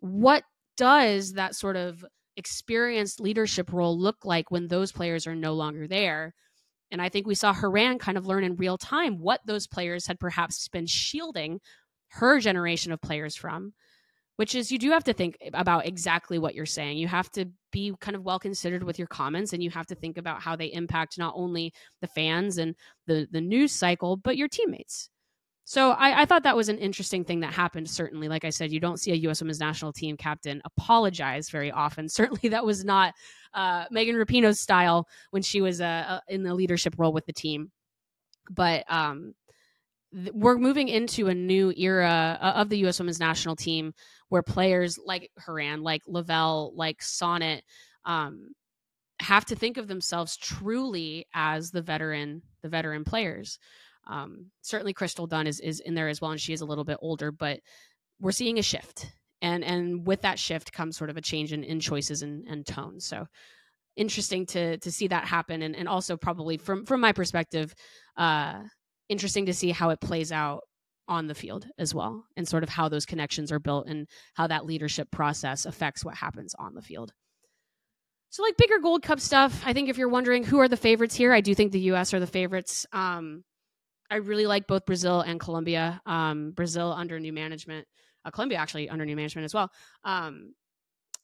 what 0.01 0.45
does 0.77 1.35
that 1.35 1.55
sort 1.55 1.77
of 1.77 2.05
experienced 2.37 3.21
leadership 3.21 3.73
role 3.73 3.99
look 3.99 4.25
like 4.25 4.51
when 4.51 4.69
those 4.69 4.91
players 4.91 5.27
are 5.27 5.35
no 5.35 5.55
longer 5.55 5.87
there? 5.87 6.35
And 6.95 7.03
I 7.03 7.09
think 7.09 7.27
we 7.27 7.35
saw 7.35 7.53
Horan 7.53 7.99
kind 7.99 8.17
of 8.17 8.25
learn 8.25 8.45
in 8.45 8.55
real 8.55 8.79
time 8.79 9.19
what 9.19 9.41
those 9.45 9.67
players 9.67 10.07
had 10.07 10.21
perhaps 10.21 10.69
been 10.69 10.87
shielding 10.87 11.59
her 12.11 12.39
generation 12.39 12.93
of 12.93 13.01
players 13.01 13.35
from, 13.35 13.73
which 14.37 14.55
is 14.55 14.71
you 14.71 14.79
do 14.79 14.93
have 14.93 15.03
to 15.03 15.13
think 15.13 15.37
about 15.53 15.87
exactly 15.87 16.39
what 16.39 16.55
you're 16.55 16.65
saying. 16.65 16.97
You 16.99 17.09
have 17.09 17.29
to 17.33 17.47
be 17.73 17.93
kind 18.01 18.15
of 18.15 18.23
well 18.23 18.39
considered 18.39 18.85
with 18.85 18.97
your 18.97 19.09
comments 19.09 19.53
and 19.53 19.61
you 19.61 19.71
have 19.71 19.89
to 19.89 19.97
think 19.97 20.19
about 20.19 20.41
how 20.41 20.55
they 20.55 20.67
impact 20.67 21.19
not 21.19 21.35
only 21.37 21.73
the 22.01 22.07
fans 22.07 22.59
and 22.59 22.77
the 23.09 23.27
the 23.29 23.41
news 23.41 23.73
cycle, 23.73 24.17
but 24.17 24.37
your 24.37 24.47
teammates. 24.47 25.11
So 25.65 25.93
I, 25.93 26.23
I, 26.23 26.25
thought 26.27 26.43
that 26.43 26.57
was 26.57 26.69
an 26.69 26.79
interesting 26.79 27.25
thing 27.25 27.41
that 27.41 27.55
happened. 27.55 27.89
Certainly, 27.89 28.29
like 28.29 28.45
I 28.45 28.51
said, 28.51 28.71
you 28.71 28.81
don't 28.81 28.99
see 29.01 29.13
a 29.13 29.17
U.S. 29.17 29.41
Women's 29.41 29.61
National 29.61 29.95
Team 29.95 30.17
captain 30.17 30.61
apologize 30.65 31.49
very 31.49 31.71
often. 31.71 32.09
Certainly, 32.09 32.51
that 32.51 32.67
was 32.67 32.85
not 32.85 33.15
uh, 33.55 33.87
Megan 33.91 34.17
Rapinoe's 34.17 34.61
style 34.61 35.09
when 35.31 35.43
she 35.43 35.63
was 35.63 35.81
uh, 35.81 36.05
uh, 36.09 36.21
in 36.29 36.43
the 36.43 36.55
leadership 36.55 36.95
role 36.99 37.13
with 37.13 37.25
the 37.25 37.33
team. 37.33 37.71
But 38.51 38.85
um, 38.89 39.35
th- 40.13 40.33
we're 40.35 40.59
moving 40.59 40.89
into 40.89 41.29
a 41.29 41.35
new 41.35 41.73
era 41.77 42.39
uh, 42.43 42.53
of 42.57 42.69
the 42.69 42.79
U.S. 42.79 42.99
Women's 42.99 43.21
National 43.21 43.57
Team 43.57 43.95
where 44.29 44.43
players 44.43 44.99
like 45.03 45.31
Horan, 45.43 45.83
like 45.83 46.03
Lavelle, 46.07 46.73
like 46.77 47.01
Sonnett. 47.01 47.63
um, 48.05 48.55
have 49.21 49.45
to 49.47 49.57
think 49.57 49.77
of 49.77 49.89
themselves 49.89 50.37
truly 50.37 51.27
as 51.35 51.71
the 51.71 51.83
veteran, 51.83 52.43
the 52.63 52.69
veteran 52.69 53.05
players. 53.05 53.59
Um, 54.07 54.51
certainly, 54.63 54.93
Crystal 54.93 55.27
Dunn 55.27 55.47
is 55.47 55.61
is 55.61 55.81
in 55.81 55.95
there 55.95 56.09
as 56.09 56.21
well, 56.21 56.31
and 56.31 56.41
she 56.41 56.53
is 56.53 56.61
a 56.61 56.67
little 56.67 56.85
bit 56.85 56.99
older, 57.01 57.33
but 57.33 57.61
we're 58.21 58.33
seeing 58.33 58.59
a 58.59 58.63
shift, 58.63 59.07
and 59.43 59.65
and 59.65 60.07
with 60.07 60.23
that 60.23 60.39
shift 60.39 60.73
comes 60.73 60.97
sort 60.97 61.11
of 61.11 61.17
a 61.17 61.23
change 61.23 61.53
in, 61.53 61.65
in 61.65 61.81
choices 61.81 62.23
and, 62.23 62.45
and 62.47 62.67
tone. 62.67 63.01
So 63.01 63.27
interesting 63.97 64.47
to 64.47 64.79
to 64.79 64.93
see 64.93 65.09
that 65.09 65.27
happen, 65.27 65.63
and 65.63 65.75
and 65.77 65.89
also 65.89 66.17
probably 66.17 66.57
from 66.57 66.85
from 66.87 67.01
my 67.01 67.13
perspective, 67.13 67.75
uh, 68.17 68.63
interesting 69.09 69.47
to 69.47 69.55
see 69.55 69.71
how 69.71 69.91
it 69.91 70.01
plays 70.01 70.33
out 70.33 70.63
on 71.07 71.27
the 71.27 71.35
field 71.35 71.67
as 71.79 71.95
well, 71.95 72.25
and 72.37 72.49
sort 72.49 72.63
of 72.63 72.69
how 72.69 72.89
those 72.89 73.07
connections 73.07 73.53
are 73.53 73.61
built, 73.61 73.87
and 73.89 74.07
how 74.35 74.47
that 74.47 74.67
leadership 74.67 75.11
process 75.11 75.67
affects 75.67 76.05
what 76.05 76.15
happens 76.15 76.55
on 76.59 76.75
the 76.75 76.83
field. 76.83 77.13
So, 78.31 78.43
like 78.43 78.57
bigger 78.57 78.81
Gold 78.81 79.03
Cup 79.03 79.21
stuff, 79.21 79.63
I 79.65 79.73
think 79.73 79.89
if 79.89 79.97
you're 79.97 80.09
wondering 80.09 80.43
who 80.43 80.59
are 80.59 80.67
the 80.67 80.77
favorites 80.77 81.15
here, 81.15 81.33
I 81.33 81.41
do 81.41 81.55
think 81.55 81.71
the 81.71 81.81
U.S. 81.81 82.13
are 82.13 82.19
the 82.21 82.27
favorites. 82.27 82.85
Um, 82.93 83.45
I 84.11 84.17
really 84.17 84.47
like 84.47 84.67
both 84.67 84.87
Brazil 84.87 85.21
and 85.21 85.41
Colombia. 85.41 86.01
Um, 86.07 86.53
Brazil 86.53 86.93
under 86.93 87.19
new 87.19 87.33
management, 87.33 87.87
uh, 88.25 88.31
Colombia 88.31 88.59
actually 88.59 88.89
under 88.89 89.05
new 89.05 89.17
management 89.17 89.45
as 89.45 89.55
well. 89.55 89.71
Um, 90.05 90.55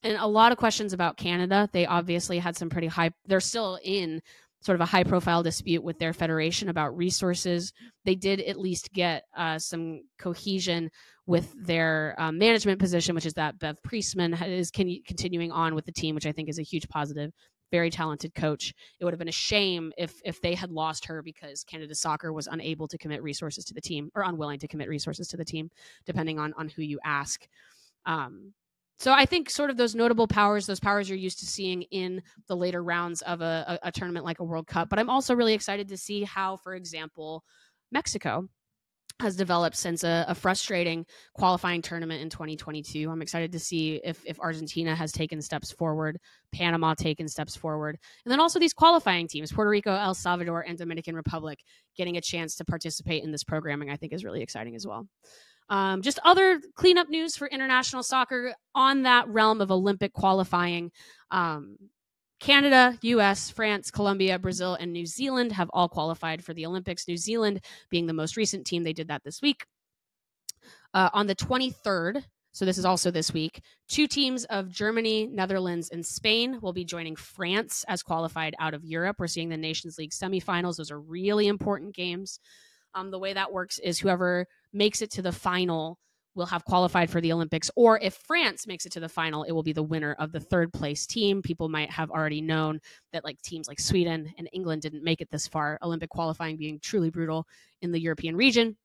and 0.02 0.16
a 0.16 0.26
lot 0.26 0.52
of 0.52 0.58
questions 0.58 0.92
about 0.92 1.16
Canada. 1.16 1.68
They 1.72 1.86
obviously 1.86 2.38
had 2.38 2.56
some 2.56 2.70
pretty 2.70 2.86
high. 2.86 3.10
They're 3.26 3.40
still 3.40 3.78
in 3.84 4.22
sort 4.62 4.76
of 4.76 4.80
a 4.82 4.86
high 4.86 5.04
profile 5.04 5.42
dispute 5.42 5.82
with 5.82 5.98
their 5.98 6.12
federation 6.12 6.68
about 6.68 6.96
resources. 6.96 7.72
They 8.04 8.14
did 8.14 8.40
at 8.40 8.58
least 8.58 8.92
get 8.92 9.24
uh, 9.36 9.58
some 9.58 10.02
cohesion 10.18 10.90
with 11.26 11.52
their 11.64 12.14
um, 12.18 12.38
management 12.38 12.78
position, 12.78 13.14
which 13.14 13.26
is 13.26 13.34
that 13.34 13.58
Bev 13.58 13.76
Priestman 13.82 14.34
is 14.34 14.70
con- 14.70 15.00
continuing 15.06 15.52
on 15.52 15.74
with 15.74 15.86
the 15.86 15.92
team, 15.92 16.14
which 16.14 16.26
I 16.26 16.32
think 16.32 16.48
is 16.48 16.58
a 16.58 16.62
huge 16.62 16.88
positive 16.88 17.30
very 17.70 17.90
talented 17.90 18.34
coach. 18.34 18.74
It 18.98 19.04
would 19.04 19.12
have 19.12 19.18
been 19.18 19.28
a 19.28 19.32
shame 19.32 19.92
if 19.96 20.20
if 20.24 20.40
they 20.40 20.54
had 20.54 20.70
lost 20.70 21.04
her 21.06 21.22
because 21.22 21.64
Canada 21.64 21.94
Soccer 21.94 22.32
was 22.32 22.46
unable 22.46 22.88
to 22.88 22.98
commit 22.98 23.22
resources 23.22 23.64
to 23.66 23.74
the 23.74 23.80
team 23.80 24.10
or 24.14 24.22
unwilling 24.22 24.58
to 24.60 24.68
commit 24.68 24.88
resources 24.88 25.28
to 25.28 25.36
the 25.36 25.44
team, 25.44 25.70
depending 26.06 26.38
on 26.38 26.52
on 26.56 26.68
who 26.68 26.82
you 26.82 26.98
ask. 27.04 27.46
Um, 28.06 28.52
So 28.98 29.12
I 29.12 29.24
think 29.24 29.48
sort 29.48 29.70
of 29.70 29.78
those 29.78 29.94
notable 29.94 30.26
powers, 30.26 30.66
those 30.66 30.80
powers 30.80 31.08
you're 31.08 31.16
used 31.16 31.38
to 31.38 31.46
seeing 31.46 31.82
in 31.90 32.22
the 32.48 32.56
later 32.56 32.82
rounds 32.82 33.22
of 33.22 33.40
a, 33.40 33.78
a, 33.82 33.88
a 33.88 33.92
tournament 33.92 34.26
like 34.26 34.40
a 34.40 34.44
World 34.44 34.66
Cup. 34.66 34.90
But 34.90 34.98
I'm 34.98 35.08
also 35.08 35.34
really 35.34 35.54
excited 35.54 35.88
to 35.88 35.96
see 35.96 36.22
how, 36.22 36.56
for 36.58 36.74
example, 36.74 37.42
Mexico 37.90 38.46
has 39.20 39.36
developed 39.36 39.76
since 39.76 40.02
a, 40.02 40.24
a, 40.28 40.34
frustrating 40.34 41.04
qualifying 41.34 41.82
tournament 41.82 42.22
in 42.22 42.30
2022. 42.30 43.10
I'm 43.10 43.22
excited 43.22 43.52
to 43.52 43.58
see 43.58 44.00
if, 44.02 44.22
if 44.24 44.40
Argentina 44.40 44.94
has 44.94 45.12
taken 45.12 45.40
steps 45.42 45.70
forward, 45.70 46.18
Panama 46.52 46.94
taken 46.94 47.28
steps 47.28 47.54
forward, 47.54 47.98
and 48.24 48.32
then 48.32 48.40
also 48.40 48.58
these 48.58 48.72
qualifying 48.72 49.28
teams, 49.28 49.52
Puerto 49.52 49.70
Rico, 49.70 49.94
El 49.94 50.14
Salvador, 50.14 50.64
and 50.66 50.78
Dominican 50.78 51.14
Republic, 51.14 51.60
getting 51.96 52.16
a 52.16 52.20
chance 52.20 52.56
to 52.56 52.64
participate 52.64 53.22
in 53.22 53.30
this 53.30 53.44
programming. 53.44 53.90
I 53.90 53.96
think 53.96 54.12
is 54.12 54.24
really 54.24 54.42
exciting 54.42 54.74
as 54.74 54.86
well. 54.86 55.06
Um, 55.68 56.02
just 56.02 56.18
other 56.24 56.60
cleanup 56.74 57.08
news 57.08 57.36
for 57.36 57.46
international 57.46 58.02
soccer 58.02 58.54
on 58.74 59.04
that 59.04 59.28
realm 59.28 59.60
of 59.60 59.70
Olympic 59.70 60.12
qualifying. 60.12 60.90
Um, 61.30 61.76
Canada, 62.40 62.98
US, 63.02 63.50
France, 63.50 63.90
Colombia, 63.90 64.38
Brazil, 64.38 64.74
and 64.74 64.92
New 64.92 65.06
Zealand 65.06 65.52
have 65.52 65.70
all 65.74 65.88
qualified 65.88 66.42
for 66.42 66.54
the 66.54 66.64
Olympics. 66.64 67.06
New 67.06 67.18
Zealand 67.18 67.60
being 67.90 68.06
the 68.06 68.14
most 68.14 68.36
recent 68.36 68.66
team, 68.66 68.82
they 68.82 68.94
did 68.94 69.08
that 69.08 69.22
this 69.24 69.42
week. 69.42 69.66
Uh, 70.94 71.10
on 71.12 71.26
the 71.26 71.34
23rd, 71.34 72.24
so 72.52 72.64
this 72.64 72.78
is 72.78 72.84
also 72.84 73.10
this 73.10 73.32
week, 73.32 73.60
two 73.88 74.06
teams 74.06 74.44
of 74.46 74.70
Germany, 74.70 75.26
Netherlands, 75.26 75.90
and 75.90 76.04
Spain 76.04 76.58
will 76.60 76.72
be 76.72 76.84
joining 76.84 77.14
France 77.14 77.84
as 77.86 78.02
qualified 78.02 78.56
out 78.58 78.74
of 78.74 78.84
Europe. 78.84 79.16
We're 79.18 79.28
seeing 79.28 79.50
the 79.50 79.56
Nations 79.56 79.98
League 79.98 80.10
semifinals. 80.10 80.76
Those 80.76 80.90
are 80.90 81.00
really 81.00 81.46
important 81.46 81.94
games. 81.94 82.40
Um, 82.94 83.12
the 83.12 83.20
way 83.20 83.34
that 83.34 83.52
works 83.52 83.78
is 83.78 84.00
whoever 84.00 84.46
makes 84.72 85.00
it 85.00 85.12
to 85.12 85.22
the 85.22 85.30
final 85.30 85.98
will 86.34 86.46
have 86.46 86.64
qualified 86.64 87.10
for 87.10 87.20
the 87.20 87.32
Olympics. 87.32 87.70
Or 87.76 87.98
if 88.00 88.14
France 88.14 88.66
makes 88.66 88.86
it 88.86 88.92
to 88.92 89.00
the 89.00 89.08
final, 89.08 89.42
it 89.42 89.52
will 89.52 89.62
be 89.62 89.72
the 89.72 89.82
winner 89.82 90.14
of 90.18 90.32
the 90.32 90.40
third 90.40 90.72
place 90.72 91.06
team. 91.06 91.42
People 91.42 91.68
might 91.68 91.90
have 91.90 92.10
already 92.10 92.40
known 92.40 92.80
that 93.12 93.24
like 93.24 93.40
teams 93.42 93.68
like 93.68 93.80
Sweden 93.80 94.32
and 94.38 94.48
England 94.52 94.82
didn't 94.82 95.04
make 95.04 95.20
it 95.20 95.30
this 95.30 95.48
far, 95.48 95.78
Olympic 95.82 96.10
qualifying 96.10 96.56
being 96.56 96.78
truly 96.80 97.10
brutal 97.10 97.46
in 97.82 97.92
the 97.92 98.00
European 98.00 98.36
region. 98.36 98.76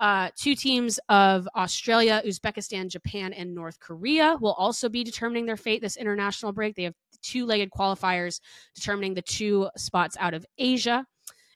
Uh, 0.00 0.30
two 0.34 0.54
teams 0.54 0.98
of 1.10 1.46
Australia, 1.54 2.22
Uzbekistan, 2.24 2.88
Japan, 2.88 3.34
and 3.34 3.54
North 3.54 3.78
Korea 3.80 4.38
will 4.40 4.54
also 4.54 4.88
be 4.88 5.04
determining 5.04 5.44
their 5.44 5.58
fate 5.58 5.82
this 5.82 5.98
international 5.98 6.52
break. 6.52 6.74
They 6.74 6.84
have 6.84 6.94
two 7.20 7.44
legged 7.44 7.70
qualifiers 7.70 8.40
determining 8.74 9.12
the 9.12 9.20
two 9.20 9.68
spots 9.76 10.16
out 10.18 10.32
of 10.32 10.46
Asia. 10.56 11.04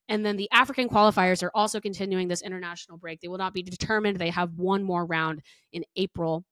And 0.09 0.25
then 0.25 0.37
the 0.37 0.51
African 0.53 0.89
qualifiers 0.89 1.43
are 1.43 1.51
also 1.55 1.81
continuing 1.81 2.29
this 2.29 2.43
international 2.43 2.99
break. 2.99 3.21
They 3.21 3.29
will 3.29 3.39
not 3.39 3.55
be 3.55 3.63
determined. 3.63 4.19
They 4.19 4.31
have 4.31 4.53
one 4.55 4.83
more 4.83 5.07
round 5.07 5.43
in 5.73 5.85
April. 5.97 6.45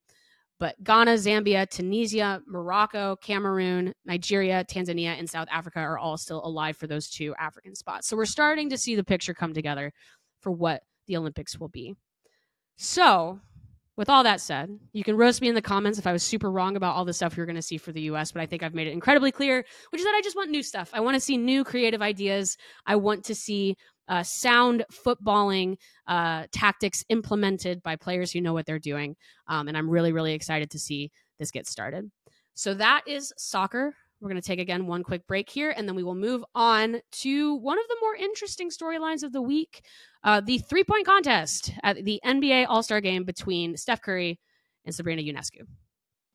But 0.58 0.82
Ghana, 0.84 1.14
Zambia, 1.14 1.68
Tunisia, 1.68 2.40
Morocco, 2.46 3.16
Cameroon, 3.16 3.94
Nigeria, 4.04 4.64
Tanzania, 4.64 5.18
and 5.18 5.28
South 5.28 5.48
Africa 5.50 5.80
are 5.80 5.98
all 5.98 6.16
still 6.16 6.40
alive 6.44 6.76
for 6.76 6.86
those 6.86 7.10
two 7.10 7.34
African 7.34 7.74
spots. 7.74 8.06
So 8.06 8.16
we're 8.16 8.26
starting 8.26 8.70
to 8.70 8.78
see 8.78 8.94
the 8.94 9.02
picture 9.04 9.34
come 9.34 9.54
together 9.54 9.92
for 10.40 10.52
what 10.52 10.82
the 11.08 11.16
Olympics 11.16 11.58
will 11.58 11.68
be. 11.68 11.96
So 12.76 13.40
with 13.96 14.08
all 14.08 14.22
that 14.22 14.40
said, 14.40 14.78
you 14.92 15.04
can 15.04 15.16
roast 15.16 15.42
me 15.42 15.48
in 15.48 15.54
the 15.54 15.62
comments 15.62 15.98
if 15.98 16.06
I 16.06 16.12
was 16.12 16.22
super 16.22 16.50
wrong 16.50 16.76
about 16.76 16.94
all 16.94 17.04
the 17.04 17.12
stuff 17.12 17.36
you're 17.36 17.46
going 17.46 17.56
to 17.56 17.62
see 17.62 17.76
for 17.76 17.92
the 17.92 18.02
US, 18.02 18.32
but 18.32 18.40
I 18.40 18.46
think 18.46 18.62
I've 18.62 18.74
made 18.74 18.86
it 18.86 18.92
incredibly 18.92 19.30
clear, 19.30 19.64
which 19.90 20.00
is 20.00 20.04
that 20.06 20.14
I 20.14 20.22
just 20.22 20.36
want 20.36 20.50
new 20.50 20.62
stuff. 20.62 20.90
I 20.94 21.00
want 21.00 21.14
to 21.14 21.20
see 21.20 21.36
new 21.36 21.62
creative 21.62 22.00
ideas. 22.00 22.56
I 22.86 22.96
want 22.96 23.24
to 23.24 23.34
see 23.34 23.76
uh, 24.08 24.22
sound 24.22 24.84
footballing 24.92 25.76
uh, 26.06 26.44
tactics 26.52 27.04
implemented 27.08 27.82
by 27.82 27.96
players 27.96 28.32
who 28.32 28.40
know 28.40 28.52
what 28.52 28.66
they're 28.66 28.78
doing. 28.78 29.14
Um, 29.46 29.68
and 29.68 29.76
I'm 29.76 29.88
really, 29.88 30.12
really 30.12 30.32
excited 30.32 30.70
to 30.70 30.78
see 30.78 31.10
this 31.38 31.50
get 31.50 31.66
started. 31.66 32.10
So 32.54 32.74
that 32.74 33.02
is 33.06 33.32
soccer. 33.36 33.94
We're 34.22 34.28
going 34.28 34.40
to 34.40 34.46
take 34.46 34.60
again 34.60 34.86
one 34.86 35.02
quick 35.02 35.26
break 35.26 35.50
here, 35.50 35.74
and 35.76 35.88
then 35.88 35.96
we 35.96 36.04
will 36.04 36.14
move 36.14 36.44
on 36.54 37.00
to 37.10 37.54
one 37.56 37.76
of 37.78 37.88
the 37.88 37.96
more 38.00 38.14
interesting 38.14 38.70
storylines 38.70 39.24
of 39.24 39.32
the 39.32 39.42
week 39.42 39.84
uh, 40.24 40.40
the 40.40 40.58
three 40.58 40.84
point 40.84 41.06
contest 41.06 41.72
at 41.82 42.04
the 42.04 42.20
NBA 42.24 42.66
All 42.68 42.82
Star 42.82 43.00
game 43.00 43.24
between 43.24 43.76
Steph 43.76 44.00
Curry 44.00 44.38
and 44.84 44.94
Sabrina 44.94 45.22
Ionescu. 45.22 45.66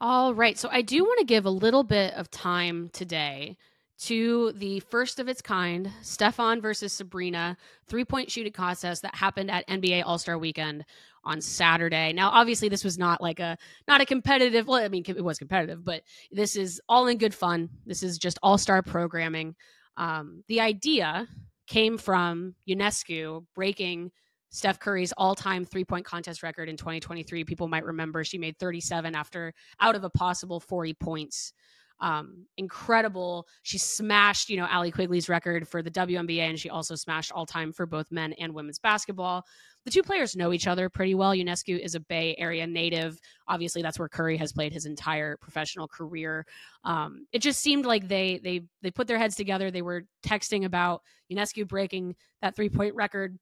All 0.02 0.34
right. 0.36 0.58
So 0.58 0.70
I 0.70 0.82
do 0.82 1.04
want 1.04 1.20
to 1.20 1.26
give 1.26 1.46
a 1.46 1.50
little 1.50 1.84
bit 1.84 2.14
of 2.14 2.30
time 2.30 2.90
today 2.92 3.58
to 4.00 4.52
the 4.54 4.80
first 4.82 5.20
of 5.20 5.28
its 5.28 5.42
kind 5.42 5.92
Stephen 6.02 6.62
versus 6.62 6.94
Sabrina 6.94 7.58
three 7.88 8.06
point 8.06 8.30
shooting 8.30 8.52
contest 8.52 9.02
that 9.02 9.16
happened 9.16 9.50
at 9.50 9.68
NBA 9.68 10.04
All 10.06 10.20
Star 10.20 10.38
weekend 10.38 10.86
on 11.24 11.42
Saturday. 11.42 12.14
Now, 12.14 12.30
obviously, 12.30 12.70
this 12.70 12.84
was 12.84 12.98
not 12.98 13.22
like 13.22 13.40
a 13.40 13.58
not 13.88 14.02
a 14.02 14.06
competitive. 14.06 14.68
Well, 14.68 14.84
I 14.84 14.88
mean, 14.88 15.04
it 15.08 15.24
was 15.24 15.40
competitive, 15.40 15.84
but 15.84 16.04
this 16.32 16.56
is 16.56 16.82
all 16.88 17.08
in 17.08 17.18
good 17.18 17.34
fun. 17.34 17.70
This 17.86 18.04
is 18.04 18.18
just 18.18 18.40
all 18.44 18.58
star 18.58 18.82
programming. 18.84 19.56
Um, 19.98 20.44
the 20.48 20.62
idea 20.62 21.28
came 21.66 21.98
from 21.98 22.56
Ionescu 22.70 23.46
breaking 23.56 24.12
Steph 24.50 24.80
Curry's 24.80 25.12
all-time 25.18 25.66
three-point 25.66 26.06
contest 26.06 26.42
record 26.42 26.70
in 26.70 26.78
2023. 26.78 27.44
People 27.44 27.68
might 27.68 27.84
remember 27.84 28.24
she 28.24 28.38
made 28.38 28.58
37 28.58 29.14
after 29.14 29.54
out 29.80 29.96
of 29.96 30.04
a 30.04 30.10
possible 30.10 30.60
40 30.60 30.94
points 30.94 31.54
um, 32.00 32.46
incredible. 32.58 33.48
She 33.64 33.78
smashed, 33.78 34.50
you 34.50 34.58
know, 34.58 34.68
Allie 34.70 34.92
Quigley's 34.92 35.30
record 35.30 35.68
for 35.68 35.82
the 35.82 35.92
WNBA, 35.92 36.40
and 36.40 36.60
she 36.60 36.70
also 36.70 36.96
smashed 36.96 37.32
all 37.32 37.46
time 37.46 37.72
for 37.72 37.86
both 37.86 38.12
men 38.12 38.34
and 38.34 38.54
women's 38.54 38.80
basketball. 38.80 39.46
The 39.86 39.92
two 39.92 40.04
players 40.04 40.36
know 40.36 40.52
each 40.52 40.68
other 40.68 40.90
pretty 40.90 41.16
well. 41.16 41.32
Ionescu 41.32 41.80
is 41.80 41.96
a 41.96 42.00
Bay 42.00 42.36
Area 42.38 42.68
native. 42.68 43.20
Obviously, 43.48 43.82
that's 43.82 43.98
where 43.98 44.10
Curry 44.10 44.38
has 44.38 44.52
played 44.52 44.74
his 44.74 44.86
entire 44.86 45.38
professional 45.38 45.88
career. 45.88 46.46
Um, 46.84 47.26
it 47.32 47.40
just 47.40 47.62
seemed 47.62 47.86
like 47.86 48.08
they 48.08 48.40
they 48.44 48.62
they 48.82 48.92
put 48.92 49.08
their 49.08 49.18
heads 49.18 49.36
together. 49.36 49.72
They 49.72 49.82
were 49.82 50.04
texting 50.26 50.66
about 50.66 51.02
Ionescu 51.32 51.68
breaking 51.68 52.16
that 52.42 52.56
three 52.56 52.70
point 52.70 52.96
record, 52.96 53.40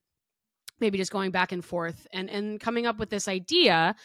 maybe 0.79 0.97
just 0.97 1.11
going 1.11 1.31
back 1.31 1.51
and 1.51 1.65
forth 1.65 2.07
and 2.13 2.29
and 2.29 2.59
coming 2.59 2.85
up 2.85 2.99
with 2.99 3.09
this 3.09 3.27
idea 3.27 3.95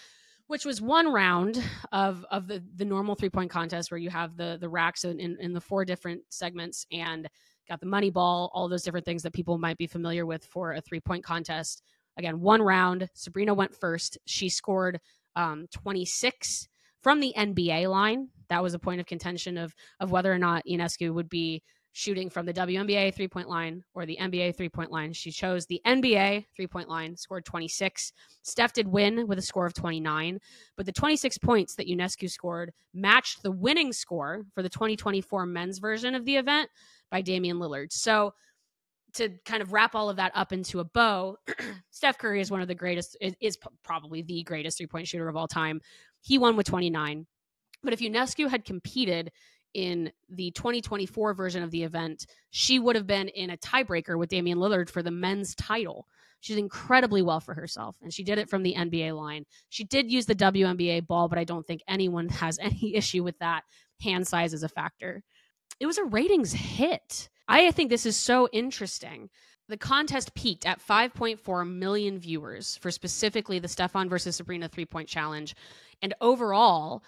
which 0.50 0.64
was 0.64 0.82
one 0.82 1.06
round 1.06 1.62
of 1.92 2.26
of 2.28 2.48
the 2.48 2.60
the 2.74 2.84
normal 2.84 3.14
three 3.14 3.30
point 3.30 3.48
contest 3.48 3.88
where 3.92 3.98
you 3.98 4.10
have 4.10 4.36
the 4.36 4.58
the 4.60 4.68
racks 4.68 5.04
in, 5.04 5.20
in, 5.20 5.36
in 5.38 5.52
the 5.52 5.60
four 5.60 5.84
different 5.84 6.22
segments 6.28 6.84
and 6.90 7.28
got 7.68 7.78
the 7.78 7.86
money 7.86 8.10
ball, 8.10 8.50
all 8.52 8.68
those 8.68 8.82
different 8.82 9.06
things 9.06 9.22
that 9.22 9.32
people 9.32 9.58
might 9.58 9.78
be 9.78 9.86
familiar 9.86 10.26
with 10.26 10.44
for 10.44 10.72
a 10.72 10.80
three 10.80 10.98
point 10.98 11.22
contest. 11.22 11.84
Again, 12.18 12.40
one 12.40 12.60
round. 12.60 13.08
Sabrina 13.14 13.54
went 13.54 13.76
first. 13.76 14.18
She 14.24 14.48
scored 14.48 14.98
um, 15.36 15.68
26 15.70 16.66
from 17.00 17.20
the 17.20 17.32
NBA 17.36 17.88
line. 17.88 18.30
That 18.48 18.64
was 18.64 18.74
a 18.74 18.80
point 18.80 19.00
of 19.00 19.06
contention 19.06 19.56
of 19.56 19.72
of 20.00 20.10
whether 20.10 20.32
or 20.32 20.38
not 20.38 20.64
Ionescu 20.68 21.14
would 21.14 21.28
be 21.28 21.62
shooting 21.92 22.30
from 22.30 22.46
the 22.46 22.52
WNBA 22.52 23.14
three 23.14 23.28
point 23.28 23.48
line 23.48 23.82
or 23.94 24.06
the 24.06 24.16
NBA 24.20 24.56
three 24.56 24.68
point 24.68 24.90
line. 24.90 25.12
She 25.12 25.30
chose 25.30 25.66
the 25.66 25.80
NBA 25.86 26.46
three 26.54 26.66
point 26.66 26.88
line, 26.88 27.16
scored 27.16 27.44
26. 27.44 28.12
Steph 28.42 28.72
did 28.72 28.88
win 28.88 29.26
with 29.26 29.38
a 29.38 29.42
score 29.42 29.66
of 29.66 29.74
29, 29.74 30.38
but 30.76 30.86
the 30.86 30.92
26 30.92 31.38
points 31.38 31.74
that 31.74 31.88
Ionescu 31.88 32.30
scored 32.30 32.72
matched 32.94 33.42
the 33.42 33.50
winning 33.50 33.92
score 33.92 34.44
for 34.54 34.62
the 34.62 34.68
2024 34.68 35.46
men's 35.46 35.78
version 35.78 36.14
of 36.14 36.24
the 36.24 36.36
event 36.36 36.70
by 37.10 37.20
Damian 37.20 37.58
Lillard. 37.58 37.92
So, 37.92 38.34
to 39.14 39.28
kind 39.44 39.60
of 39.60 39.72
wrap 39.72 39.96
all 39.96 40.08
of 40.08 40.16
that 40.16 40.30
up 40.36 40.52
into 40.52 40.78
a 40.78 40.84
bow, 40.84 41.36
Steph 41.90 42.18
Curry 42.18 42.40
is 42.40 42.50
one 42.50 42.60
of 42.60 42.68
the 42.68 42.76
greatest, 42.76 43.16
is 43.40 43.58
probably 43.82 44.22
the 44.22 44.44
greatest 44.44 44.78
three 44.78 44.86
point 44.86 45.08
shooter 45.08 45.28
of 45.28 45.36
all 45.36 45.48
time. 45.48 45.80
He 46.20 46.38
won 46.38 46.56
with 46.56 46.66
29. 46.66 47.26
But 47.82 47.92
if 47.92 47.98
Ionescu 48.00 48.48
had 48.48 48.64
competed 48.64 49.32
in 49.74 50.10
the 50.28 50.50
2024 50.52 51.34
version 51.34 51.62
of 51.62 51.70
the 51.70 51.82
event, 51.82 52.26
she 52.50 52.78
would 52.78 52.96
have 52.96 53.06
been 53.06 53.28
in 53.28 53.50
a 53.50 53.56
tiebreaker 53.56 54.18
with 54.18 54.30
Damian 54.30 54.58
Lillard 54.58 54.90
for 54.90 55.02
the 55.02 55.10
men's 55.10 55.54
title. 55.54 56.06
She 56.40 56.54
did 56.54 56.60
incredibly 56.60 57.22
well 57.22 57.40
for 57.40 57.54
herself, 57.54 57.96
and 58.02 58.12
she 58.12 58.24
did 58.24 58.38
it 58.38 58.48
from 58.48 58.62
the 58.62 58.74
NBA 58.74 59.16
line. 59.16 59.44
She 59.68 59.84
did 59.84 60.10
use 60.10 60.26
the 60.26 60.34
WNBA 60.34 61.06
ball, 61.06 61.28
but 61.28 61.38
I 61.38 61.44
don't 61.44 61.66
think 61.66 61.82
anyone 61.86 62.28
has 62.30 62.58
any 62.58 62.94
issue 62.94 63.22
with 63.22 63.38
that. 63.38 63.62
Hand 64.02 64.26
size 64.26 64.54
is 64.54 64.62
a 64.62 64.68
factor. 64.68 65.22
It 65.78 65.86
was 65.86 65.98
a 65.98 66.04
ratings 66.04 66.52
hit. 66.52 67.28
I 67.48 67.70
think 67.72 67.90
this 67.90 68.06
is 68.06 68.16
so 68.16 68.48
interesting. 68.52 69.28
The 69.68 69.76
contest 69.76 70.34
peaked 70.34 70.66
at 70.66 70.84
5.4 70.84 71.68
million 71.68 72.18
viewers 72.18 72.76
for 72.78 72.90
specifically 72.90 73.58
the 73.58 73.68
Stephen 73.68 74.08
versus 74.08 74.36
Sabrina 74.36 74.68
three 74.68 74.84
point 74.84 75.08
challenge. 75.08 75.54
And 76.02 76.14
overall, 76.20 77.02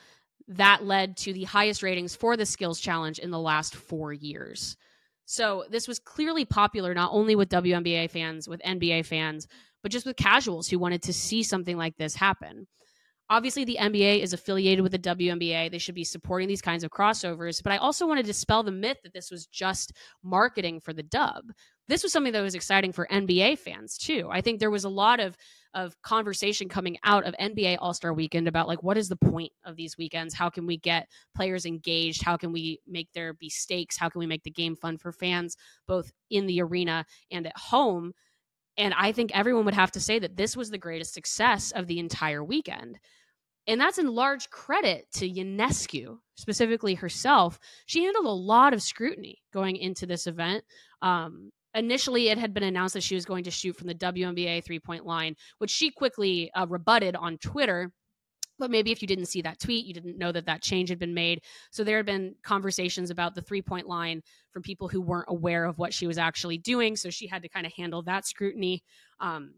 that 0.48 0.84
led 0.84 1.16
to 1.18 1.32
the 1.32 1.44
highest 1.44 1.82
ratings 1.82 2.14
for 2.14 2.36
the 2.36 2.46
skills 2.46 2.80
challenge 2.80 3.18
in 3.18 3.30
the 3.30 3.38
last 3.38 3.74
four 3.74 4.12
years. 4.12 4.76
So 5.24 5.64
this 5.70 5.88
was 5.88 5.98
clearly 5.98 6.44
popular 6.44 6.94
not 6.94 7.12
only 7.12 7.34
with 7.36 7.48
WNBA 7.48 8.10
fans, 8.10 8.48
with 8.48 8.60
NBA 8.62 9.06
fans, 9.06 9.46
but 9.82 9.92
just 9.92 10.06
with 10.06 10.16
casuals 10.16 10.68
who 10.68 10.78
wanted 10.78 11.02
to 11.02 11.12
see 11.12 11.42
something 11.42 11.76
like 11.76 11.96
this 11.96 12.14
happen. 12.14 12.66
Obviously, 13.30 13.64
the 13.64 13.78
NBA 13.80 14.20
is 14.20 14.34
affiliated 14.34 14.82
with 14.82 14.92
the 14.92 14.98
WNBA. 14.98 15.70
They 15.70 15.78
should 15.78 15.94
be 15.94 16.04
supporting 16.04 16.48
these 16.48 16.60
kinds 16.60 16.84
of 16.84 16.90
crossovers. 16.90 17.62
But 17.62 17.72
I 17.72 17.78
also 17.78 18.06
want 18.06 18.18
to 18.18 18.22
dispel 18.22 18.62
the 18.62 18.72
myth 18.72 18.98
that 19.04 19.14
this 19.14 19.30
was 19.30 19.46
just 19.46 19.92
marketing 20.22 20.80
for 20.80 20.92
the 20.92 21.02
dub. 21.02 21.44
This 21.88 22.02
was 22.02 22.12
something 22.12 22.32
that 22.32 22.42
was 22.42 22.54
exciting 22.54 22.92
for 22.92 23.06
NBA 23.10 23.58
fans 23.58 23.98
too. 23.98 24.28
I 24.30 24.40
think 24.40 24.60
there 24.60 24.70
was 24.70 24.84
a 24.84 24.88
lot 24.88 25.20
of 25.20 25.36
of 25.74 26.00
conversation 26.02 26.68
coming 26.68 26.98
out 27.02 27.24
of 27.24 27.34
NBA 27.40 27.78
All 27.80 27.94
Star 27.94 28.12
Weekend 28.12 28.46
about 28.46 28.68
like 28.68 28.82
what 28.82 28.98
is 28.98 29.08
the 29.08 29.16
point 29.16 29.52
of 29.64 29.76
these 29.76 29.96
weekends? 29.96 30.34
How 30.34 30.50
can 30.50 30.66
we 30.66 30.76
get 30.76 31.08
players 31.34 31.64
engaged? 31.64 32.22
How 32.22 32.36
can 32.36 32.52
we 32.52 32.80
make 32.86 33.08
there 33.14 33.32
be 33.32 33.48
stakes? 33.48 33.96
How 33.96 34.08
can 34.08 34.18
we 34.18 34.26
make 34.26 34.42
the 34.42 34.50
game 34.50 34.76
fun 34.76 34.98
for 34.98 35.12
fans, 35.12 35.56
both 35.86 36.12
in 36.30 36.46
the 36.46 36.60
arena 36.60 37.06
and 37.30 37.46
at 37.46 37.56
home? 37.56 38.12
And 38.76 38.94
I 38.94 39.12
think 39.12 39.30
everyone 39.34 39.64
would 39.64 39.74
have 39.74 39.92
to 39.92 40.00
say 40.00 40.18
that 40.18 40.36
this 40.36 40.56
was 40.56 40.70
the 40.70 40.78
greatest 40.78 41.14
success 41.14 41.72
of 41.72 41.86
the 41.86 41.98
entire 41.98 42.42
weekend. 42.44 42.98
And 43.66 43.80
that's 43.80 43.98
in 43.98 44.08
large 44.08 44.50
credit 44.50 45.06
to 45.14 45.28
Ionescu, 45.28 46.18
specifically 46.34 46.94
herself. 46.94 47.58
She 47.86 48.02
handled 48.02 48.26
a 48.26 48.30
lot 48.30 48.72
of 48.72 48.82
scrutiny 48.82 49.38
going 49.52 49.76
into 49.76 50.04
this 50.04 50.26
event. 50.26 50.64
Um, 51.00 51.52
initially 51.74 52.28
it 52.28 52.38
had 52.38 52.54
been 52.54 52.62
announced 52.62 52.94
that 52.94 53.02
she 53.02 53.14
was 53.14 53.24
going 53.24 53.44
to 53.44 53.50
shoot 53.50 53.76
from 53.76 53.88
the 53.88 53.94
WNBA 53.94 54.64
three 54.64 54.80
point 54.80 55.06
line, 55.06 55.36
which 55.58 55.70
she 55.70 55.90
quickly 55.90 56.50
uh, 56.54 56.66
rebutted 56.68 57.16
on 57.16 57.38
Twitter. 57.38 57.92
But 58.58 58.70
maybe 58.70 58.92
if 58.92 59.02
you 59.02 59.08
didn't 59.08 59.26
see 59.26 59.42
that 59.42 59.58
tweet, 59.58 59.86
you 59.86 59.94
didn't 59.94 60.18
know 60.18 60.30
that 60.30 60.46
that 60.46 60.62
change 60.62 60.90
had 60.90 60.98
been 60.98 61.14
made. 61.14 61.40
So 61.70 61.82
there 61.82 61.96
had 61.96 62.06
been 62.06 62.34
conversations 62.44 63.10
about 63.10 63.34
the 63.34 63.42
three 63.42 63.62
point 63.62 63.88
line 63.88 64.22
from 64.52 64.62
people 64.62 64.88
who 64.88 65.00
weren't 65.00 65.26
aware 65.28 65.64
of 65.64 65.78
what 65.78 65.92
she 65.92 66.06
was 66.06 66.18
actually 66.18 66.58
doing. 66.58 66.94
So 66.96 67.10
she 67.10 67.26
had 67.26 67.42
to 67.42 67.48
kind 67.48 67.66
of 67.66 67.72
handle 67.72 68.02
that 68.02 68.26
scrutiny. 68.26 68.82
Um, 69.20 69.54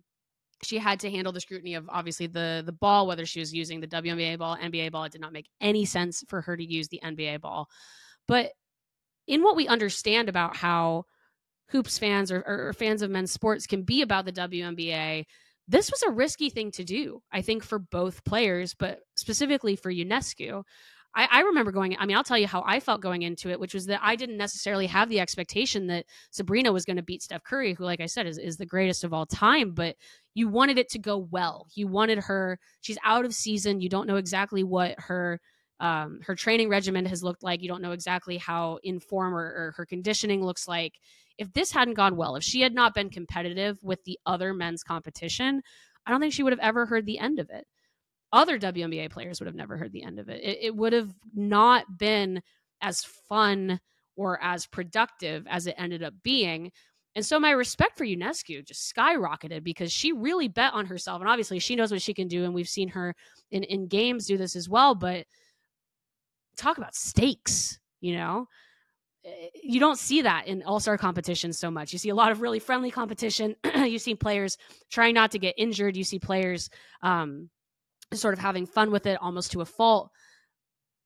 she 0.63 0.79
had 0.79 1.01
to 1.01 1.11
handle 1.11 1.33
the 1.33 1.41
scrutiny 1.41 1.75
of 1.75 1.89
obviously 1.91 2.27
the 2.27 2.63
the 2.65 2.73
ball, 2.73 3.07
whether 3.07 3.27
she 3.27 3.41
was 3.41 3.53
using 3.53 3.81
the 3.81 3.89
WNBA 3.89 4.39
ball, 4.39 4.57
NBA 4.57 4.93
ball. 4.93 5.05
It 5.05 5.13
did 5.13 5.21
not 5.21 5.33
make 5.33 5.49
any 5.61 5.85
sense 5.85 6.25
for 6.29 6.41
her 6.41 6.57
to 6.57 6.65
use 6.65 6.89
the 6.89 7.01
NBA 7.05 7.41
ball. 7.41 7.69
But 8.27 8.53
in 9.27 9.43
what 9.43 9.57
we 9.57 9.69
understand 9.69 10.29
about 10.29 10.57
how 10.57 11.05
hoops 11.69 11.99
fans 11.99 12.31
or, 12.31 12.43
or, 12.47 12.73
fans 12.73 13.03
of 13.03 13.11
men's 13.11 13.33
sports 13.33 13.67
can 13.67 13.83
be 13.83 14.03
about 14.03 14.25
the 14.25 14.33
WNBA, 14.33 15.25
this 15.67 15.91
was 15.91 16.03
a 16.03 16.11
risky 16.11 16.51
thing 16.51 16.71
to 16.73 16.85
do, 16.85 17.23
I 17.33 17.43
think, 17.43 17.65
for 17.65 17.79
both 17.79 18.25
players, 18.25 18.75
but 18.75 19.01
specifically 19.17 19.77
for 19.77 19.93
Ionescu. 19.93 20.63
I, 21.17 21.29
I, 21.31 21.41
remember 21.43 21.71
going, 21.71 21.97
I 21.99 22.07
mean, 22.07 22.17
I'll 22.17 22.25
tell 22.25 22.39
you 22.39 22.49
how 22.49 22.65
I 22.67 22.81
felt 22.81 23.01
going 23.01 23.23
into 23.23 23.51
it, 23.51 23.61
which 23.61 23.73
was 23.73 23.87
that 23.87 24.01
I 24.03 24.17
didn't 24.17 24.37
necessarily 24.37 24.87
have 24.89 25.09
the 25.09 25.21
expectation 25.21 25.87
that 25.87 26.07
Sabrina 26.33 26.73
was 26.73 26.85
going 26.85 26.97
to 26.97 27.03
beat 27.03 27.23
Steph 27.23 27.45
Curry, 27.45 27.73
who, 27.73 27.85
like 27.85 28.01
I 28.01 28.07
said, 28.07 28.27
is, 28.27 28.37
is 28.37 28.57
the 28.57 28.67
greatest 28.67 29.05
of 29.05 29.13
all 29.13 29.25
time. 29.25 29.73
But 29.73 29.97
you 30.35 30.49
wanted 30.49 30.77
it 30.77 30.89
to 30.91 30.99
go 30.99 31.17
well. 31.17 31.69
You 31.75 31.87
wanted 31.87 32.19
her, 32.19 32.59
she's 32.81 32.99
out 33.05 33.25
of 33.25 33.33
season. 33.33 33.81
You 33.81 33.89
don't 33.89 34.09
know 34.09 34.17
exactly 34.17 34.65
what 34.65 34.99
her 34.99 35.41
um, 35.81 36.21
her 36.23 36.35
training 36.35 36.69
regimen 36.69 37.05
has 37.07 37.23
looked 37.23 37.43
like. 37.43 37.61
You 37.61 37.69
don't 37.69 37.83
know 37.83 37.93
exactly 37.93 38.39
how 38.39 38.79
in 38.83 39.01
form 39.01 39.35
or, 39.35 39.45
or 39.45 39.75
her 39.77 39.85
conditioning 39.85 40.45
looks 40.45 40.69
like 40.69 40.95
if 41.39 41.53
this 41.53 41.73
hadn't 41.73 41.95
gone 41.95 42.17
well, 42.17 42.37
if 42.37 42.45
she 42.45 42.61
had 42.61 42.75
not 42.75 42.95
been 42.95 43.11
competitive 43.11 43.79
with 43.83 44.03
the 44.05 44.19
other 44.27 44.55
men's 44.55 44.83
competition, 44.83 45.63
I 46.07 46.11
don't 46.11 46.21
think 46.21 46.33
she 46.33 46.43
would 46.43 46.53
have 46.53 46.61
ever 46.61 46.87
heard 46.87 47.07
the 47.07 47.19
end 47.19 47.39
of 47.39 47.51
it. 47.51 47.67
Other 48.33 48.59
WNBA 48.59 49.11
players 49.11 49.41
would 49.41 49.47
have 49.47 49.55
never 49.55 49.77
heard 49.77 49.93
the 49.93 50.03
end 50.03 50.19
of 50.19 50.29
it. 50.29 50.43
It, 50.43 50.59
it 50.63 50.77
would 50.77 50.93
have 50.93 51.15
not 51.35 51.99
been 51.99 52.43
as 52.81 53.05
fun 53.05 53.81
or 54.17 54.43
as 54.43 54.67
productive 54.67 55.47
as 55.49 55.67
it 55.67 55.75
ended 55.79 56.03
up 56.03 56.15
being. 56.23 56.71
And 57.17 57.25
so 57.25 57.39
my 57.39 57.51
respect 57.51 57.97
for 57.97 58.05
Ionescu 58.05 58.67
just 58.67 58.93
skyrocketed 58.95 59.63
because 59.63 59.93
she 59.93 60.13
really 60.13 60.49
bet 60.49 60.73
on 60.73 60.87
herself. 60.87 61.21
And 61.21 61.31
obviously 61.31 61.59
she 61.61 61.77
knows 61.77 61.93
what 61.93 62.03
she 62.03 62.15
can 62.15 62.29
do. 62.29 62.45
And 62.45 62.55
we've 62.55 62.69
seen 62.69 62.89
her 62.89 63.15
in, 63.51 63.63
in 63.65 63.87
games 63.87 64.27
do 64.27 64.37
this 64.37 64.57
as 64.57 64.69
well. 64.69 64.95
But 64.95 65.27
talk 66.57 66.77
about 66.77 66.95
stakes, 66.95 67.79
you 68.01 68.17
know? 68.17 68.49
You 69.63 69.81
don't 69.81 69.99
see 69.99 70.23
that 70.23 70.47
in 70.47 70.63
all-star 70.63 70.99
competitions 70.99 71.59
so 71.59 71.71
much. 71.71 71.93
You 71.93 71.99
see 71.99 72.11
a 72.11 72.15
lot 72.15 72.31
of 72.31 72.41
really 72.41 72.59
friendly 72.59 72.91
competition. 72.91 73.57
you 73.77 73.99
see 73.99 74.15
players 74.15 74.57
trying 74.91 75.15
not 75.15 75.31
to 75.31 75.39
get 75.39 75.55
injured. 75.57 75.97
You 75.97 76.05
see 76.05 76.19
players 76.19 76.69
um, 77.03 77.49
sort 78.13 78.35
of 78.35 78.41
having 78.41 78.67
fun 78.67 78.91
with 78.91 79.07
it 79.07 79.19
almost 79.21 79.53
to 79.53 79.61
a 79.61 79.67
fault. 79.67 80.11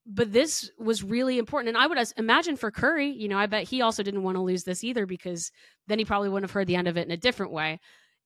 But 0.05 0.33
this 0.33 0.71
was 0.79 1.05
really 1.05 1.39
important. 1.39 1.69
And 1.69 1.79
I 1.79 1.87
would 1.87 1.99
imagine 2.17 2.57
for 2.57 2.71
Curry, 2.71 3.11
you 3.11 3.29
know, 3.29 3.39
I 3.39 3.47
bet 3.47 3.69
he 3.69 3.83
also 3.83 4.03
didn't 4.03 4.23
want 4.23 4.37
to 4.37 4.43
lose 4.43 4.65
this 4.65 4.83
either 4.83 5.07
because 5.07 5.51
then 5.87 5.99
he 5.99 6.05
probably 6.05 6.29
wouldn't 6.29 6.51
have 6.51 6.55
heard 6.55 6.67
the 6.67 6.77
end 6.77 6.89
of 6.89 6.97
it 6.97 7.07
in 7.07 7.13
a 7.13 7.17
different 7.17 7.53
way 7.53 7.79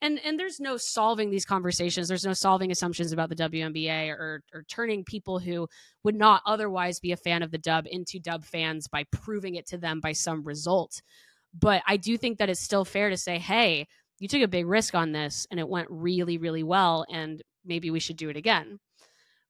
and 0.02 0.20
and 0.24 0.38
there's 0.38 0.60
no 0.60 0.76
solving 0.76 1.30
these 1.30 1.46
conversations. 1.46 2.08
There's 2.08 2.26
no 2.26 2.34
solving 2.34 2.70
assumptions 2.70 3.12
about 3.12 3.30
the 3.30 3.36
WNBA 3.36 4.10
or 4.10 4.42
or 4.52 4.64
turning 4.64 5.04
people 5.04 5.38
who 5.38 5.68
would 6.02 6.16
not 6.16 6.42
otherwise 6.44 7.00
be 7.00 7.12
a 7.12 7.16
fan 7.16 7.42
of 7.42 7.50
the 7.50 7.58
dub 7.58 7.86
into 7.88 8.18
dub 8.18 8.44
fans 8.44 8.88
by 8.88 9.04
proving 9.04 9.54
it 9.54 9.66
to 9.68 9.78
them 9.78 10.00
by 10.00 10.12
some 10.12 10.42
result. 10.44 11.00
But 11.58 11.82
i 11.86 11.96
do 11.96 12.16
think 12.16 12.38
that 12.38 12.48
it's 12.48 12.60
still 12.60 12.84
fair 12.84 13.10
to 13.10 13.16
say 13.16 13.38
hey 13.38 13.86
you 14.18 14.28
took 14.28 14.42
a 14.42 14.48
big 14.48 14.66
risk 14.66 14.94
on 14.94 15.12
this 15.12 15.46
and 15.50 15.60
it 15.60 15.68
went 15.68 15.88
really 15.90 16.38
really 16.38 16.62
well 16.62 17.04
and 17.10 17.42
maybe 17.64 17.90
we 17.90 18.00
should 18.00 18.16
do 18.16 18.28
it 18.28 18.36
again. 18.36 18.78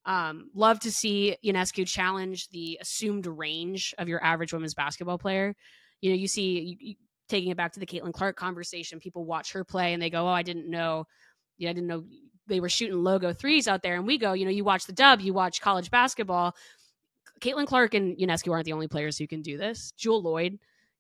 Um, 0.04 0.50
love 0.54 0.80
to 0.80 0.90
see 0.90 1.36
Ionescu 1.44 1.86
challenge 1.86 2.48
the 2.48 2.78
assumed 2.80 3.26
range 3.26 3.94
of 3.98 4.08
your 4.08 4.22
average 4.22 4.52
women's 4.52 4.74
basketball 4.74 5.18
player. 5.18 5.54
You 6.00 6.10
know, 6.10 6.16
you 6.16 6.26
see, 6.26 6.76
you, 6.80 6.94
taking 7.28 7.50
it 7.50 7.56
back 7.56 7.72
to 7.72 7.80
the 7.80 7.86
Caitlin 7.86 8.12
Clark 8.12 8.36
conversation, 8.36 9.00
people 9.00 9.24
watch 9.24 9.52
her 9.52 9.64
play 9.64 9.92
and 9.92 10.02
they 10.02 10.10
go, 10.10 10.26
"Oh, 10.26 10.32
I 10.32 10.42
didn't 10.42 10.68
know, 10.68 11.06
yeah, 11.58 11.70
I 11.70 11.72
didn't 11.72 11.88
know 11.88 12.04
they 12.46 12.60
were 12.60 12.68
shooting 12.68 13.02
logo 13.02 13.32
threes 13.32 13.68
out 13.68 13.82
there." 13.82 13.96
And 13.96 14.06
we 14.06 14.18
go, 14.18 14.32
you 14.32 14.44
know, 14.44 14.50
you 14.50 14.64
watch 14.64 14.86
the 14.86 14.92
dub, 14.92 15.20
you 15.20 15.32
watch 15.32 15.60
college 15.60 15.90
basketball. 15.90 16.54
Caitlin 17.40 17.66
Clark 17.66 17.94
and 17.94 18.16
Ionescu 18.18 18.52
aren't 18.52 18.66
the 18.66 18.72
only 18.72 18.88
players 18.88 19.18
who 19.18 19.26
can 19.26 19.42
do 19.42 19.58
this. 19.58 19.92
Jewell 19.96 20.22
Loyd 20.22 20.58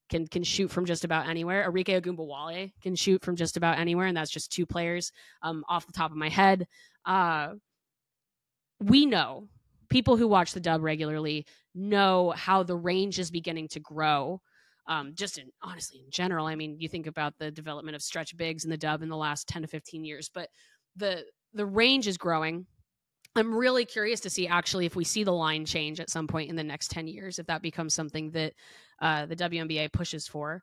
can 0.08 0.26
can 0.26 0.42
shoot 0.42 0.70
from 0.70 0.84
just 0.84 1.04
about 1.04 1.28
anywhere. 1.28 1.70
Arike 1.70 2.00
Ogunbowale 2.00 2.72
can 2.82 2.94
shoot 2.94 3.22
from 3.24 3.36
just 3.36 3.56
about 3.56 3.78
anywhere, 3.78 4.06
and 4.06 4.16
that's 4.16 4.30
just 4.30 4.52
two 4.52 4.66
players 4.66 5.12
um, 5.42 5.64
off 5.68 5.86
the 5.86 5.92
top 5.92 6.10
of 6.10 6.16
my 6.16 6.28
head. 6.28 6.66
Uh, 7.04 7.54
we 8.80 9.06
know 9.06 9.48
people 9.88 10.16
who 10.16 10.26
watch 10.26 10.52
the 10.52 10.60
dub 10.60 10.82
regularly 10.82 11.46
know 11.74 12.32
how 12.36 12.62
the 12.62 12.76
range 12.76 13.18
is 13.18 13.30
beginning 13.30 13.68
to 13.68 13.80
grow 13.80 14.40
um, 14.86 15.12
just 15.14 15.38
in 15.38 15.50
honestly 15.62 16.00
in 16.04 16.10
general. 16.10 16.46
I 16.46 16.54
mean, 16.54 16.76
you 16.78 16.88
think 16.88 17.06
about 17.06 17.34
the 17.38 17.50
development 17.50 17.94
of 17.94 18.02
stretch 18.02 18.36
bigs 18.36 18.64
and 18.64 18.72
the 18.72 18.76
dub 18.76 19.02
in 19.02 19.08
the 19.08 19.16
last 19.16 19.48
10 19.48 19.62
to 19.62 19.68
15 19.68 20.04
years, 20.04 20.30
but 20.32 20.48
the 20.96 21.24
the 21.54 21.66
range 21.66 22.06
is 22.06 22.16
growing. 22.16 22.66
I'm 23.34 23.54
really 23.54 23.84
curious 23.86 24.20
to 24.20 24.30
see 24.30 24.46
actually 24.46 24.84
if 24.84 24.94
we 24.94 25.04
see 25.04 25.24
the 25.24 25.32
line 25.32 25.64
change 25.64 26.00
at 26.00 26.10
some 26.10 26.26
point 26.26 26.50
in 26.50 26.56
the 26.56 26.64
next 26.64 26.90
10 26.90 27.08
years, 27.08 27.38
if 27.38 27.46
that 27.46 27.62
becomes 27.62 27.94
something 27.94 28.30
that 28.32 28.52
uh, 29.00 29.26
the 29.26 29.36
WNBA 29.36 29.92
pushes 29.92 30.26
for. 30.26 30.62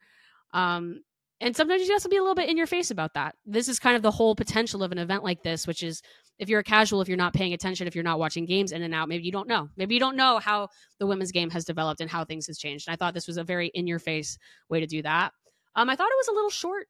Um, 0.53 1.01
and 1.41 1.55
sometimes 1.55 1.87
you 1.87 1.93
have 1.93 2.03
to 2.03 2.09
be 2.09 2.17
a 2.17 2.21
little 2.21 2.35
bit 2.35 2.49
in 2.49 2.57
your 2.57 2.67
face 2.67 2.91
about 2.91 3.13
that. 3.13 3.35
This 3.45 3.69
is 3.69 3.79
kind 3.79 3.95
of 3.95 4.01
the 4.01 4.11
whole 4.11 4.35
potential 4.35 4.83
of 4.83 4.91
an 4.91 4.97
event 4.97 5.23
like 5.23 5.41
this, 5.41 5.65
which 5.65 5.83
is 5.83 6.01
if 6.37 6.49
you're 6.49 6.59
a 6.59 6.63
casual, 6.63 7.01
if 7.01 7.07
you're 7.07 7.17
not 7.17 7.33
paying 7.33 7.53
attention, 7.53 7.87
if 7.87 7.95
you're 7.95 8.03
not 8.03 8.19
watching 8.19 8.45
games 8.45 8.71
in 8.71 8.81
and 8.81 8.93
out, 8.93 9.07
maybe 9.07 9.23
you 9.23 9.31
don't 9.31 9.47
know. 9.47 9.69
Maybe 9.77 9.93
you 9.93 9.99
don't 9.99 10.17
know 10.17 10.39
how 10.39 10.67
the 10.99 11.07
women's 11.07 11.31
game 11.31 11.49
has 11.51 11.63
developed 11.63 12.01
and 12.01 12.09
how 12.09 12.25
things 12.25 12.47
has 12.47 12.57
changed. 12.57 12.87
And 12.87 12.93
I 12.93 12.97
thought 12.97 13.13
this 13.13 13.27
was 13.27 13.37
a 13.37 13.43
very 13.43 13.67
in 13.67 13.87
your 13.87 13.99
face 13.99 14.37
way 14.69 14.81
to 14.81 14.87
do 14.87 15.01
that. 15.01 15.31
Um, 15.75 15.89
I 15.89 15.95
thought 15.95 16.09
it 16.11 16.17
was 16.17 16.27
a 16.27 16.33
little 16.33 16.49
short, 16.49 16.87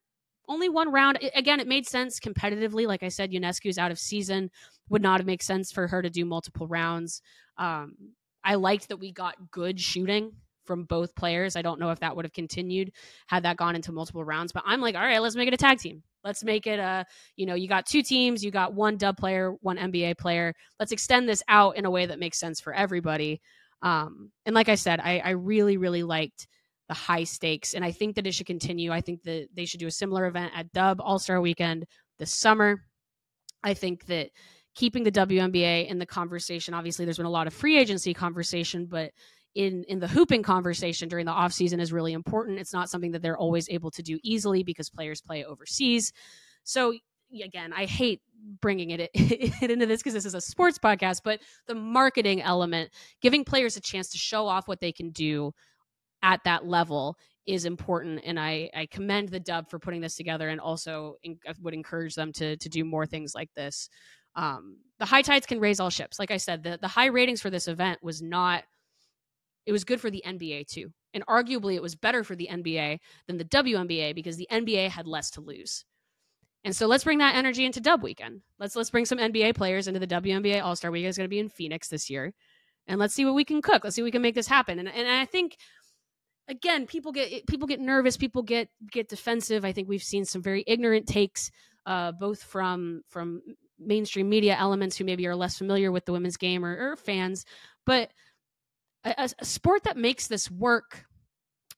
only 0.48 0.68
one 0.68 0.90
round. 0.90 1.18
It, 1.20 1.32
again, 1.36 1.60
it 1.60 1.68
made 1.68 1.86
sense 1.86 2.18
competitively. 2.18 2.86
Like 2.88 3.04
I 3.04 3.08
said, 3.08 3.30
Ionescu's 3.30 3.78
out 3.78 3.92
of 3.92 3.98
season, 4.00 4.50
would 4.88 5.02
not 5.02 5.20
have 5.20 5.26
made 5.26 5.42
sense 5.42 5.70
for 5.70 5.86
her 5.86 6.02
to 6.02 6.10
do 6.10 6.24
multiple 6.24 6.66
rounds. 6.66 7.22
Um, 7.56 7.94
I 8.42 8.56
liked 8.56 8.88
that 8.88 8.96
we 8.96 9.12
got 9.12 9.50
good 9.52 9.78
shooting 9.78 10.32
from 10.70 10.84
both 10.84 11.16
players. 11.16 11.56
I 11.56 11.62
don't 11.62 11.80
know 11.80 11.90
if 11.90 11.98
that 11.98 12.14
would 12.14 12.24
have 12.24 12.32
continued 12.32 12.92
had 13.26 13.42
that 13.42 13.56
gone 13.56 13.74
into 13.74 13.90
multiple 13.90 14.24
rounds, 14.24 14.52
but 14.52 14.62
I'm 14.64 14.80
like, 14.80 14.94
all 14.94 15.00
right, 15.00 15.18
let's 15.18 15.34
make 15.34 15.48
it 15.48 15.54
a 15.54 15.56
tag 15.56 15.80
team. 15.80 16.04
Let's 16.22 16.44
make 16.44 16.68
it 16.68 16.78
a, 16.78 17.06
you 17.34 17.44
know, 17.44 17.56
you 17.56 17.66
got 17.66 17.86
two 17.86 18.04
teams, 18.04 18.44
you 18.44 18.52
got 18.52 18.72
one 18.72 18.96
dub 18.96 19.16
player, 19.16 19.54
one 19.62 19.78
NBA 19.78 20.16
player. 20.16 20.54
Let's 20.78 20.92
extend 20.92 21.28
this 21.28 21.42
out 21.48 21.76
in 21.76 21.86
a 21.86 21.90
way 21.90 22.06
that 22.06 22.20
makes 22.20 22.38
sense 22.38 22.60
for 22.60 22.72
everybody. 22.72 23.40
Um, 23.82 24.30
and 24.46 24.54
like 24.54 24.68
I 24.68 24.76
said, 24.76 25.00
I, 25.00 25.18
I 25.18 25.30
really, 25.30 25.76
really 25.76 26.04
liked 26.04 26.46
the 26.86 26.94
high 26.94 27.24
stakes, 27.24 27.74
and 27.74 27.84
I 27.84 27.90
think 27.90 28.14
that 28.14 28.28
it 28.28 28.34
should 28.34 28.46
continue. 28.46 28.92
I 28.92 29.00
think 29.00 29.24
that 29.24 29.48
they 29.52 29.64
should 29.64 29.80
do 29.80 29.88
a 29.88 29.92
similar 29.92 30.26
event 30.26 30.52
at 30.54 30.72
Dub 30.72 31.00
All 31.00 31.18
Star 31.18 31.40
Weekend 31.40 31.84
this 32.20 32.32
summer. 32.32 32.84
I 33.64 33.74
think 33.74 34.06
that 34.06 34.30
keeping 34.76 35.02
the 35.02 35.12
WNBA 35.12 35.88
in 35.88 35.98
the 35.98 36.06
conversation. 36.06 36.74
Obviously, 36.74 37.04
there's 37.04 37.16
been 37.16 37.26
a 37.26 37.30
lot 37.30 37.48
of 37.48 37.54
free 37.54 37.76
agency 37.76 38.14
conversation, 38.14 38.86
but 38.86 39.10
in 39.54 39.84
in 39.84 39.98
the 39.98 40.08
hooping 40.08 40.42
conversation 40.42 41.08
during 41.08 41.26
the 41.26 41.32
offseason 41.32 41.80
is 41.80 41.92
really 41.92 42.12
important. 42.12 42.58
It's 42.58 42.72
not 42.72 42.88
something 42.88 43.12
that 43.12 43.22
they're 43.22 43.38
always 43.38 43.68
able 43.68 43.90
to 43.92 44.02
do 44.02 44.18
easily 44.22 44.62
because 44.62 44.90
players 44.90 45.20
play 45.20 45.44
overseas. 45.44 46.12
So 46.64 46.94
again, 47.42 47.72
I 47.72 47.86
hate 47.86 48.20
bringing 48.60 48.90
it, 48.90 49.10
it 49.14 49.70
into 49.70 49.86
this 49.86 50.00
because 50.00 50.14
this 50.14 50.24
is 50.24 50.34
a 50.34 50.40
sports 50.40 50.78
podcast, 50.78 51.20
but 51.24 51.40
the 51.66 51.74
marketing 51.74 52.42
element, 52.42 52.90
giving 53.20 53.44
players 53.44 53.76
a 53.76 53.80
chance 53.80 54.10
to 54.10 54.18
show 54.18 54.46
off 54.46 54.66
what 54.66 54.80
they 54.80 54.92
can 54.92 55.10
do 55.10 55.52
at 56.22 56.40
that 56.44 56.66
level 56.66 57.16
is 57.46 57.64
important 57.64 58.20
and 58.24 58.38
I, 58.38 58.70
I 58.74 58.86
commend 58.86 59.30
the 59.30 59.40
dub 59.40 59.70
for 59.70 59.78
putting 59.78 60.00
this 60.00 60.16
together 60.16 60.48
and 60.48 60.60
also 60.60 61.16
in, 61.22 61.38
would 61.60 61.74
encourage 61.74 62.14
them 62.14 62.32
to 62.34 62.56
to 62.56 62.68
do 62.68 62.84
more 62.84 63.06
things 63.06 63.34
like 63.34 63.50
this 63.56 63.88
um, 64.36 64.76
the 64.98 65.06
high 65.06 65.22
tides 65.22 65.46
can 65.46 65.58
raise 65.58 65.80
all 65.80 65.90
ships 65.90 66.18
like 66.18 66.30
i 66.30 66.36
said 66.36 66.62
the, 66.62 66.78
the 66.80 66.88
high 66.88 67.06
ratings 67.06 67.40
for 67.40 67.48
this 67.50 67.66
event 67.66 67.98
was 68.02 68.20
not 68.20 68.64
it 69.66 69.72
was 69.72 69.84
good 69.84 70.00
for 70.00 70.10
the 70.10 70.22
NBA 70.26 70.66
too. 70.66 70.92
And 71.12 71.26
arguably, 71.26 71.74
it 71.74 71.82
was 71.82 71.96
better 71.96 72.22
for 72.22 72.36
the 72.36 72.48
NBA 72.50 72.98
than 73.26 73.36
the 73.36 73.44
WNBA 73.44 74.14
because 74.14 74.36
the 74.36 74.48
NBA 74.50 74.90
had 74.90 75.06
less 75.06 75.30
to 75.32 75.40
lose. 75.40 75.84
And 76.62 76.76
so 76.76 76.86
let's 76.86 77.04
bring 77.04 77.18
that 77.18 77.36
energy 77.36 77.64
into 77.64 77.80
Dub 77.80 78.02
Weekend. 78.02 78.42
Let's 78.58 78.76
let's 78.76 78.90
bring 78.90 79.06
some 79.06 79.18
NBA 79.18 79.54
players 79.54 79.88
into 79.88 80.00
the 80.00 80.06
WNBA 80.06 80.62
All 80.62 80.76
Star 80.76 80.90
Weekend. 80.90 81.08
It's 81.08 81.18
going 81.18 81.24
to 81.24 81.30
be 81.30 81.38
in 81.38 81.48
Phoenix 81.48 81.88
this 81.88 82.10
year, 82.10 82.34
and 82.86 82.98
let's 82.98 83.14
see 83.14 83.24
what 83.24 83.34
we 83.34 83.44
can 83.44 83.62
cook. 83.62 83.82
Let's 83.82 83.96
see 83.96 84.02
we 84.02 84.10
can 84.10 84.22
make 84.22 84.34
this 84.34 84.46
happen. 84.46 84.78
And 84.78 84.88
and 84.88 85.08
I 85.08 85.24
think 85.24 85.56
again, 86.48 86.86
people 86.86 87.12
get 87.12 87.46
people 87.46 87.66
get 87.66 87.80
nervous, 87.80 88.18
people 88.18 88.42
get 88.42 88.68
get 88.90 89.08
defensive. 89.08 89.64
I 89.64 89.72
think 89.72 89.88
we've 89.88 90.02
seen 90.02 90.26
some 90.26 90.42
very 90.42 90.62
ignorant 90.66 91.06
takes, 91.06 91.50
uh, 91.86 92.12
both 92.12 92.42
from 92.42 93.02
from 93.08 93.40
mainstream 93.78 94.28
media 94.28 94.54
elements 94.58 94.98
who 94.98 95.04
maybe 95.04 95.26
are 95.26 95.36
less 95.36 95.56
familiar 95.56 95.90
with 95.90 96.04
the 96.04 96.12
women's 96.12 96.36
game 96.36 96.62
or, 96.62 96.90
or 96.90 96.96
fans, 96.96 97.46
but 97.86 98.10
a, 99.04 99.30
a 99.38 99.44
sport 99.44 99.84
that 99.84 99.96
makes 99.96 100.26
this 100.26 100.50
work 100.50 101.04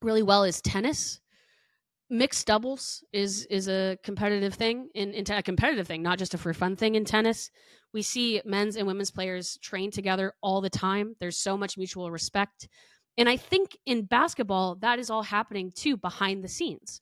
really 0.01 0.23
well 0.23 0.45
is 0.45 0.61
tennis. 0.61 1.21
Mixed 2.11 2.47
doubles 2.47 3.03
is 3.13 3.47
is 3.47 3.69
a 3.69 3.97
competitive 4.05 4.55
thing 4.55 4.91
in, 4.95 5.13
in 5.13 5.25
a 5.31 5.43
competitive 5.43 5.87
thing 5.87 6.03
not 6.03 6.19
just 6.19 6.35
a 6.35 6.39
for 6.39 6.53
fun 6.53 6.77
thing 6.77 6.95
in 6.95 7.05
tennis. 7.05 7.51
We 7.95 8.03
see 8.03 8.43
men's 8.45 8.77
and 8.77 8.87
women's 8.87 9.11
players 9.11 9.59
train 9.63 9.91
together 9.91 10.35
all 10.43 10.61
the 10.61 10.71
time. 10.71 11.15
There's 11.21 11.39
so 11.39 11.57
much 11.57 11.79
mutual 11.79 12.11
respect. 12.11 12.69
And 13.19 13.29
i 13.29 13.37
think 13.37 13.77
in 13.87 14.05
basketball 14.05 14.77
that 14.77 14.99
is 14.99 15.11
all 15.11 15.23
happening 15.23 15.71
too 15.75 15.97
behind 15.97 16.43
the 16.43 16.49
scenes 16.49 17.01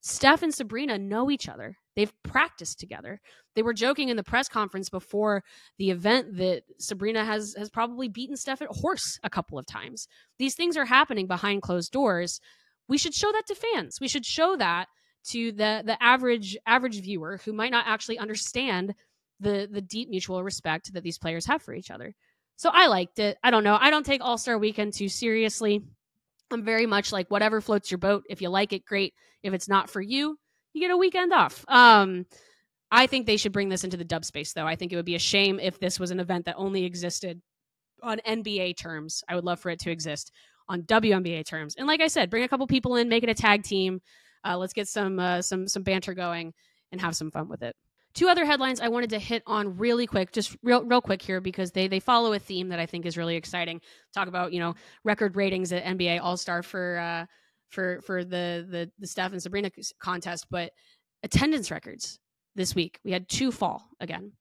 steph 0.00 0.42
and 0.42 0.54
sabrina 0.54 0.96
know 0.98 1.30
each 1.30 1.48
other 1.48 1.76
they've 1.96 2.12
practiced 2.22 2.78
together 2.78 3.20
they 3.54 3.62
were 3.62 3.74
joking 3.74 4.08
in 4.08 4.16
the 4.16 4.22
press 4.22 4.48
conference 4.48 4.88
before 4.88 5.42
the 5.78 5.90
event 5.90 6.36
that 6.36 6.62
sabrina 6.78 7.24
has 7.24 7.54
has 7.58 7.68
probably 7.70 8.08
beaten 8.08 8.36
steph 8.36 8.62
at 8.62 8.68
horse 8.68 9.18
a 9.22 9.30
couple 9.30 9.58
of 9.58 9.66
times 9.66 10.06
these 10.38 10.54
things 10.54 10.76
are 10.76 10.84
happening 10.84 11.26
behind 11.26 11.62
closed 11.62 11.92
doors 11.92 12.40
we 12.88 12.98
should 12.98 13.14
show 13.14 13.30
that 13.32 13.46
to 13.46 13.54
fans. 13.54 14.00
We 14.00 14.08
should 14.08 14.26
show 14.26 14.56
that 14.56 14.88
to 15.26 15.52
the 15.52 15.82
the 15.84 16.02
average 16.02 16.56
average 16.66 17.00
viewer 17.02 17.38
who 17.44 17.52
might 17.52 17.70
not 17.70 17.86
actually 17.86 18.18
understand 18.18 18.94
the 19.40 19.68
the 19.70 19.82
deep 19.82 20.08
mutual 20.08 20.42
respect 20.42 20.92
that 20.94 21.02
these 21.02 21.18
players 21.18 21.46
have 21.46 21.62
for 21.62 21.74
each 21.74 21.90
other. 21.90 22.14
So 22.56 22.70
I 22.72 22.86
liked 22.86 23.18
it. 23.18 23.38
I 23.44 23.50
don't 23.50 23.62
know. 23.62 23.78
I 23.80 23.90
don't 23.90 24.06
take 24.06 24.22
All 24.22 24.38
Star 24.38 24.58
Weekend 24.58 24.94
too 24.94 25.08
seriously. 25.08 25.82
I'm 26.50 26.64
very 26.64 26.86
much 26.86 27.12
like 27.12 27.30
whatever 27.30 27.60
floats 27.60 27.90
your 27.90 27.98
boat. 27.98 28.24
If 28.28 28.40
you 28.40 28.48
like 28.48 28.72
it, 28.72 28.84
great. 28.84 29.14
If 29.42 29.52
it's 29.52 29.68
not 29.68 29.90
for 29.90 30.00
you, 30.00 30.38
you 30.72 30.80
get 30.80 30.90
a 30.90 30.96
weekend 30.96 31.32
off. 31.32 31.64
Um, 31.68 32.26
I 32.90 33.06
think 33.06 33.26
they 33.26 33.36
should 33.36 33.52
bring 33.52 33.68
this 33.68 33.84
into 33.84 33.96
the 33.96 34.04
dub 34.04 34.24
space, 34.24 34.52
though. 34.52 34.66
I 34.66 34.76
think 34.76 34.92
it 34.92 34.96
would 34.96 35.04
be 35.04 35.14
a 35.14 35.20
shame 35.20 35.60
if 35.60 35.78
this 35.78 36.00
was 36.00 36.10
an 36.10 36.20
event 36.20 36.46
that 36.46 36.56
only 36.56 36.84
existed 36.84 37.40
on 38.02 38.20
NBA 38.26 38.76
terms. 38.78 39.22
I 39.28 39.34
would 39.34 39.44
love 39.44 39.60
for 39.60 39.70
it 39.70 39.80
to 39.80 39.90
exist 39.90 40.32
on 40.68 40.82
WNBA 40.82 41.46
terms. 41.46 41.74
And 41.76 41.86
like 41.86 42.00
I 42.00 42.08
said, 42.08 42.30
bring 42.30 42.44
a 42.44 42.48
couple 42.48 42.66
people 42.66 42.96
in, 42.96 43.08
make 43.08 43.22
it 43.22 43.28
a 43.28 43.34
tag 43.34 43.62
team. 43.62 44.00
Uh, 44.44 44.56
let's 44.56 44.72
get 44.72 44.88
some 44.88 45.18
uh, 45.18 45.42
some 45.42 45.66
some 45.66 45.82
banter 45.82 46.14
going 46.14 46.54
and 46.92 47.00
have 47.00 47.16
some 47.16 47.30
fun 47.30 47.48
with 47.48 47.62
it. 47.62 47.74
Two 48.18 48.28
other 48.28 48.44
headlines 48.44 48.80
I 48.80 48.88
wanted 48.88 49.10
to 49.10 49.20
hit 49.20 49.44
on 49.46 49.78
really 49.78 50.04
quick, 50.04 50.32
just 50.32 50.56
real 50.64 50.82
real 50.82 51.00
quick 51.00 51.22
here 51.22 51.40
because 51.40 51.70
they 51.70 51.86
they 51.86 52.00
follow 52.00 52.32
a 52.32 52.38
theme 52.40 52.68
that 52.70 52.80
I 52.80 52.84
think 52.84 53.06
is 53.06 53.16
really 53.16 53.36
exciting. 53.36 53.80
Talk 54.12 54.26
about 54.26 54.52
you 54.52 54.58
know 54.58 54.74
record 55.04 55.36
ratings 55.36 55.72
at 55.72 55.84
NBA 55.84 56.20
All 56.20 56.36
Star 56.36 56.64
for 56.64 56.98
uh, 56.98 57.26
for 57.68 58.00
for 58.02 58.24
the 58.24 58.66
the 58.68 58.90
the 58.98 59.06
Steph 59.06 59.30
and 59.30 59.40
Sabrina 59.40 59.70
contest, 60.00 60.46
but 60.50 60.72
attendance 61.22 61.70
records 61.70 62.18
this 62.56 62.74
week 62.74 62.98
we 63.04 63.12
had 63.12 63.28
two 63.28 63.52
fall 63.52 63.88
again. 64.00 64.32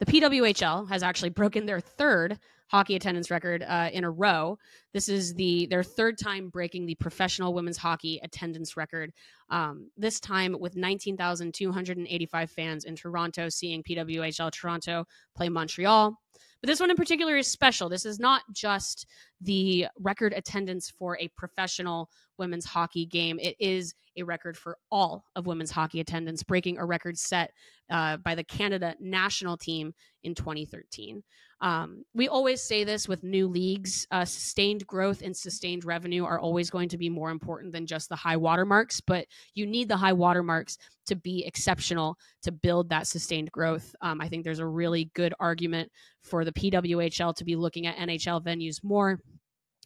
The 0.00 0.06
PWHL 0.06 0.88
has 0.88 1.04
actually 1.04 1.30
broken 1.30 1.66
their 1.66 1.78
third 1.78 2.36
hockey 2.70 2.94
attendance 2.94 3.30
record 3.30 3.64
uh, 3.66 3.90
in 3.92 4.04
a 4.04 4.10
row. 4.10 4.56
This 4.94 5.08
is 5.08 5.34
the 5.34 5.66
their 5.66 5.82
third 5.82 6.16
time 6.18 6.48
breaking 6.48 6.86
the 6.86 6.94
professional 6.94 7.52
women's 7.52 7.76
hockey 7.76 8.20
attendance 8.22 8.76
record. 8.76 9.12
Um, 9.50 9.90
this 9.96 10.20
time 10.20 10.56
with 10.58 10.76
19,285 10.76 12.50
fans 12.50 12.84
in 12.84 12.94
Toronto, 12.94 13.48
seeing 13.48 13.82
PWHL 13.82 14.52
Toronto 14.52 15.04
play 15.36 15.48
Montreal. 15.48 16.16
But 16.60 16.68
this 16.68 16.80
one 16.80 16.90
in 16.90 16.96
particular 16.96 17.36
is 17.36 17.48
special. 17.48 17.88
This 17.88 18.04
is 18.04 18.20
not 18.20 18.42
just 18.52 19.06
the 19.40 19.86
record 19.98 20.34
attendance 20.36 20.90
for 20.90 21.18
a 21.18 21.28
professional 21.36 22.10
women's 22.38 22.66
hockey 22.66 23.06
game. 23.06 23.38
It 23.40 23.56
is 23.58 23.94
a 24.16 24.22
record 24.22 24.56
for 24.56 24.76
all 24.90 25.24
of 25.36 25.46
women's 25.46 25.70
hockey 25.70 26.00
attendance, 26.00 26.42
breaking 26.42 26.78
a 26.78 26.84
record 26.84 27.18
set 27.18 27.52
uh, 27.90 28.18
by 28.18 28.34
the 28.34 28.44
Canada 28.44 28.94
national 29.00 29.56
team 29.56 29.94
in 30.22 30.34
2013. 30.34 31.22
Um, 31.62 32.04
we 32.14 32.28
always 32.28 32.62
say 32.62 32.84
this 32.84 33.06
with 33.06 33.22
new 33.22 33.46
leagues 33.46 34.06
uh, 34.10 34.24
sustained 34.24 34.86
growth 34.86 35.20
and 35.22 35.36
sustained 35.36 35.84
revenue 35.84 36.24
are 36.24 36.40
always 36.40 36.70
going 36.70 36.88
to 36.88 36.98
be 36.98 37.10
more 37.10 37.30
important 37.30 37.72
than 37.72 37.86
just 37.86 38.08
the 38.08 38.16
high 38.16 38.36
watermarks, 38.36 39.00
but 39.00 39.26
you 39.54 39.66
need 39.66 39.88
the 39.88 39.96
high 39.96 40.14
watermarks 40.14 40.78
to 41.06 41.16
be 41.16 41.44
exceptional 41.44 42.16
to 42.42 42.50
build 42.50 42.88
that 42.88 43.06
sustained 43.06 43.52
growth. 43.52 43.94
Um, 44.00 44.20
I 44.20 44.28
think 44.28 44.44
there's 44.44 44.58
a 44.58 44.66
really 44.66 45.10
good 45.14 45.34
argument 45.38 45.90
for 46.22 46.44
the 46.44 46.52
PWHL 46.52 47.34
to 47.34 47.44
be 47.44 47.56
looking 47.56 47.86
at 47.86 47.96
NHL 47.96 48.42
venues 48.42 48.82
more. 48.82 49.20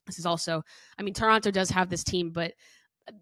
This 0.07 0.19
is 0.19 0.27
also, 0.27 0.63
I 0.99 1.03
mean, 1.03 1.15
Toronto 1.15 1.51
does 1.51 1.71
have 1.71 1.89
this 1.91 2.05
team, 2.05 2.31
but 2.31 2.53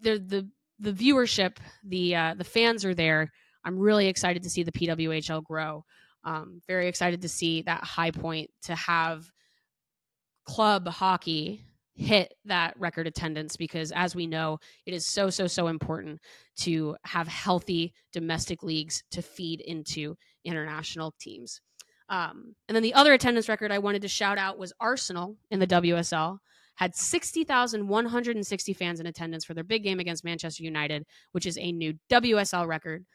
the 0.01 0.19
the 0.19 0.49
the 0.79 0.93
viewership, 0.93 1.57
the 1.85 2.15
uh, 2.17 2.35
the 2.37 2.45
fans 2.45 2.85
are 2.85 2.95
there. 2.95 3.31
I'm 3.65 3.79
really 3.79 4.09
excited 4.09 4.43
to 4.43 4.51
see 4.51 4.65
the 4.65 4.73
PWHL 4.73 5.45
grow. 5.45 5.85
Um, 6.25 6.61
very 6.67 6.89
excited 6.89 7.23
to 7.23 7.29
see 7.29 7.63
that 7.63 7.83
high 7.83 8.11
point 8.11 8.51
to 8.63 8.75
have 8.75 9.31
club 10.45 10.87
hockey 10.89 11.65
hit 11.95 12.35
that 12.47 12.75
record 12.79 13.07
attendance 13.07 13.57
because 13.57 13.93
as 13.93 14.15
we 14.15 14.27
know 14.27 14.59
it 14.87 14.95
is 14.95 15.07
so 15.07 15.29
so 15.29 15.47
so 15.47 15.69
important 15.69 16.21
to 16.57 16.97
have 17.05 17.29
healthy 17.29 17.93
domestic 18.13 18.63
leagues 18.63 19.03
to 19.11 19.21
feed 19.21 19.61
into 19.61 20.17
international 20.45 21.15
teams. 21.21 21.61
Um, 22.09 22.55
and 22.69 22.75
then 22.75 22.83
the 22.83 22.95
other 22.95 23.13
attendance 23.13 23.49
record 23.49 23.71
i 23.71 23.79
wanted 23.79 24.03
to 24.03 24.09
shout 24.09 24.39
out 24.39 24.59
was 24.59 24.73
arsenal 24.81 25.37
in 25.51 25.61
the 25.61 25.67
wsl 25.67 26.39
had 26.75 26.97
60,160 26.97 28.73
fans 28.73 28.99
in 28.99 29.07
attendance 29.07 29.45
for 29.45 29.55
their 29.55 29.65
big 29.65 29.85
game 29.85 30.01
against 30.01 30.25
manchester 30.25 30.65
united 30.65 31.07
which 31.31 31.47
is 31.47 31.57
a 31.59 31.73
new 31.73 31.95
wsl 32.11 32.67
record 32.67 33.07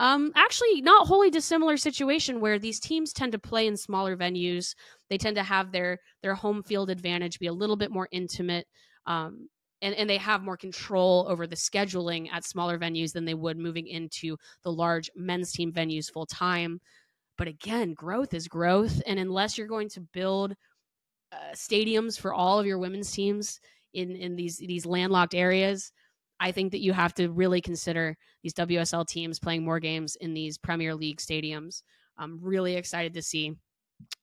um, 0.00 0.32
actually, 0.34 0.80
not 0.80 1.06
wholly 1.06 1.30
dissimilar 1.30 1.76
situation 1.76 2.40
where 2.40 2.58
these 2.58 2.80
teams 2.80 3.12
tend 3.12 3.32
to 3.32 3.38
play 3.38 3.66
in 3.66 3.76
smaller 3.76 4.16
venues. 4.16 4.74
They 5.08 5.18
tend 5.18 5.36
to 5.36 5.42
have 5.42 5.70
their 5.72 5.98
their 6.22 6.34
home 6.34 6.62
field 6.62 6.90
advantage 6.90 7.38
be 7.38 7.46
a 7.46 7.52
little 7.52 7.76
bit 7.76 7.90
more 7.90 8.08
intimate, 8.10 8.66
um, 9.06 9.48
and 9.80 9.94
and 9.94 10.08
they 10.10 10.16
have 10.18 10.42
more 10.42 10.56
control 10.56 11.26
over 11.28 11.46
the 11.46 11.56
scheduling 11.56 12.28
at 12.32 12.44
smaller 12.44 12.78
venues 12.78 13.12
than 13.12 13.24
they 13.24 13.34
would 13.34 13.58
moving 13.58 13.86
into 13.86 14.36
the 14.64 14.72
large 14.72 15.10
men's 15.14 15.52
team 15.52 15.72
venues 15.72 16.10
full 16.10 16.26
time. 16.26 16.80
But 17.38 17.48
again, 17.48 17.94
growth 17.94 18.34
is 18.34 18.48
growth, 18.48 19.00
and 19.06 19.18
unless 19.18 19.56
you're 19.56 19.66
going 19.66 19.88
to 19.90 20.00
build 20.00 20.54
uh, 21.32 21.54
stadiums 21.54 22.18
for 22.18 22.32
all 22.34 22.58
of 22.58 22.66
your 22.66 22.78
women's 22.78 23.10
teams 23.10 23.60
in 23.94 24.16
in 24.16 24.36
these 24.36 24.58
these 24.58 24.86
landlocked 24.86 25.34
areas, 25.34 25.92
I 26.42 26.50
think 26.50 26.72
that 26.72 26.80
you 26.80 26.92
have 26.92 27.14
to 27.14 27.28
really 27.28 27.60
consider 27.60 28.16
these 28.42 28.52
WSL 28.54 29.06
teams 29.06 29.38
playing 29.38 29.64
more 29.64 29.78
games 29.78 30.16
in 30.16 30.34
these 30.34 30.58
Premier 30.58 30.92
League 30.92 31.18
stadiums. 31.18 31.82
I'm 32.18 32.40
really 32.42 32.74
excited 32.74 33.14
to 33.14 33.22
see 33.22 33.52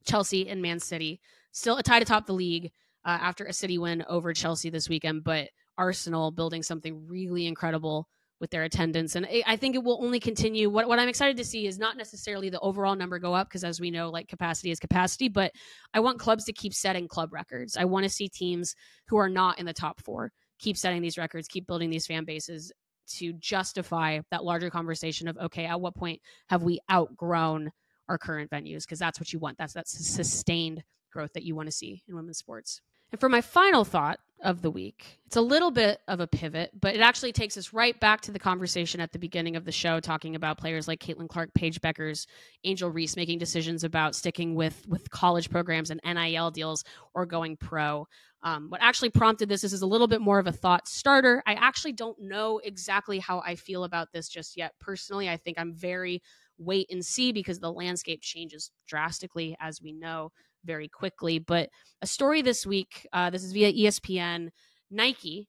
Chelsea 0.05 0.49
and 0.49 0.61
Man 0.61 0.80
City 0.80 1.22
still 1.53 1.78
a 1.78 1.84
tie 1.84 1.99
atop 1.99 2.26
the 2.26 2.34
league 2.34 2.72
uh, 3.05 3.17
after 3.22 3.45
a 3.45 3.53
City 3.53 3.78
win 3.78 4.03
over 4.09 4.34
Chelsea 4.34 4.70
this 4.70 4.89
weekend, 4.89 5.24
but 5.24 5.47
Arsenal 5.78 6.32
building 6.32 6.61
something 6.61 7.07
really 7.07 7.47
incredible 7.47 8.09
with 8.41 8.51
their 8.51 8.63
attendance. 8.63 9.15
And 9.15 9.26
I 9.47 9.55
think 9.55 9.76
it 9.76 9.84
will 9.84 10.03
only 10.03 10.20
continue. 10.20 10.70
What, 10.70 10.89
what 10.89 10.99
I'm 10.99 11.07
excited 11.07 11.38
to 11.38 11.45
see 11.45 11.67
is 11.67 11.80
not 11.80 11.95
necessarily 11.95 12.49
the 12.49 12.59
overall 12.59 12.95
number 12.97 13.20
go 13.20 13.34
up, 13.34 13.47
because 13.47 13.63
as 13.63 13.80
we 13.80 13.91
know, 13.91 14.09
like 14.09 14.28
capacity 14.28 14.72
is 14.72 14.80
capacity, 14.80 15.30
but 15.30 15.53
I 15.93 16.01
want 16.01 16.20
clubs 16.20 16.43
to 16.45 16.53
keep 16.53 16.74
setting 16.74 17.07
club 17.07 17.32
records. 17.32 17.78
I 17.78 17.86
want 17.86 18.03
to 18.03 18.09
see 18.09 18.28
teams 18.28 18.76
who 19.07 19.15
are 19.17 19.30
not 19.30 19.57
in 19.57 19.65
the 19.65 19.74
top 19.74 20.01
four 20.01 20.34
keep 20.60 20.78
setting 20.78 21.01
these 21.01 21.18
records, 21.18 21.47
keep 21.47 21.66
building 21.66 21.89
these 21.89 22.05
fan 22.07 22.26
bases 22.26 22.72
to 23.07 23.34
justify 23.34 24.20
that 24.30 24.43
larger 24.43 24.70
conversation 24.70 25.28
of 25.28 25.38
okay, 25.38 25.66
at 25.66 25.82
what 25.82 25.95
point 25.95 26.22
have 26.49 26.64
we 26.64 26.80
outgrown 26.91 27.72
our 28.07 28.18
current 28.18 28.51
venues? 28.51 28.84
Because 28.84 28.99
that's 28.99 29.20
what 29.20 29.34
you 29.34 29.39
want. 29.39 29.57
That's 29.57 29.74
that 29.74 29.88
sustained 29.88 30.84
growth 31.12 31.34
that 31.34 31.43
you 31.43 31.55
want 31.55 31.68
to 31.68 31.72
see 31.72 32.03
in 32.07 32.16
women's 32.16 32.38
sports. 32.38 32.82
And 33.12 33.20
for 33.20 33.30
my 33.30 33.41
final 33.41 33.84
thought 33.86 34.20
of 34.41 34.62
the 34.62 34.72
week, 34.72 35.20
it's 35.26 35.36
a 35.36 35.41
little 35.41 35.70
bit 35.70 35.99
of 36.07 36.20
a 36.20 36.28
pivot, 36.28 36.72
but 36.80 36.95
it 36.95 37.01
actually 37.01 37.32
takes 37.32 37.57
us 37.57 37.74
right 37.74 37.99
back 37.99 38.22
to 38.22 38.32
the 38.32 38.39
conversation 38.39 39.01
at 39.01 39.12
the 39.12 39.20
beginning 39.20 39.55
of 39.55 39.66
the 39.66 39.72
show, 39.72 39.99
talking 39.99 40.36
about 40.36 40.57
players 40.57 40.88
like 40.88 40.99
Caitlin 40.99 41.28
Clark, 41.28 41.53
Paige 41.53 41.82
Bueckers, 41.82 42.26
Angel 42.64 42.89
Reese 42.89 43.16
making 43.16 43.39
decisions 43.39 43.84
about 43.84 44.16
sticking 44.16 44.55
with 44.55 44.88
with 44.88 45.10
college 45.12 45.49
programs 45.49 45.91
and 45.91 46.01
NIL 46.05 46.51
deals 46.51 46.84
or 47.14 47.26
going 47.26 47.57
pro. 47.57 48.07
Um, 48.41 48.70
what 48.70 48.82
actually 48.82 49.10
prompted 49.10 49.49
this, 49.49 49.62
this 49.62 49.74
is 49.74 49.82
a 49.82 49.88
little 49.88 50.07
bit 50.07 50.22
more 50.22 50.39
of 50.39 50.47
a 50.47 50.51
thought 50.51 50.88
starter. 50.88 51.43
I 51.45 51.53
actually 51.53 51.91
don't 51.91 52.20
know 52.22 52.60
exactly 52.64 53.20
how 53.20 53.41
I 53.45 53.55
feel 53.55 53.84
about 53.84 54.14
this 54.14 54.30
just 54.30 54.55
yet. 54.55 54.74
Personally, 54.80 55.28
I 55.30 55.36
think 55.36 55.60
I'm 55.60 55.74
very 55.74 56.22
wait 56.57 56.88
and 56.89 57.05
see 57.05 57.32
because 57.32 57.60
the 57.60 57.72
landscape 57.72 58.22
changes 58.22 58.72
drastically, 58.88 59.55
as 59.60 59.82
we 59.82 59.91
know. 59.91 60.32
Very 60.66 60.88
quickly. 60.88 61.39
But 61.39 61.70
a 62.01 62.07
story 62.07 62.41
this 62.41 62.66
week, 62.66 63.07
uh, 63.14 63.30
this 63.30 63.43
is 63.43 63.53
via 63.53 63.72
ESPN. 63.72 64.49
Nike 64.91 65.47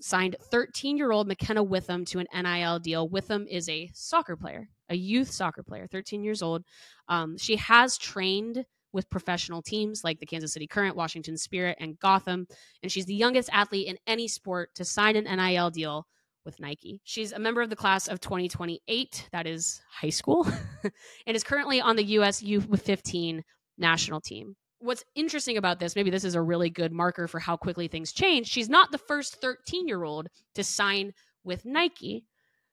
signed 0.00 0.36
13 0.50 0.96
year 0.96 1.12
old 1.12 1.26
McKenna 1.26 1.64
Whitham 1.64 2.06
to 2.06 2.20
an 2.20 2.26
NIL 2.34 2.78
deal. 2.78 3.08
Whitham 3.08 3.46
is 3.48 3.68
a 3.68 3.90
soccer 3.94 4.36
player, 4.36 4.68
a 4.88 4.94
youth 4.94 5.30
soccer 5.30 5.62
player, 5.62 5.86
13 5.86 6.22
years 6.22 6.42
old. 6.42 6.62
Um, 7.08 7.36
she 7.36 7.56
has 7.56 7.98
trained 7.98 8.64
with 8.92 9.10
professional 9.10 9.62
teams 9.62 10.02
like 10.02 10.18
the 10.18 10.26
Kansas 10.26 10.52
City 10.52 10.66
Current, 10.66 10.96
Washington 10.96 11.36
Spirit, 11.36 11.76
and 11.80 11.98
Gotham. 11.98 12.46
And 12.82 12.90
she's 12.90 13.06
the 13.06 13.14
youngest 13.14 13.50
athlete 13.52 13.86
in 13.86 13.98
any 14.06 14.28
sport 14.28 14.74
to 14.76 14.84
sign 14.84 15.16
an 15.16 15.24
NIL 15.24 15.70
deal 15.70 16.06
with 16.44 16.58
Nike. 16.60 17.00
She's 17.04 17.32
a 17.32 17.38
member 17.38 17.60
of 17.60 17.68
the 17.68 17.76
class 17.76 18.08
of 18.08 18.20
2028, 18.20 19.28
that 19.32 19.46
is 19.46 19.82
high 19.90 20.08
school, 20.08 20.46
and 21.26 21.36
is 21.36 21.44
currently 21.44 21.80
on 21.80 21.96
the 21.96 22.04
US 22.04 22.42
U15 22.42 23.42
national 23.78 24.20
team. 24.20 24.56
What's 24.80 25.04
interesting 25.14 25.56
about 25.56 25.80
this, 25.80 25.96
maybe 25.96 26.10
this 26.10 26.24
is 26.24 26.36
a 26.36 26.42
really 26.42 26.70
good 26.70 26.92
marker 26.92 27.26
for 27.26 27.40
how 27.40 27.56
quickly 27.56 27.88
things 27.88 28.12
change. 28.12 28.46
She's 28.46 28.68
not 28.68 28.92
the 28.92 28.98
first 28.98 29.40
13 29.40 29.88
year 29.88 30.04
old 30.04 30.28
to 30.54 30.62
sign 30.62 31.12
with 31.44 31.64
Nike. 31.64 32.24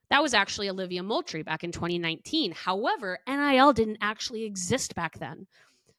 That 0.10 0.22
was 0.22 0.36
actually 0.36 0.70
Olivia 0.70 1.02
Moultrie 1.02 1.42
back 1.42 1.64
in 1.64 1.72
2019. 1.72 2.52
However, 2.52 3.20
NIL 3.28 3.74
didn't 3.74 3.98
actually 4.02 4.44
exist 4.44 4.94
back 4.94 5.18
then. 5.18 5.48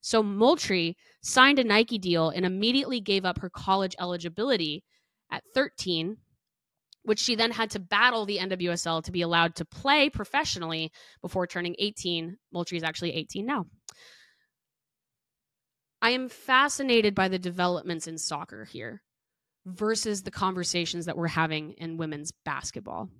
So 0.01 0.23
Moultrie 0.23 0.97
signed 1.23 1.59
a 1.59 1.65
Nike 1.65 1.99
deal 1.99 2.31
and 2.31 2.47
immediately 2.47 3.01
gave 3.01 3.25
up 3.25 3.41
her 3.41 3.51
college 3.51 3.97
eligibility 3.99 4.85
at 5.33 5.43
13, 5.55 6.19
which 7.03 7.19
she 7.19 7.35
then 7.35 7.51
had 7.51 7.71
to 7.71 7.81
battle 7.81 8.25
the 8.25 8.39
NWSL 8.39 9.03
to 9.03 9.11
be 9.11 9.23
allowed 9.23 9.57
to 9.57 9.65
play 9.65 10.09
professionally 10.09 10.93
before 11.21 11.49
turning 11.49 11.75
18. 11.81 12.37
Moultrie 12.53 12.79
is 12.79 12.85
actually 12.85 13.15
18 13.15 13.45
now. 13.45 13.67
I 16.07 16.11
am 16.11 16.29
fascinated 16.29 17.17
by 17.17 17.27
the 17.27 17.37
developments 17.37 18.07
in 18.07 18.17
soccer 18.17 18.65
here 18.65 19.03
versus 19.65 20.23
the 20.23 20.31
conversations 20.31 21.07
that 21.07 21.17
we're 21.17 21.27
having 21.27 21.73
in 21.79 21.97
women's 21.97 22.31
basketball. 22.45 23.11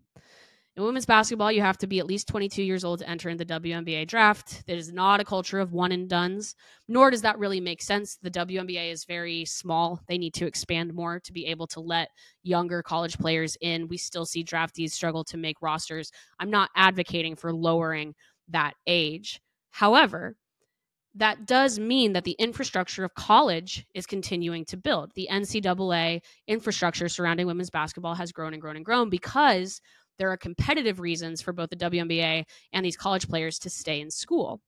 In 0.77 0.85
women's 0.85 1.05
basketball, 1.05 1.51
you 1.51 1.63
have 1.63 1.79
to 1.79 1.89
be 1.89 1.99
at 1.99 2.07
least 2.07 2.29
22 2.29 2.63
years 2.63 2.85
old 2.85 3.01
to 3.01 3.11
enter 3.11 3.29
in 3.29 3.39
the 3.39 3.45
WNBA 3.45 4.07
draft. 4.07 4.63
It 4.69 4.79
is 4.79 4.93
not 4.93 5.19
a 5.19 5.25
culture 5.25 5.59
of 5.59 5.73
one 5.73 5.91
and 5.91 6.09
duns, 6.09 6.55
nor 6.87 7.11
does 7.11 7.23
that 7.23 7.41
really 7.41 7.61
make 7.61 7.83
sense. 7.83 8.19
The 8.23 8.31
WNBA 8.31 8.93
is 8.93 9.05
very 9.05 9.45
small. 9.47 10.01
They 10.07 10.17
need 10.17 10.35
to 10.35 10.47
expand 10.47 10.95
more 10.95 11.19
to 11.19 11.33
be 11.33 11.47
able 11.47 11.67
to 11.67 11.81
let 11.81 12.11
younger 12.45 12.85
college 12.85 13.19
players 13.19 13.57
in. 13.61 13.89
We 13.89 13.97
still 13.97 14.27
see 14.27 14.45
draftees 14.45 14.93
struggle 14.93 15.25
to 15.25 15.37
make 15.37 15.61
rosters. 15.61 16.13
I'm 16.39 16.51
not 16.51 16.71
advocating 16.77 17.35
for 17.35 17.53
lowering 17.53 18.15
that 18.51 18.75
age. 18.87 19.41
However, 19.71 20.37
that 21.17 21.47
does 21.47 21.79
mean 21.79 22.13
that 22.13 22.25
the 22.25 22.37
infrastructure 22.39 23.05
of 23.05 23.15
college 23.15 23.87
is 23.95 24.07
continuing 24.07 24.65
to 24.67 24.77
build. 24.77 25.13
The 25.15 25.29
NCAA 25.31 26.21
infrastructure 26.47 27.09
surrounding 27.09 27.47
women's 27.47 27.71
basketball 27.71 28.15
has 28.15 28.33
grown 28.33 28.53
and 28.53 28.61
grown 28.61 28.77
and 28.77 28.85
grown 28.85 29.09
because 29.09 29.81
there 30.19 30.31
are 30.31 30.37
competitive 30.37 31.01
reasons 31.01 31.41
for 31.41 31.53
both 31.53 31.71
the 31.71 31.77
WNBA 31.77 32.45
and 32.73 32.85
these 32.85 32.97
college 32.97 33.29
players 33.29 33.59
to 33.61 33.71
stay 33.71 34.01
in 34.01 34.11
school. 34.11 34.61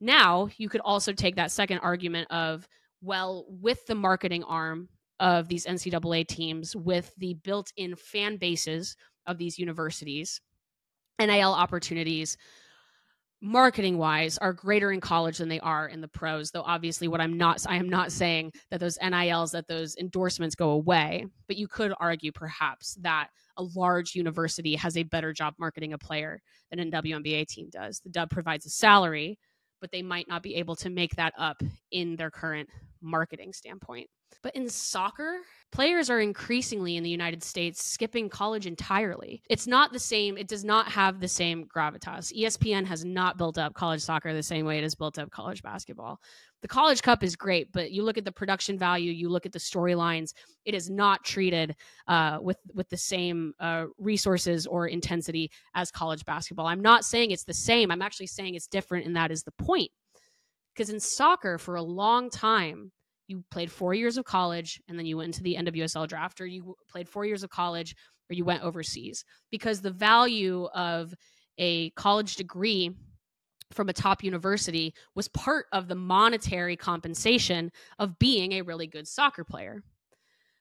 Now, 0.00 0.48
you 0.56 0.68
could 0.68 0.80
also 0.84 1.12
take 1.12 1.36
that 1.36 1.50
second 1.50 1.78
argument 1.78 2.30
of, 2.30 2.68
well, 3.00 3.46
with 3.48 3.84
the 3.86 3.94
marketing 3.94 4.44
arm 4.44 4.88
of 5.20 5.48
these 5.48 5.66
NCAA 5.66 6.26
teams, 6.26 6.74
with 6.76 7.12
the 7.16 7.34
built 7.34 7.72
in 7.76 7.96
fan 7.96 8.36
bases 8.36 8.96
of 9.26 9.38
these 9.38 9.58
universities, 9.58 10.40
NIL 11.20 11.52
opportunities, 11.52 12.36
marketing 13.40 13.98
wise 13.98 14.36
are 14.38 14.52
greater 14.52 14.90
in 14.90 15.00
college 15.00 15.38
than 15.38 15.48
they 15.48 15.60
are 15.60 15.88
in 15.88 16.00
the 16.00 16.08
pros 16.08 16.50
though 16.50 16.62
obviously 16.62 17.06
what 17.06 17.20
i'm 17.20 17.36
not 17.36 17.64
i 17.68 17.76
am 17.76 17.88
not 17.88 18.10
saying 18.10 18.52
that 18.70 18.80
those 18.80 18.98
nils 19.00 19.52
that 19.52 19.68
those 19.68 19.94
endorsements 19.96 20.56
go 20.56 20.70
away 20.70 21.24
but 21.46 21.56
you 21.56 21.68
could 21.68 21.94
argue 22.00 22.32
perhaps 22.32 22.98
that 23.00 23.28
a 23.58 23.62
large 23.74 24.14
university 24.14 24.74
has 24.76 24.96
a 24.96 25.02
better 25.02 25.32
job 25.32 25.54
marketing 25.58 25.92
a 25.92 25.98
player 25.98 26.40
than 26.70 26.80
a 26.80 26.86
WNBA 26.86 27.46
team 27.48 27.68
does. 27.70 28.00
The 28.00 28.10
Dub 28.10 28.30
provides 28.30 28.64
a 28.64 28.70
salary, 28.70 29.38
but 29.80 29.90
they 29.90 30.02
might 30.02 30.28
not 30.28 30.42
be 30.42 30.54
able 30.54 30.76
to 30.76 30.90
make 30.90 31.16
that 31.16 31.34
up 31.36 31.60
in 31.90 32.16
their 32.16 32.30
current 32.30 32.68
marketing 33.00 33.52
standpoint. 33.52 34.08
But 34.42 34.54
in 34.54 34.68
soccer, 34.68 35.38
players 35.72 36.10
are 36.10 36.20
increasingly 36.20 36.96
in 36.96 37.02
the 37.02 37.10
United 37.10 37.42
States 37.42 37.82
skipping 37.82 38.28
college 38.28 38.66
entirely. 38.66 39.42
It's 39.48 39.66
not 39.66 39.92
the 39.92 39.98
same, 39.98 40.36
it 40.36 40.48
does 40.48 40.64
not 40.64 40.88
have 40.88 41.18
the 41.18 41.28
same 41.28 41.66
gravitas. 41.66 42.32
ESPN 42.36 42.86
has 42.86 43.04
not 43.04 43.36
built 43.36 43.58
up 43.58 43.74
college 43.74 44.00
soccer 44.00 44.32
the 44.32 44.42
same 44.42 44.64
way 44.64 44.78
it 44.78 44.82
has 44.82 44.94
built 44.94 45.18
up 45.18 45.30
college 45.30 45.62
basketball. 45.62 46.20
The 46.60 46.68
College 46.68 47.02
Cup 47.02 47.22
is 47.22 47.36
great, 47.36 47.70
but 47.72 47.92
you 47.92 48.02
look 48.02 48.18
at 48.18 48.24
the 48.24 48.32
production 48.32 48.78
value, 48.78 49.12
you 49.12 49.28
look 49.28 49.46
at 49.46 49.52
the 49.52 49.60
storylines, 49.60 50.32
it 50.64 50.74
is 50.74 50.90
not 50.90 51.24
treated 51.24 51.76
uh, 52.08 52.38
with 52.40 52.58
with 52.74 52.88
the 52.88 52.96
same 52.96 53.52
uh, 53.60 53.86
resources 53.96 54.66
or 54.66 54.88
intensity 54.88 55.52
as 55.74 55.92
college 55.92 56.24
basketball. 56.24 56.66
I'm 56.66 56.82
not 56.82 57.04
saying 57.04 57.30
it's 57.30 57.44
the 57.44 57.54
same. 57.54 57.92
I'm 57.92 58.02
actually 58.02 58.26
saying 58.26 58.56
it's 58.56 58.66
different, 58.66 59.06
and 59.06 59.14
that 59.14 59.30
is 59.30 59.44
the 59.44 59.52
point. 59.52 59.92
Because 60.78 60.90
in 60.90 61.00
soccer, 61.00 61.58
for 61.58 61.74
a 61.74 61.82
long 61.82 62.30
time, 62.30 62.92
you 63.26 63.42
played 63.50 63.68
four 63.68 63.94
years 63.94 64.16
of 64.16 64.24
college 64.24 64.80
and 64.86 64.96
then 64.96 65.06
you 65.06 65.16
went 65.16 65.26
into 65.26 65.42
the 65.42 65.56
NWSL 65.56 66.06
draft, 66.06 66.40
or 66.40 66.46
you 66.46 66.76
played 66.88 67.08
four 67.08 67.24
years 67.24 67.42
of 67.42 67.50
college, 67.50 67.96
or 68.30 68.34
you 68.34 68.44
went 68.44 68.62
overseas. 68.62 69.24
Because 69.50 69.80
the 69.80 69.90
value 69.90 70.66
of 70.66 71.12
a 71.58 71.90
college 71.90 72.36
degree 72.36 72.92
from 73.72 73.88
a 73.88 73.92
top 73.92 74.22
university 74.22 74.94
was 75.16 75.26
part 75.26 75.66
of 75.72 75.88
the 75.88 75.96
monetary 75.96 76.76
compensation 76.76 77.72
of 77.98 78.16
being 78.20 78.52
a 78.52 78.62
really 78.62 78.86
good 78.86 79.08
soccer 79.08 79.42
player. 79.42 79.82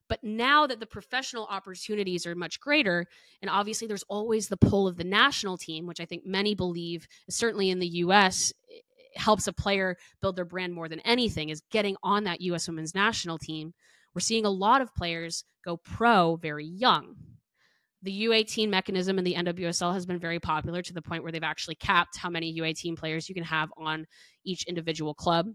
But 0.10 0.24
now 0.24 0.66
that 0.66 0.80
the 0.80 0.88
professional 0.88 1.46
opportunities 1.46 2.26
are 2.26 2.34
much 2.34 2.60
greater, 2.60 3.06
and 3.44 3.52
obviously 3.52 3.88
there's 3.88 4.06
always 4.10 4.48
the 4.48 4.58
pull 4.58 4.88
of 4.88 4.98
the 4.98 5.04
national 5.04 5.58
team, 5.58 5.86
which 5.86 6.00
I 6.00 6.06
think 6.06 6.26
many 6.26 6.56
believe, 6.56 7.08
certainly 7.30 7.70
in 7.70 7.78
the 7.78 7.88
US, 7.88 8.52
helps 9.20 9.48
a 9.48 9.54
player 9.54 9.96
build 10.22 10.36
their 10.36 10.46
brand 10.46 10.74
more 10.74 10.90
than 10.90 11.00
anything 11.02 11.50
is 11.50 11.62
getting 11.72 11.96
on 12.04 12.24
that 12.26 12.42
US 12.42 12.68
women's 12.68 12.96
national 12.96 13.38
team. 13.38 13.74
We're 14.14 14.22
seeing 14.22 14.46
a 14.46 14.50
lot 14.50 14.82
of 14.82 14.94
players 14.96 15.44
go 15.64 15.78
pro 15.78 16.38
very 16.38 16.66
young. 16.66 17.16
The 18.04 18.26
U18 18.26 18.70
mechanism 18.70 19.18
in 19.18 19.24
the 19.24 19.34
NWSL 19.36 19.94
has 19.94 20.06
been 20.06 20.20
very 20.20 20.40
popular 20.40 20.82
to 20.82 20.94
the 20.94 21.02
point 21.02 21.24
where 21.24 21.32
they've 21.32 21.44
actually 21.44 21.76
capped 21.76 22.18
how 22.18 22.30
many 22.30 22.60
U18 22.60 22.98
players 22.98 23.28
you 23.28 23.36
can 23.36 23.44
have 23.44 23.70
on 23.78 24.06
each 24.46 24.66
individual 24.68 25.14
club. 25.14 25.48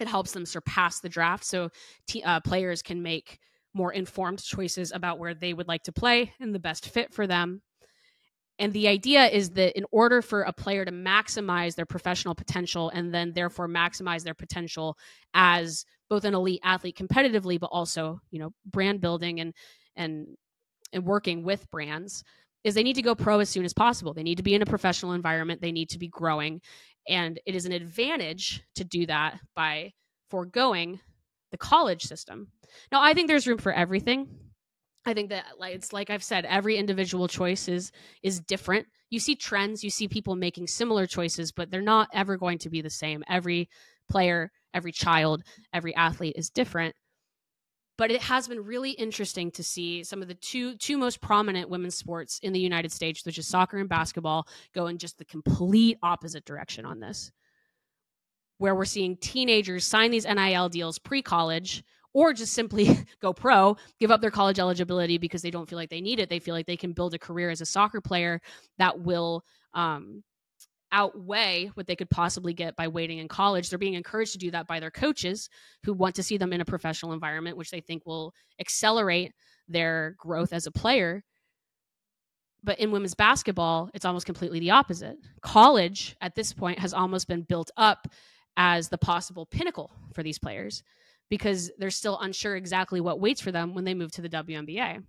It 0.00 0.08
helps 0.08 0.32
them 0.32 0.46
surpass 0.46 1.00
the 1.00 1.08
draft 1.08 1.44
so 1.44 1.70
t- 2.08 2.22
uh, 2.22 2.40
players 2.40 2.82
can 2.82 3.02
make 3.02 3.38
more 3.74 3.92
informed 3.92 4.42
choices 4.42 4.92
about 4.92 5.18
where 5.18 5.34
they 5.34 5.54
would 5.54 5.68
like 5.68 5.84
to 5.84 5.92
play 5.92 6.32
and 6.40 6.54
the 6.54 6.58
best 6.58 6.88
fit 6.88 7.14
for 7.14 7.26
them. 7.26 7.62
And 8.58 8.72
the 8.72 8.88
idea 8.88 9.26
is 9.26 9.50
that 9.50 9.76
in 9.76 9.84
order 9.90 10.22
for 10.22 10.42
a 10.42 10.52
player 10.52 10.84
to 10.84 10.92
maximize 10.92 11.74
their 11.74 11.86
professional 11.86 12.34
potential 12.34 12.90
and 12.90 13.12
then 13.12 13.32
therefore 13.32 13.68
maximize 13.68 14.22
their 14.22 14.34
potential 14.34 14.96
as 15.34 15.84
both 16.08 16.24
an 16.24 16.34
elite 16.34 16.60
athlete 16.62 16.96
competitively, 16.96 17.58
but 17.58 17.70
also, 17.72 18.20
you 18.30 18.38
know, 18.38 18.50
brand 18.66 19.00
building 19.00 19.40
and 19.40 19.54
and 19.96 20.26
and 20.92 21.06
working 21.06 21.42
with 21.42 21.70
brands, 21.70 22.22
is 22.64 22.74
they 22.74 22.82
need 22.82 22.96
to 22.96 23.02
go 23.02 23.14
pro 23.14 23.40
as 23.40 23.48
soon 23.48 23.64
as 23.64 23.72
possible. 23.72 24.12
They 24.12 24.22
need 24.22 24.36
to 24.36 24.42
be 24.42 24.54
in 24.54 24.62
a 24.62 24.66
professional 24.66 25.12
environment. 25.12 25.60
They 25.60 25.72
need 25.72 25.90
to 25.90 25.98
be 25.98 26.08
growing. 26.08 26.60
And 27.08 27.40
it 27.46 27.54
is 27.54 27.64
an 27.64 27.72
advantage 27.72 28.62
to 28.76 28.84
do 28.84 29.06
that 29.06 29.40
by 29.56 29.92
foregoing 30.30 31.00
the 31.50 31.58
college 31.58 32.02
system. 32.02 32.48
Now, 32.90 33.02
I 33.02 33.14
think 33.14 33.28
there's 33.28 33.46
room 33.46 33.58
for 33.58 33.72
everything. 33.72 34.28
I 35.04 35.14
think 35.14 35.30
that 35.30 35.44
like 35.58 35.74
it's 35.74 35.92
like 35.92 36.10
I've 36.10 36.22
said, 36.22 36.44
every 36.44 36.76
individual 36.76 37.28
choice 37.28 37.68
is 37.68 37.90
is 38.22 38.40
different. 38.40 38.86
You 39.10 39.18
see 39.18 39.34
trends, 39.34 39.82
you 39.84 39.90
see 39.90 40.08
people 40.08 40.36
making 40.36 40.68
similar 40.68 41.06
choices, 41.06 41.52
but 41.52 41.70
they're 41.70 41.82
not 41.82 42.08
ever 42.12 42.36
going 42.36 42.58
to 42.58 42.70
be 42.70 42.80
the 42.80 42.90
same. 42.90 43.24
Every 43.28 43.68
player, 44.08 44.50
every 44.72 44.92
child, 44.92 45.42
every 45.72 45.94
athlete 45.96 46.34
is 46.36 46.50
different. 46.50 46.94
But 47.98 48.10
it 48.10 48.22
has 48.22 48.48
been 48.48 48.64
really 48.64 48.92
interesting 48.92 49.50
to 49.52 49.62
see 49.62 50.02
some 50.02 50.22
of 50.22 50.28
the 50.28 50.34
two 50.34 50.76
two 50.76 50.96
most 50.96 51.20
prominent 51.20 51.68
women's 51.68 51.94
sports 51.94 52.38
in 52.42 52.52
the 52.52 52.60
United 52.60 52.92
States, 52.92 53.24
which 53.26 53.38
is 53.38 53.46
soccer 53.46 53.78
and 53.78 53.88
basketball, 53.88 54.46
go 54.74 54.86
in 54.86 54.98
just 54.98 55.18
the 55.18 55.24
complete 55.24 55.98
opposite 56.02 56.44
direction 56.44 56.86
on 56.86 57.00
this. 57.00 57.32
Where 58.58 58.74
we're 58.74 58.84
seeing 58.84 59.16
teenagers 59.16 59.84
sign 59.84 60.10
these 60.12 60.26
NIL 60.26 60.68
deals 60.68 60.98
pre-college 60.98 61.82
or 62.14 62.32
just 62.32 62.52
simply 62.52 62.98
go 63.20 63.32
pro, 63.32 63.76
give 63.98 64.10
up 64.10 64.20
their 64.20 64.30
college 64.30 64.58
eligibility 64.58 65.18
because 65.18 65.42
they 65.42 65.50
don't 65.50 65.68
feel 65.68 65.78
like 65.78 65.90
they 65.90 66.00
need 66.00 66.20
it. 66.20 66.28
They 66.28 66.40
feel 66.40 66.54
like 66.54 66.66
they 66.66 66.76
can 66.76 66.92
build 66.92 67.14
a 67.14 67.18
career 67.18 67.50
as 67.50 67.60
a 67.60 67.66
soccer 67.66 68.00
player 68.00 68.40
that 68.78 69.00
will 69.00 69.44
um, 69.74 70.22
outweigh 70.92 71.70
what 71.74 71.86
they 71.86 71.96
could 71.96 72.10
possibly 72.10 72.52
get 72.52 72.76
by 72.76 72.86
waiting 72.86 73.18
in 73.18 73.28
college. 73.28 73.68
They're 73.70 73.78
being 73.78 73.94
encouraged 73.94 74.32
to 74.32 74.38
do 74.38 74.50
that 74.50 74.66
by 74.66 74.78
their 74.78 74.90
coaches 74.90 75.48
who 75.84 75.94
want 75.94 76.14
to 76.16 76.22
see 76.22 76.36
them 76.36 76.52
in 76.52 76.60
a 76.60 76.66
professional 76.66 77.12
environment, 77.12 77.56
which 77.56 77.70
they 77.70 77.80
think 77.80 78.04
will 78.06 78.34
accelerate 78.60 79.32
their 79.68 80.14
growth 80.18 80.52
as 80.52 80.66
a 80.66 80.70
player. 80.70 81.24
But 82.62 82.78
in 82.78 82.92
women's 82.92 83.14
basketball, 83.14 83.90
it's 83.94 84.04
almost 84.04 84.26
completely 84.26 84.60
the 84.60 84.70
opposite. 84.70 85.16
College 85.40 86.14
at 86.20 86.34
this 86.34 86.52
point 86.52 86.78
has 86.78 86.94
almost 86.94 87.26
been 87.26 87.42
built 87.42 87.70
up 87.76 88.06
as 88.56 88.88
the 88.88 88.98
possible 88.98 89.46
pinnacle 89.46 89.90
for 90.14 90.22
these 90.22 90.38
players 90.38 90.82
because 91.32 91.70
they're 91.78 91.88
still 91.88 92.18
unsure 92.20 92.56
exactly 92.56 93.00
what 93.00 93.18
waits 93.18 93.40
for 93.40 93.50
them 93.50 93.72
when 93.72 93.84
they 93.84 93.94
move 93.94 94.12
to 94.12 94.20
the 94.20 94.28
WNBA. 94.28 95.02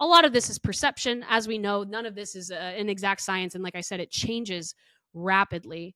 A 0.00 0.06
lot 0.06 0.24
of 0.24 0.32
this 0.32 0.48
is 0.48 0.58
perception. 0.58 1.22
As 1.28 1.46
we 1.46 1.58
know, 1.58 1.82
none 1.82 2.06
of 2.06 2.14
this 2.14 2.34
is 2.34 2.50
uh, 2.50 2.54
an 2.54 2.88
exact 2.88 3.20
science. 3.20 3.54
And 3.54 3.62
like 3.62 3.76
I 3.76 3.82
said, 3.82 4.00
it 4.00 4.10
changes 4.10 4.74
rapidly. 5.12 5.94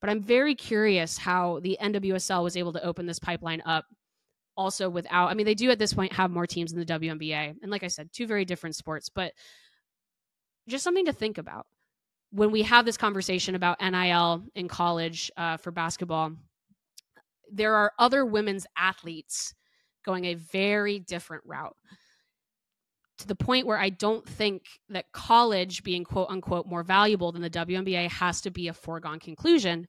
But 0.00 0.08
I'm 0.08 0.22
very 0.22 0.54
curious 0.54 1.18
how 1.18 1.58
the 1.64 1.76
NWSL 1.82 2.44
was 2.44 2.56
able 2.56 2.72
to 2.74 2.84
open 2.84 3.06
this 3.06 3.18
pipeline 3.18 3.60
up 3.66 3.86
also 4.56 4.88
without, 4.88 5.30
I 5.32 5.34
mean, 5.34 5.46
they 5.46 5.56
do 5.56 5.72
at 5.72 5.80
this 5.80 5.94
point 5.94 6.12
have 6.12 6.30
more 6.30 6.46
teams 6.46 6.72
in 6.72 6.78
the 6.78 6.86
WNBA. 6.86 7.56
And 7.60 7.72
like 7.72 7.82
I 7.82 7.88
said, 7.88 8.12
two 8.12 8.28
very 8.28 8.44
different 8.44 8.76
sports, 8.76 9.08
but 9.08 9.32
just 10.68 10.84
something 10.84 11.06
to 11.06 11.12
think 11.12 11.38
about 11.38 11.66
when 12.30 12.52
we 12.52 12.62
have 12.62 12.84
this 12.84 12.96
conversation 12.96 13.56
about 13.56 13.80
NIL 13.80 14.44
in 14.54 14.68
college 14.68 15.28
uh, 15.36 15.56
for 15.56 15.72
basketball. 15.72 16.34
There 17.52 17.74
are 17.74 17.92
other 17.98 18.24
women's 18.24 18.66
athletes 18.76 19.54
going 20.04 20.24
a 20.24 20.34
very 20.34 20.98
different 20.98 21.44
route 21.46 21.76
to 23.18 23.28
the 23.28 23.34
point 23.34 23.66
where 23.66 23.78
I 23.78 23.88
don't 23.88 24.28
think 24.28 24.64
that 24.88 25.12
college 25.12 25.82
being 25.82 26.04
quote 26.04 26.28
unquote 26.28 26.66
more 26.66 26.82
valuable 26.82 27.32
than 27.32 27.42
the 27.42 27.50
WNBA 27.50 28.10
has 28.10 28.40
to 28.42 28.50
be 28.50 28.68
a 28.68 28.72
foregone 28.72 29.20
conclusion. 29.20 29.86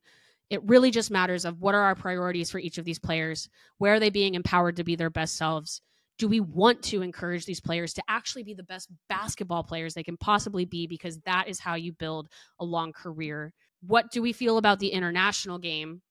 It 0.50 0.64
really 0.66 0.92
just 0.92 1.10
matters 1.10 1.46
of 1.46 1.60
what 1.60 1.74
are 1.74 1.82
our 1.82 1.96
priorities 1.96 2.52
for 2.52 2.60
each 2.60 2.78
of 2.78 2.86
these 2.86 3.00
players? 3.00 3.50
Where 3.80 3.96
are 3.96 4.00
they 4.00 4.12
being 4.12 4.36
empowered 4.36 4.76
to 4.76 4.84
be 4.84 4.96
their 4.96 5.10
best 5.10 5.36
selves? 5.36 5.82
Do 6.20 6.28
we 6.28 6.42
want 6.42 6.84
to 6.84 7.02
encourage 7.02 7.46
these 7.46 7.60
players 7.60 7.94
to 7.96 8.04
actually 8.08 8.44
be 8.44 8.54
the 8.54 8.64
best 8.64 8.90
basketball 9.10 9.64
players 9.64 9.94
they 9.94 10.04
can 10.04 10.18
possibly 10.18 10.66
be? 10.66 10.86
Because 10.86 11.18
that 11.22 11.48
is 11.48 11.60
how 11.60 11.74
you 11.74 11.92
build 11.92 12.30
a 12.60 12.66
long 12.66 12.94
career. 12.94 13.52
What 13.82 14.12
do 14.12 14.22
we 14.22 14.32
feel 14.32 14.60
about 14.60 14.80
the 14.80 14.90
international 14.90 15.58
game? 15.58 16.02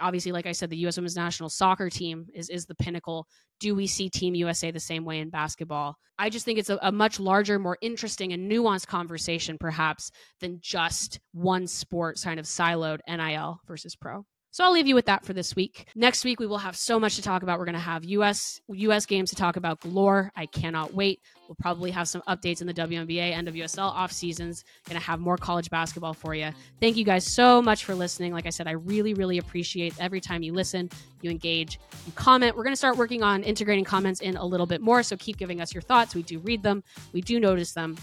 Obviously, 0.00 0.32
like 0.32 0.46
I 0.46 0.52
said, 0.52 0.70
the 0.70 0.76
U.S. 0.78 0.96
Women's 0.96 1.16
National 1.16 1.48
Soccer 1.48 1.90
team 1.90 2.26
is 2.34 2.48
is 2.48 2.66
the 2.66 2.74
pinnacle. 2.74 3.26
Do 3.60 3.74
we 3.74 3.86
see 3.86 4.08
Team 4.08 4.34
USA 4.34 4.70
the 4.70 4.80
same 4.80 5.04
way 5.04 5.20
in 5.20 5.30
basketball? 5.30 5.96
I 6.18 6.30
just 6.30 6.44
think 6.44 6.58
it's 6.58 6.70
a, 6.70 6.78
a 6.82 6.92
much 6.92 7.18
larger, 7.18 7.58
more 7.58 7.78
interesting, 7.80 8.32
and 8.32 8.50
nuanced 8.50 8.86
conversation, 8.86 9.56
perhaps, 9.58 10.10
than 10.40 10.58
just 10.60 11.20
one 11.32 11.66
sport 11.66 12.20
kind 12.22 12.38
of 12.40 12.46
siloed 12.46 13.00
NIL 13.08 13.60
versus 13.66 13.96
pro. 13.96 14.24
So 14.52 14.64
I'll 14.64 14.72
leave 14.72 14.86
you 14.86 14.94
with 14.94 15.06
that 15.06 15.24
for 15.24 15.32
this 15.32 15.56
week. 15.56 15.88
Next 15.94 16.26
week 16.26 16.38
we 16.38 16.46
will 16.46 16.58
have 16.58 16.76
so 16.76 17.00
much 17.00 17.16
to 17.16 17.22
talk 17.22 17.42
about. 17.42 17.58
We're 17.58 17.64
going 17.64 17.72
to 17.72 17.80
have 17.80 18.04
US 18.04 18.60
US 18.68 19.06
games 19.06 19.30
to 19.30 19.36
talk 19.36 19.56
about 19.56 19.80
galore. 19.80 20.30
I 20.36 20.44
cannot 20.44 20.92
wait. 20.92 21.22
We'll 21.48 21.56
probably 21.56 21.90
have 21.90 22.06
some 22.06 22.20
updates 22.28 22.60
in 22.60 22.66
the 22.66 22.74
WNBA, 22.74 23.32
NWSL 23.32 23.78
off 23.78 24.12
seasons. 24.12 24.64
Going 24.86 25.00
to 25.00 25.06
have 25.06 25.20
more 25.20 25.38
college 25.38 25.70
basketball 25.70 26.12
for 26.12 26.34
you. 26.34 26.50
Thank 26.80 26.98
you 26.98 27.04
guys 27.04 27.26
so 27.26 27.62
much 27.62 27.86
for 27.86 27.94
listening. 27.94 28.34
Like 28.34 28.44
I 28.44 28.50
said, 28.50 28.68
I 28.68 28.72
really 28.72 29.14
really 29.14 29.38
appreciate 29.38 29.94
every 29.98 30.20
time 30.20 30.42
you 30.42 30.52
listen, 30.52 30.90
you 31.22 31.30
engage, 31.30 31.80
you 32.04 32.12
comment. 32.12 32.54
We're 32.54 32.64
going 32.64 32.74
to 32.74 32.78
start 32.78 32.98
working 32.98 33.22
on 33.22 33.42
integrating 33.44 33.84
comments 33.84 34.20
in 34.20 34.36
a 34.36 34.44
little 34.44 34.66
bit 34.66 34.82
more, 34.82 35.02
so 35.02 35.16
keep 35.16 35.38
giving 35.38 35.62
us 35.62 35.72
your 35.72 35.82
thoughts. 35.82 36.14
We 36.14 36.24
do 36.24 36.38
read 36.40 36.62
them. 36.62 36.84
We 37.14 37.22
do 37.22 37.40
notice 37.40 37.72
them. 37.72 37.96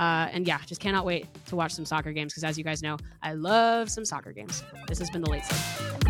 Uh, 0.00 0.28
and 0.32 0.48
yeah, 0.48 0.58
just 0.66 0.80
cannot 0.80 1.04
wait 1.04 1.26
to 1.44 1.54
watch 1.54 1.72
some 1.72 1.84
soccer 1.84 2.12
games 2.12 2.32
because, 2.32 2.42
as 2.42 2.56
you 2.56 2.64
guys 2.64 2.82
know, 2.82 2.96
I 3.22 3.34
love 3.34 3.90
some 3.90 4.06
soccer 4.06 4.32
games. 4.32 4.64
This 4.88 4.98
has 4.98 5.10
been 5.10 5.20
the 5.20 5.30
late. 5.30 6.09